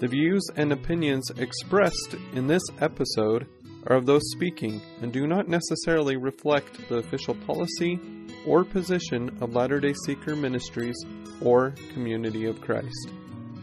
The 0.00 0.08
views 0.08 0.44
and 0.56 0.72
opinions 0.72 1.30
expressed 1.36 2.16
in 2.32 2.48
this 2.48 2.64
episode 2.80 3.46
are 3.86 3.94
of 3.94 4.06
those 4.06 4.28
speaking 4.32 4.82
and 5.02 5.12
do 5.12 5.28
not 5.28 5.46
necessarily 5.46 6.16
reflect 6.16 6.88
the 6.88 6.96
official 6.96 7.36
policy 7.46 8.00
or 8.46 8.64
position 8.64 9.36
of 9.40 9.54
Latter 9.54 9.80
day 9.80 9.94
Seeker 10.06 10.36
Ministries 10.36 10.96
or 11.40 11.74
Community 11.92 12.46
of 12.46 12.60
Christ. 12.60 13.10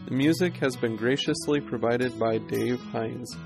The 0.06 0.14
music 0.14 0.56
has 0.58 0.76
been 0.76 0.96
graciously 0.96 1.60
provided 1.60 2.18
by 2.18 2.38
Dave 2.38 2.80
Hines. 2.80 3.36